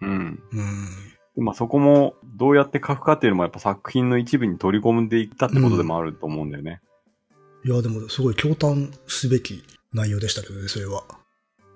[0.00, 0.42] うん。
[0.52, 1.44] うん。
[1.44, 6.80] まあそこもどうやって書くかっていうのもやっぱ作品の一部に取り込んでいったってことでもあると思うんだよね。
[7.64, 11.02] いや、でもすごい驚嘆すべき内容でしたけどね、それは。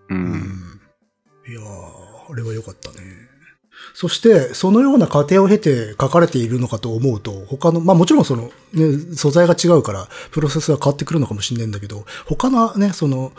[0.09, 0.15] う。
[0.15, 0.81] うん
[1.49, 2.99] いやー、あれは良かったね。
[3.95, 13.33] そして、そのような過程を経て書かれているのかと思うと、他の、まあもちろんその、ね、素材が違うから、プロセスが変わってくるのかもしれないんだけど、他のね、その、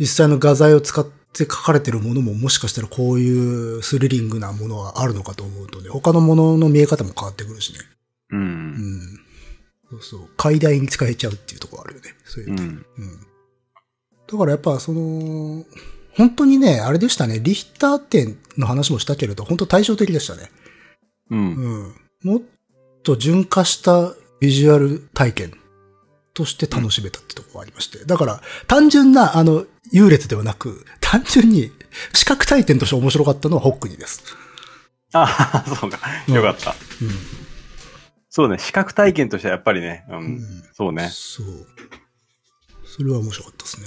[0.00, 7.80] 実際の画材を使って書かれてるものももしかしたらこういうスリリングなものがあるのかと思うとね、他のものの見え方も変わってくるしね。
[8.30, 8.36] う。
[8.36, 9.20] うんん。
[9.90, 10.28] そうそう。
[10.36, 12.14] 解題に使えちゃうっていうところあるよね。
[12.24, 12.68] そういうのうん。
[12.68, 12.84] うん。
[14.26, 15.64] だからやっぱその、
[16.16, 20.50] 本当にね、あれでしたね、リヒター展の話もしたけれど、本当対照的でしたね。
[21.30, 21.54] うん。
[21.54, 21.94] うん。
[22.22, 22.42] もっ
[23.02, 25.52] と純化したビジュアル体験
[26.34, 28.04] として楽しめたってところがありまして。
[28.04, 31.72] だから、単純な、あの、優劣ではなく、単純に
[32.12, 34.22] 視覚体験として面白かったのはホックニーです。
[35.12, 35.98] ああ、そうか。
[36.26, 36.72] よかった。
[36.72, 36.74] う
[38.28, 40.04] そうね、視覚体験としてはやっぱりね。
[40.08, 40.12] う。
[40.12, 40.16] ん。
[40.16, 40.40] うんん。
[40.72, 41.08] そうね。
[41.12, 41.46] そう。
[42.84, 43.86] それは面白かったですね。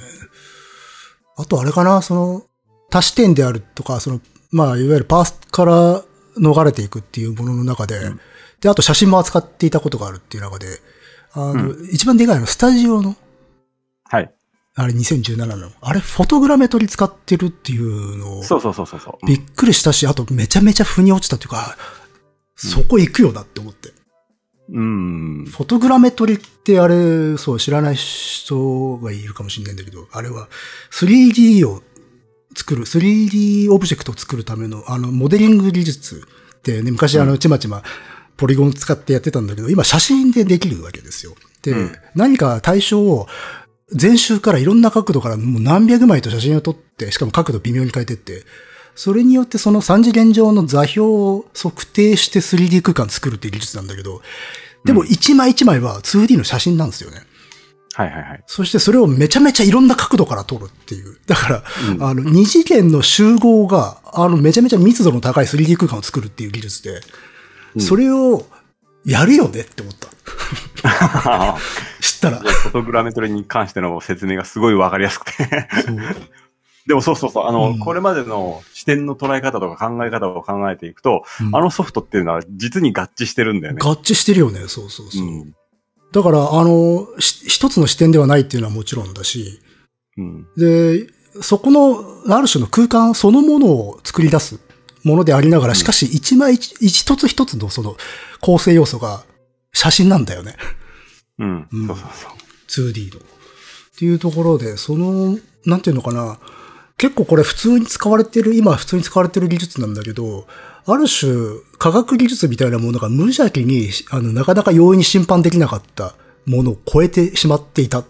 [1.38, 2.44] あとあれかな、その、
[2.90, 4.22] 多視点であるとか、その、
[4.52, 6.04] まあ、いわゆるパースから
[6.40, 8.20] 逃れていくっていうものの中で、うん
[8.62, 10.68] で、あと写真も扱っていたことがあるっていう中で、
[11.38, 13.16] あの、一番でかいの、スタジオの、
[14.06, 14.34] はい。
[14.76, 19.26] あれ2017の、あれフォトグラメトリ使ってるっていうのを、そうそうそうそうそう。
[19.26, 21.78] びっくりしたし、あとめちゃめちゃ腑に落ちたっていうか、
[22.56, 23.94] そこ行くよなって思って。
[24.70, 25.46] うん。
[25.46, 30.48] フォトグラメトリってあれ、そう、知らない人がいるかもしれないんだけど、あれは
[30.92, 31.84] 3D を
[32.56, 36.28] 作る、3D オブジェクトを作るための、あの、モデリング技術
[36.58, 37.84] ってね、昔あの、ちまちま、
[38.38, 41.36] ポリゴン使ってやってたんだけど、今写真でできるわけですよ。
[41.64, 43.28] で、うん何か対象を
[43.94, 48.44] 全周からいろんな角度からもう何百枚と写真を撮って、しかも角度微妙に変えてって、
[48.96, 54.22] それによってその三次元上の座標を測定して 3D 空間作るっていう技術なんだけど、
[54.86, 57.22] でも一枚一枚は 2D の写真なんですよね。
[57.94, 58.44] はいはいはい。
[58.46, 61.18] そしてそれをめちゃめちゃいろんな角度から撮るっていう。
[61.26, 67.02] だから、うんあの、二次元の集合が、あの、めちゃめちゃ密度の高い 3D 空間を作るっていう技術で、うん
[67.80, 68.46] それを
[69.06, 70.08] やるよねって思った。
[72.02, 72.40] 知ったら。
[72.40, 75.68] フォトグラメトリに関しての説明がすごいわかりやすくて。
[76.88, 83.80] でもそうそうそう、あの、うんこれまでの視点の捉え方とか考え方を考えていくと、うんあのソフトっていうのは実に合致してるんだよね。
[83.82, 85.28] 合致してるよね、そうそうそう。
[85.28, 85.56] うん。
[86.14, 89.60] だから、あの、し一つの視点ではないっていうのはもちろんだし、
[90.18, 90.48] うん。
[90.56, 91.08] で、
[91.42, 94.60] そこの、ある種の空間そのものを作り出す
[95.08, 97.96] ものでありながら、しかし一枚一一つ一つのその
[98.42, 99.24] 構成要素が
[99.74, 100.56] 写真なんだよね。
[101.40, 101.68] うん。
[101.72, 102.08] うんそうそう
[102.68, 102.90] そう。
[102.92, 103.20] 2D の。
[103.20, 103.24] っ
[103.98, 106.38] ていうところで、その、なんていうのかな。
[106.98, 110.48] 結構これ普通に使われてる、今普通に使われてる技術なんだけど、
[110.86, 111.32] ある種、
[111.78, 116.16] 科学技術みたいなものが無邪気に、あの、なかなか容易に侵犯できなかった
[116.46, 118.00] ものを超えてしまっていた。
[118.00, 118.08] うん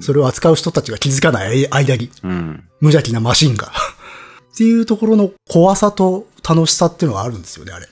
[0.00, 2.64] それを扱う人たちが気づかない間に、うん。
[2.80, 3.70] 無邪気なマシンが。
[4.54, 7.88] っていうところの怖さと楽しさっていうのがあるんですよね、あれ。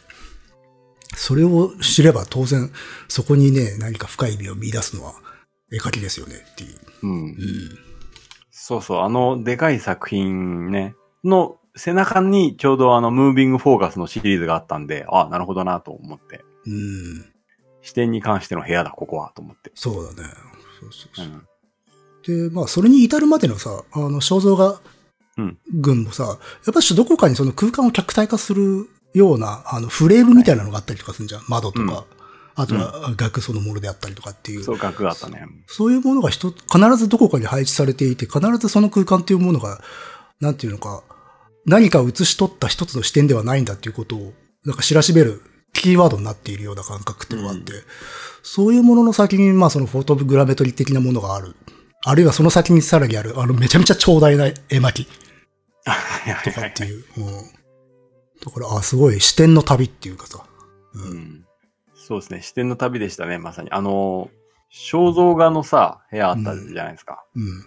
[1.17, 2.71] それを知れば当然、
[3.09, 5.15] そこにね、何か深い意味を見出すのは、
[5.73, 6.79] 絵描きですよねっていう。
[7.03, 7.11] うん。
[7.11, 7.35] うん。
[8.53, 10.95] そうそう、あの、でかい作品ね、
[11.25, 16.45] の背中にちょうどあの、ムービングフォーカスのシリーズがあったんで、あ、なるほどなと思って。
[16.67, 17.25] うん。
[17.83, 19.73] 視点に関しての部屋だ、ここは、と思って。
[19.75, 20.29] そうだね。
[20.81, 21.27] そうそううそう。
[21.27, 22.49] ん。
[22.49, 24.92] で、まあ、それに至るまでのさ、あの、肖像画うん
[25.73, 26.31] 群もさ、や
[26.71, 31.43] っぱりどこかにその空間を客体化するような、あの、フレームみたいなのがあったりとかするんじゃん。
[31.49, 32.23] 窓とか、うん
[32.55, 34.65] あとは額そのものであったりとかっていう。
[34.65, 35.47] そう、額があったね。
[35.67, 36.51] そういうものが必
[36.97, 39.81] ずどこかに配置されていて、必ずその空間っていうものが、
[40.41, 41.03] なんていうのか、
[41.65, 44.33] 何かを写し取った一つの視点ではないんだっていうことを、
[44.65, 45.41] なんか知らしめる
[45.73, 47.73] キーワードになっているような感覚っていうのがあって、
[48.43, 51.57] そういうものの先に、まあそのフォトグラメトリ的なものがある。
[52.05, 55.22] あるいはその先にさらにある、あのめちゃめちゃ長大な絵巻はいはい
[55.85, 57.05] とはいかっていう。
[57.17, 57.27] うん。
[58.45, 60.45] だから、あ、すごい視点の旅っていうかさ。
[60.95, 60.99] う。
[60.99, 61.47] うんん。
[61.95, 63.71] そうですね、視点の旅でしたね、まさに。
[63.71, 64.31] あの、
[64.73, 67.25] 肖像画のさ、部屋あったじゃないですか。
[67.35, 67.65] うん。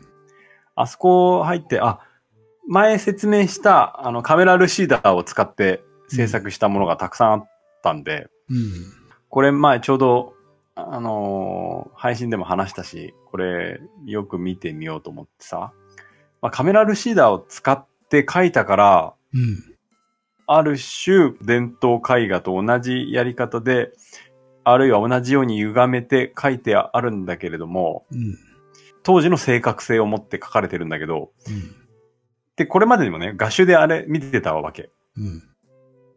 [0.76, 2.00] あそこ入って、あ、
[2.68, 7.50] 前説明した、あの、カメラルシーダーを使って制作したものがたくさんあっ
[7.84, 8.58] たんで、うん。
[9.30, 10.34] これ前ちょうど、
[10.76, 15.72] あのー配信でも話したし、これよく見てみようと思ってさ、
[16.42, 19.76] まあ、カメラルシーダーを使って描いたから、うん。
[20.48, 23.92] ある種伝統絵画と同じやり方で、
[24.64, 28.38] あるいは同じように歪めて描いてあるんだけれども、うん。
[29.04, 31.76] 当時の正確性を持って描かれてるんだけど、うん。
[32.56, 34.90] で、これまでにもね、画集であれ見てたわけ。
[35.18, 35.44] うん。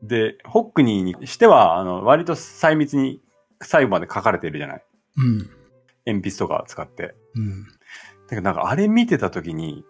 [0.02, 3.20] で、ホックニーにしては、あの、割と細密に
[3.60, 4.84] 最後まで描かれてるじゃない
[5.16, 5.38] うん。
[6.06, 7.14] 鉛筆とか使って。
[7.34, 7.64] うん。
[7.64, 7.70] だ
[8.30, 9.84] けどなんかあれ見てた時に、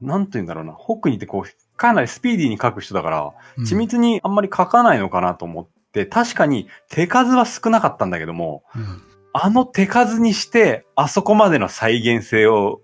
[0.00, 9.02] なんて言うんだろうな、ホックニーってこう、かなりスピーディーに描く人だから、うん緻密にあんまり描かないのかなと思って、確かに手数は少なかったんだけども、うん。
[9.32, 12.80] あの手数にして、あそこまでの再現性を、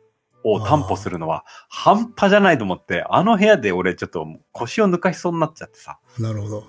[0.47, 5.99] を担保するのは半端じゃないと思って、あの部屋で俺ちょっと腰を抜かしそうになっちゃってさ。
[6.19, 6.65] なるほど。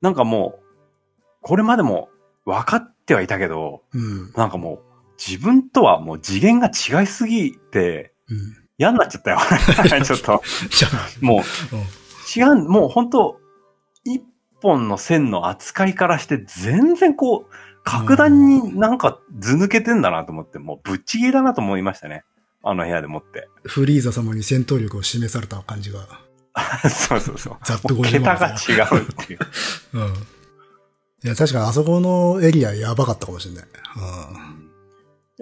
[0.00, 0.62] なんかもう、
[1.40, 2.08] これまでも
[2.44, 4.32] 分かってはいたけど、うん。
[4.32, 4.92] なんかもう
[5.24, 8.61] 自分とはもう次元が違いすぎてうん。
[8.82, 9.38] 嫌になっちゃったよ。
[10.04, 10.42] ちょっと。
[11.24, 12.38] もう。
[12.38, 13.40] 違う、もう本当
[14.04, 14.22] 一
[14.60, 17.54] 本の線の扱いからして全然こう、
[17.84, 22.24] 格段になんか図抜けてんだなと思って、もうぶっちぎりだなと思いましたね。
[22.64, 23.48] あの部屋でもって。
[23.64, 26.00] フリーザ様に戦闘力を示された感じが。
[26.90, 27.56] そうそうそう。
[27.64, 29.38] ざっと50もう桁万が違うっていう。
[29.94, 30.02] うん。
[31.24, 33.64] いや、確かにあそこのエリアやばかったかもしれない。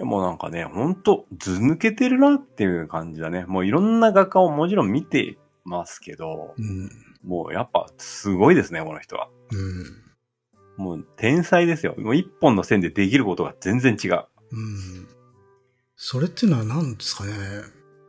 [0.01, 3.45] でもなんかね、ほんと図抜けてるなっていう感じだね。
[3.45, 6.89] もういろんな画家をもちろん見てますけど、うん。
[7.23, 9.29] もうやっぱすごいですね、この人は。
[9.51, 10.83] うん。
[10.83, 11.93] もう天才ですよ。
[11.99, 14.25] もう一本の線でできることが全然違う。
[14.51, 15.07] うん。
[15.95, 17.33] それっていうのは何ですかね。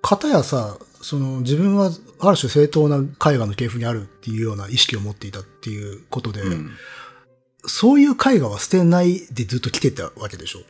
[0.00, 1.90] 片やさ、その自分は
[2.20, 6.70] ある種正当な絵画の系譜にあるっていうような意識を持っていたっていうことで、うん。
[7.66, 10.60] そういう絵画は捨てないでずっと来てたわけでしょ。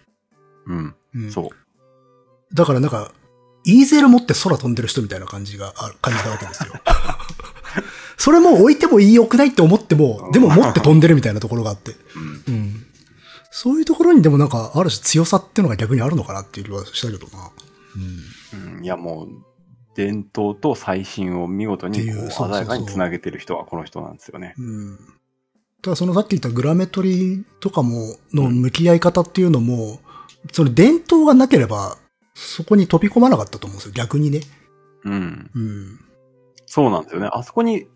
[0.66, 0.94] うん。
[1.14, 2.55] うん、そう。
[2.55, 3.12] だからなんか、
[3.64, 6.72] イーゼル持って空飛んでる人みたいな感じがある、感じたわけですよ。
[8.18, 11.97] それも置いてもいいよくないって思っても、でも持って飛んでるみたいなところがあって。
[12.47, 12.55] うん。
[12.55, 12.86] うん。
[13.51, 17.51] そういうところにでもなんか、ある種強さっていうのが逆にあるのかなっていう気はしたけどな。
[18.55, 18.76] うん。
[18.76, 19.28] うん、いやもう、
[19.94, 24.55] 伝統と最新を見事に鮮やかにつなげてる人はこの人なんですよね。
[24.59, 24.98] うん。
[25.82, 30.01] ただそのさっき言ったグラメトリとかも、の向き合い方っていうのも、
[30.51, 31.97] その伝統がなければ、
[32.35, 34.40] そこに飛び込まなかったと思うんですよ、逆にね。
[35.05, 35.51] うん。
[35.55, 36.01] うん。
[36.66, 37.28] そうなんですよね。
[37.32, 37.86] あそこに、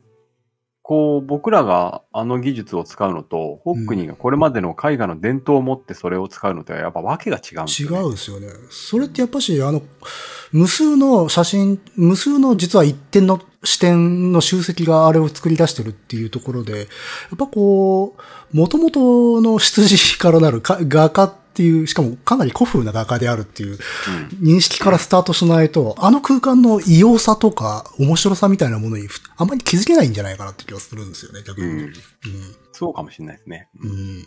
[0.83, 8.01] こう、僕らがあの技術を使うのと、ホックニーがこれまでの絵画の伝統を持ってそれを使うのとはやっぱ訳が違うんです違よ、ね。
[8.03, 8.49] うですよね。
[8.71, 9.83] それってやっぱし、あの、
[10.53, 16.85] 無数の写真、無数の実は一点の視点の集積があれを作り出してるっていうところで、や
[17.35, 18.23] っぱこう、
[18.57, 23.79] 元々の出自からなるか画家っていう、しかもかなり古風な画家であるっていう
[24.43, 31.67] 認識からスタートしないと、あの空間の異様さとか面白さみたいなものにふあんまり気づけないんじゃないかなって気がするんですよね、逆に。
[31.67, 31.79] うん。
[31.81, 31.91] うん
[32.73, 33.71] そうかもしれないですね。
[33.81, 34.27] うん。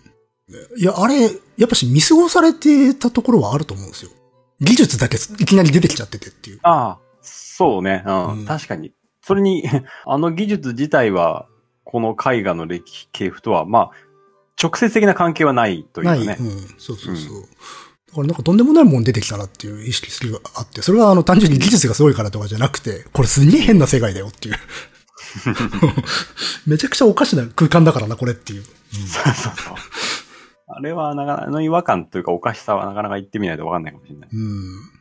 [0.75, 1.29] いや、あれ、や
[1.65, 4.11] っぱし見過ごされてたところはあると思うんですよ。
[4.59, 6.59] 技術だけいきなり出てきちゃっててっていう。
[6.63, 8.03] ああ、そうね。
[8.07, 8.39] うん。
[8.39, 8.91] うん確かに。
[9.21, 9.63] それに、
[10.07, 11.45] あの技術自体は、
[11.83, 13.91] この絵画の歴史系譜とは、まあ、
[14.61, 16.19] 直接的な関係はないというない。
[16.19, 16.37] かね。
[16.39, 16.49] うん。
[16.77, 17.41] そうそうそう。
[18.09, 24.55] だからなんかとんでもないもん出てきたなっていう意識するがあって、それはあの単純に技術がすごいからとかじゃなくて、 これすんげえ変な世界だよっていう。
[26.65, 28.63] めちゃくちゃおかしな空間だからな、これっていう。
[28.63, 29.75] そうそうそう。
[30.67, 34.29] あれはなかなか、あの違和感というかおかしさはなかなか言ってみないとわかんないかもしれない。
[34.31, 34.99] うん。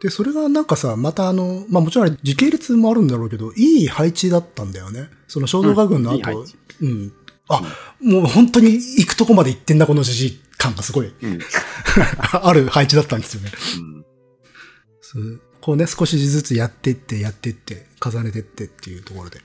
[0.00, 5.08] で、それがなんかさ、またあの、まあもちろん時系列もあるんだろうけど、いい配置だったんだよね。
[5.28, 7.12] その衝動画軍の後、いい配置うん。
[7.48, 7.62] あ、
[8.00, 11.38] もう本当に行くとこまで行ってんだ、このじじい感がすごいうん。
[12.32, 13.50] ある配置だったんですよね。
[15.14, 15.40] うん。
[15.60, 19.40] こうね、少しずつやってって、やってって、重ねてってっていうところで。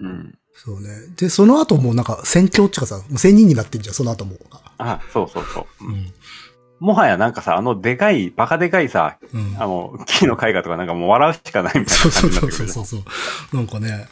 [0.00, 0.06] うん。
[0.06, 0.34] うん。
[0.54, 0.88] そうね。
[1.16, 4.36] で、その後もなんか戦況っていうかさ、もう千人になってんじゃん、その後も。
[4.78, 5.84] あ、そうそうそう。
[5.84, 6.12] ううんん
[6.80, 9.54] もはやなんかさ、あのでかい、バカでかいさ、うん。
[9.58, 13.04] あの、木の絵画とかなんかもう笑うしかないみたいなそう感じになってくるそうそうそうそ
[13.52, 13.56] う。
[13.56, 14.08] なんかね、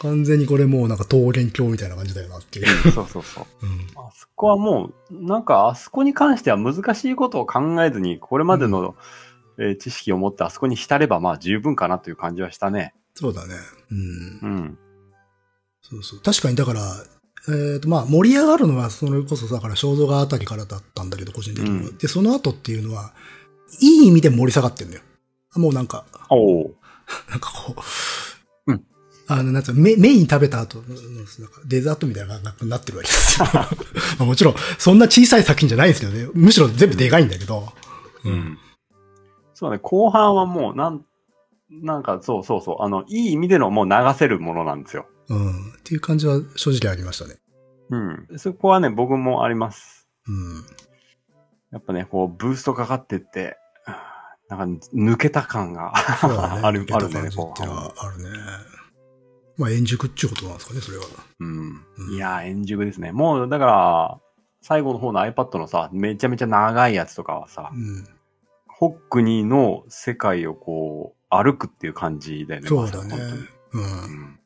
[0.00, 2.66] 完全にこれもうなんか桃源郷みたいな感じだよなっていう。
[2.86, 3.46] う んそうそうそう。
[3.62, 3.86] うん。
[3.96, 8.94] あそこはもう、なんかあそこに関しては難しいことを考えずに、これまでの、
[9.58, 12.94] えー知識を持ってあそこに浸ればまあ十分かなという感じはしたね。
[13.14, 13.54] そうだね。
[13.90, 13.98] うん。
[13.98, 14.78] うん。
[15.82, 16.20] そうそう。
[16.20, 16.80] 確かにだから、
[17.48, 21.88] えっ、と、まあ、盛り上がるのは、それこそ、だから、肖像画あたりからだったんだけど、個人的には。
[21.88, 23.14] うんで、その後っていうのは、
[23.80, 25.02] いい意味で盛り下がってんだよ。
[25.56, 26.74] もうなんか、おお。
[27.30, 28.27] なんかこう、うん
[29.30, 33.46] あの、なんつうのメメイン食べた後の、なんかデザートみたいな感覚になってるわけですよ。
[33.52, 33.68] ま
[34.20, 36.28] あもちろん、そんな小さい作品じゃないんですけどね。
[36.32, 37.72] むしろ全部でかいんだけど。
[38.24, 38.30] う。
[38.30, 38.58] ん。
[39.54, 41.04] そうね、後半はもう、なん、
[41.70, 45.06] なんかそうそうそう、あの、いい意味でのもう流せるものなんですよ。
[45.28, 45.50] うん。
[45.50, 47.38] っていう感じは正直ありましたね。
[47.90, 48.38] うん。
[48.38, 50.08] そこはね、僕もあります。
[50.26, 50.64] うん。
[51.70, 53.58] やっぱね、こう、ブーストかかってって、
[54.48, 55.92] なんか抜けた感がね。
[56.62, 58.30] ある、あるね、感じっていうあるね。
[59.58, 61.04] まあ、円熟っていうことなんですかね、それは。
[61.40, 62.14] うんうん。
[62.14, 63.12] いやー、円熟ですね。
[63.12, 64.20] もう、だから、
[64.62, 68.06] 最後の方の iPad のさ、めちゃめちゃ長いやつとかはさう、ん。
[68.68, 72.68] ホックニーの世界をこう、歩くっていう感じだよね。
[72.68, 73.16] そうだね。
[73.16, 73.18] う。
[73.72, 74.38] 当にうんん。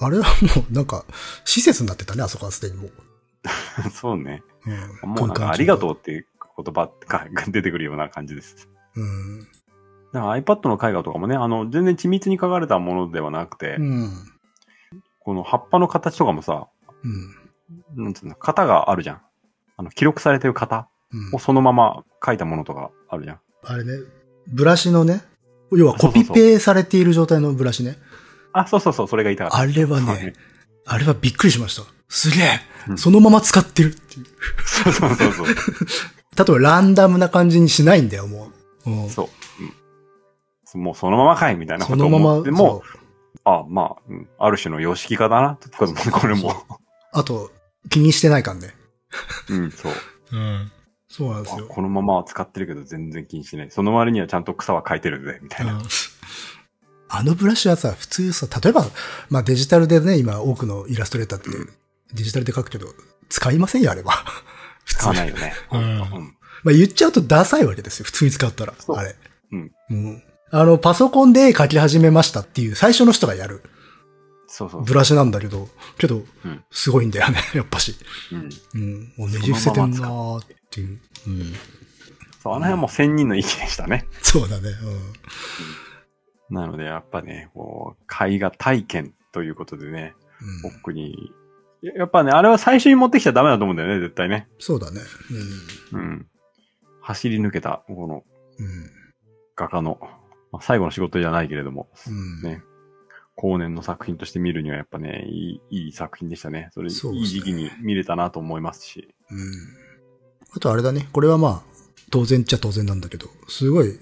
[0.00, 1.04] あれはもう、なんか、
[1.44, 2.92] 施設になってたね、あそこはすでにもう。
[3.92, 4.42] そうね。
[5.02, 5.10] うん。
[5.10, 6.26] もうなんか、ありがとうっていう
[6.56, 8.68] 言葉が出てくるような感じです。
[8.96, 9.00] う。
[9.00, 9.48] うん。
[10.14, 14.33] iPad の絵画とかもね、あの、全然緻密に描かれたものではなくて、うん。
[15.24, 16.68] この葉っぱの形とかもさ、
[17.02, 18.04] うん。
[18.04, 19.22] なんつうの、型があるじゃん。
[19.76, 23.40] あの、記録されてる型うんをそのまま描いたものとかあるじゃん。
[23.64, 23.92] あれね、
[24.48, 25.22] ブラシのね、
[25.72, 27.96] 要はコピペされている状態のブラシね。
[28.52, 29.58] あ、そうそうそう、それが言いたかった。
[29.58, 30.34] あれはね、
[30.86, 31.82] あれはびっくりしました。
[32.08, 34.26] すげえ、うんそのまま使ってるっていう。
[34.66, 35.46] そうそうそうそう。
[36.36, 38.50] 例えばランダムな感じにしないんだよ、も
[38.84, 38.90] う。
[38.90, 39.28] うん、そう。
[40.74, 43.03] うん、もうそのままかいみたいなこそのままとを思って、も、そう
[43.44, 46.54] あまあ、うんある種の様式化だな、ともこれも。
[47.12, 47.50] あと、
[47.90, 48.74] 気にしてない感ね。
[49.50, 49.92] うん、そう。
[50.32, 50.72] うん。
[51.08, 51.66] そうなんですよ。
[51.70, 53.70] あこのままは使ってるけど全然気にしない。
[53.70, 55.74] その割にはちゃんと草は描いてるぜ、みたいな。
[55.74, 55.82] うん
[57.16, 58.84] あのブラシはさ、普通さ、例えば、
[59.28, 61.50] まあデジタルでね、今多くのイラストレーターって
[62.12, 62.88] デジタルで描くけど、
[63.28, 64.12] 使いませんよ、あれは。
[64.84, 65.54] 普通使わないよね。
[65.70, 65.84] うんう
[66.20, 68.74] んまあ言っちゃうとダサいわけですよ、普通に使ったら。
[68.88, 69.14] あれ。
[69.52, 69.72] うん。
[69.90, 70.22] うん。
[70.56, 73.62] あの、パソコンで書き始めましたっていう最初の人がやる
[74.46, 75.66] そうそうブラシなんだけど、
[75.98, 77.96] けどうん、すごいんだよね、 やっぱし。
[78.30, 78.48] うん。
[78.80, 79.12] うん。
[79.16, 81.00] もうねじ伏せてんなーっていう。
[81.26, 81.52] うん。
[82.40, 84.06] そう、あの辺はもう千人の域でしたね。
[84.22, 84.68] そうだね。
[86.50, 90.70] なので、やっぱね、こう、絵画体験ということでね、うん。
[90.70, 90.76] うん。
[90.76, 91.32] 奥に、
[91.82, 94.46] やっぱね、あれは最初に持ってきちゃダメだと思うんだよね、絶対ね。
[94.60, 95.00] そうだね。
[95.90, 96.28] うん。
[97.00, 98.22] 走り抜けた、この、
[98.58, 98.66] うん。
[98.66, 98.90] うん。
[99.56, 99.98] 画家の、
[100.54, 102.42] まあ最後の仕事じゃないけれども、うん。
[102.42, 102.62] ね
[103.36, 106.68] 後年の作品として見るにはやっぱね、いい、いい作品でしたね。
[106.72, 109.12] それ、そねいい時期に見れたなと思いますし。
[109.28, 109.38] うん。
[110.56, 111.08] あとあれだね。
[111.12, 111.62] これはまあ、
[112.12, 113.98] 当然っちゃ当然なんだけど、すごい、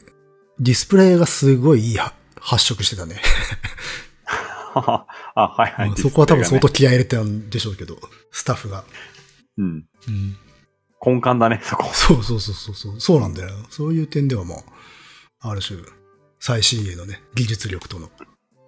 [0.60, 3.16] ディスプレイがすごいいいは発色してたね。
[4.74, 5.88] あ、はいはい。
[5.88, 7.96] まあそこは多分相当気合い入れてたんでしょうけど、
[8.32, 8.84] スタッフが。
[9.56, 9.64] うん。
[9.64, 10.36] うん。
[11.04, 11.84] 根幹だね、そこ。
[11.94, 13.00] そうそうそうそうそう。
[13.00, 13.48] そうなんだよ。
[13.70, 14.56] そういう点ではま
[15.40, 15.80] あ、ある種、
[16.44, 18.10] 最新鋭のね、技術力との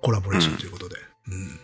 [0.00, 0.94] コラボレーションということで。
[1.26, 1.58] うん。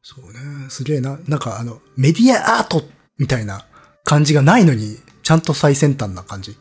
[0.00, 0.70] そうね。
[0.70, 1.18] すげえな。
[1.28, 2.82] なんかあの、メディアアート
[3.18, 3.66] みたいな
[4.02, 6.56] 感じがないのに、ちゃんと最先端な感じ。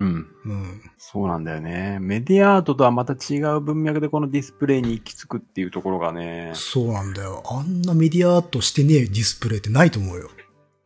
[0.00, 0.26] うん。
[0.46, 0.90] うん。
[0.96, 1.98] そうなんだよね。
[2.00, 6.52] メディアアートとはまた違う文脈でこのディスプレイに行き着くっていうところがね。
[6.54, 7.42] そうなんだよ。
[7.44, 10.30] あんなメディアアートしてねえディスプレイってないと思うよ。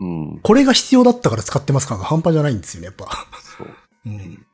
[0.01, 0.41] うん。
[0.43, 3.07] これが必要だったから使ってます感が半端じゃないんですよね、やっぱ。
[3.57, 3.69] そう。
[4.07, 4.46] うん。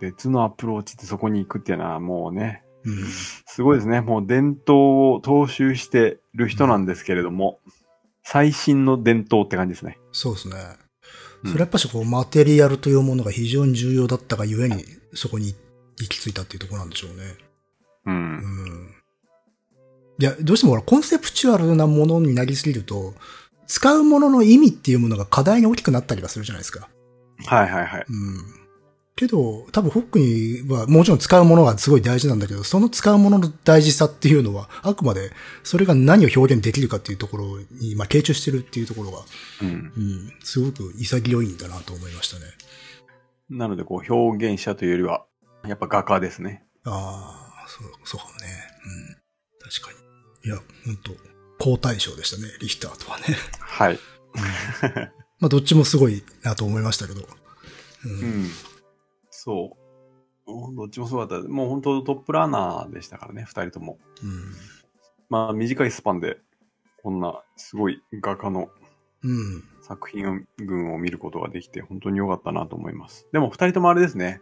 [0.00, 3.04] 別のアプローチってそこに行くっていうのはもうね、うん。
[3.46, 4.00] すごいですね。
[4.00, 7.58] もう伝統を踏襲してる人なんですけれども、
[8.22, 9.98] 最新の伝統って感じですね。
[10.12, 10.54] そうですね。
[11.42, 14.84] うんそれやっぱしこう、マテリアルというものが非常に重要だったがゆえに、
[15.14, 15.54] そこに
[15.98, 17.16] 行き着いたっていうところなんでしょうね。
[18.04, 18.10] う。
[18.10, 18.94] うんん。
[20.18, 23.14] いや、どうしてもコンセプチュアルなものになりすぎると、
[23.66, 26.90] 使うものの意味っていうものが課題に大きくなったりはするじゃないですか。
[27.46, 28.04] はいはいはい。
[28.06, 28.59] うん。
[29.20, 35.30] けど、多分ホックにはもちろん使うものがすごい大事なんだけど、その使うものの大事さっていうのは、あくまで
[35.62, 39.18] それが何を表現できるかっていうところに、まあ、傾注してるっていうところが、
[39.60, 39.68] うん。
[39.68, 42.46] うん、すごく潔いんだなと思いましたね。
[43.50, 45.26] なのでこう表現者というよりは、
[45.66, 46.64] やっぱ画家ですね。
[46.84, 48.46] ああ、そう、そうかもね。
[48.86, 49.68] うん。
[49.70, 49.92] 確か
[50.44, 50.48] に。
[50.48, 50.56] いや、
[50.86, 51.12] 本当
[51.58, 53.24] 好対象でしたね、リヒターとはね。
[53.60, 53.98] はい。
[55.40, 57.28] まあ、どっちもすごいなと思いましたけど。
[58.06, 58.10] うん。
[58.12, 58.50] うん。
[59.42, 59.76] そ
[60.46, 60.52] う。
[60.52, 61.48] うんどっちもそうだった。
[61.48, 63.98] もう本当トップランナーでしたからね、二人とも。
[64.22, 64.54] うん。
[65.28, 66.38] まあ短いスパンで、
[67.02, 68.68] こんなすごい画家の
[69.22, 69.64] うん。
[69.82, 73.26] 作品群を見ることができて本当に良かったなと思います。
[73.32, 74.40] でも二人ともあれですね。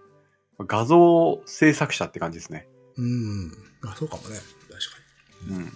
[0.58, 2.68] 画像制作者って感じですね。
[2.96, 3.52] うん。
[3.86, 4.36] あ、そうかもね。
[4.36, 4.76] 確か
[5.50, 5.72] うん。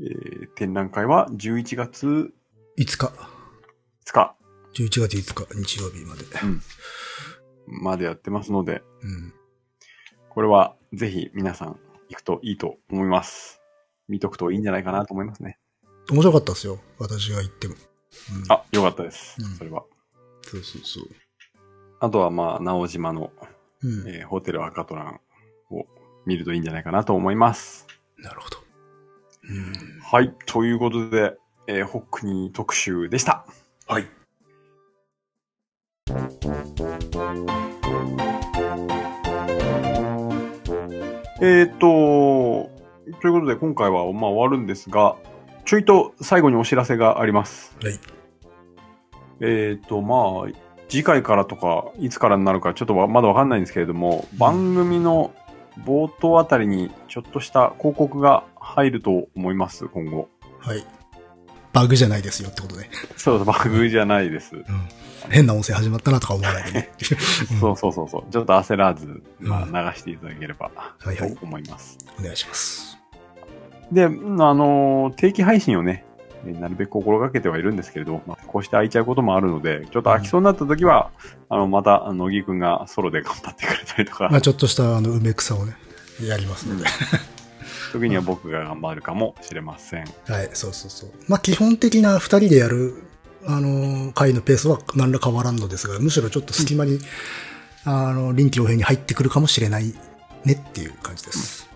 [0.00, 2.06] えー展覧会は11月
[2.76, 2.86] に。
[2.86, 3.06] 5日。
[4.06, 4.34] 2日
[4.74, 6.24] 11月5日、日曜日まで。
[7.70, 9.34] までやってますので、うん。
[10.30, 11.78] これはぜひ皆さん
[12.08, 13.60] 行くといいと思います。
[14.08, 15.58] 見とくといいんじゃないかなと思いますね。
[16.10, 16.78] 面白かったですよ。
[16.98, 17.74] 私が行っても。
[17.74, 19.36] うん、あ、よかったです。
[19.40, 19.84] うんそれは。
[20.42, 21.04] そうそうそう。
[22.00, 23.32] あとはまあ、直島の、
[23.82, 24.08] うん。
[24.08, 25.20] えーホテル赤トラン
[25.70, 25.86] を
[26.24, 27.86] 見るといいんじゃないかなと思います。
[28.16, 28.58] なるほど。
[29.44, 30.00] うん。
[30.02, 30.34] はい。
[30.46, 31.36] ということで、
[31.66, 33.44] えーホックニー特集でした。
[33.86, 34.06] はい。
[41.40, 42.70] えーっと、
[43.20, 45.16] ということで今回はまあ終わるんですが、
[45.64, 47.76] ちょいと最後にお知らせがあります。
[47.82, 47.98] はい。
[49.40, 50.52] えーっと、まあ、
[50.88, 55.32] 次回からとか、いつからになるかちょっとわまだわかんないんですけれども、番組の
[55.84, 60.28] 冒頭あたりにちょっとした広告が入ると思います、今後。
[60.58, 60.84] はい。
[61.82, 62.88] バグじゃないですよってことで。
[63.16, 64.56] そう、バグじゃないです。
[64.56, 64.64] うん。
[65.30, 66.90] 変な音声始まったなとか思わないでね。
[67.52, 68.32] う んそうそうそうそう。
[68.32, 70.70] ちょっと焦らず、まあ、うん流していただければ
[71.04, 71.98] いはいと思います。
[72.18, 72.98] お願いします。
[73.92, 76.04] で、うんあのー定期配信をね、
[76.46, 81.10] えーなるべく心がけてはいるんですけれど、まあ、こうして空いちゃうこともあるので、ちょっと空きそうになった時は、
[81.48, 85.76] あの、また、乃木くんがソロで頑張ってくれたりとか、まあちょっとしたあの梅草をね、
[86.22, 86.86] やりますので。
[87.92, 90.04] 時には僕が頑張るかもしれません。
[90.26, 91.10] はい、そうそうそう。
[91.28, 93.02] まあ基本的な二人でやる、
[93.46, 96.98] あの、回のペースは何ら変わらんのですが、むしろちょっと隙間に、
[97.84, 99.94] あの、臨機応変に入ってくるかもしれない
[100.44, 101.68] ねっていう感じです。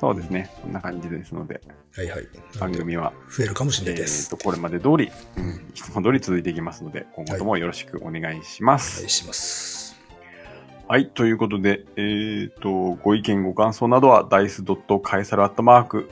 [0.00, 0.50] そうですね。
[0.62, 1.60] こんな感じですので、
[1.94, 2.26] はいはい。
[2.58, 4.26] 番組は、増えるかもしれえないです。
[4.26, 8.98] ーと、これまで通り、うん、いつも通り続いていきますので、今後ともよろしくお願いします。
[8.98, 9.81] お願いします。
[10.88, 11.08] はい。
[11.08, 12.70] ということで、えっ、と、
[13.02, 16.08] ご意見、ご感想などは、dice.caesar.mark.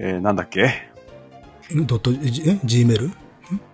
[0.00, 0.90] えー、なんだっけ？
[1.74, 3.12] ドット、?Gmail?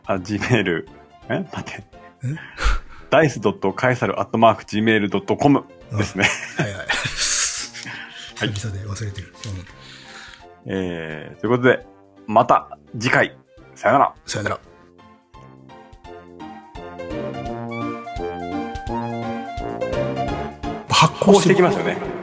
[0.06, 0.86] あ、gmail。
[1.30, 1.38] え？
[1.52, 1.82] 待って
[2.24, 2.28] え
[3.10, 5.64] ？dice.caesar.gmail.com
[5.96, 6.24] ですね。
[6.58, 6.86] はいはい。
[8.50, 9.34] 久々で忘れてる。
[10.66, 10.72] うん。
[10.72, 11.84] えー、ということで、
[12.26, 13.36] また次回、
[13.74, 14.14] さよなら。
[14.26, 14.58] さよなら。
[21.24, 22.13] こうしてきますよね。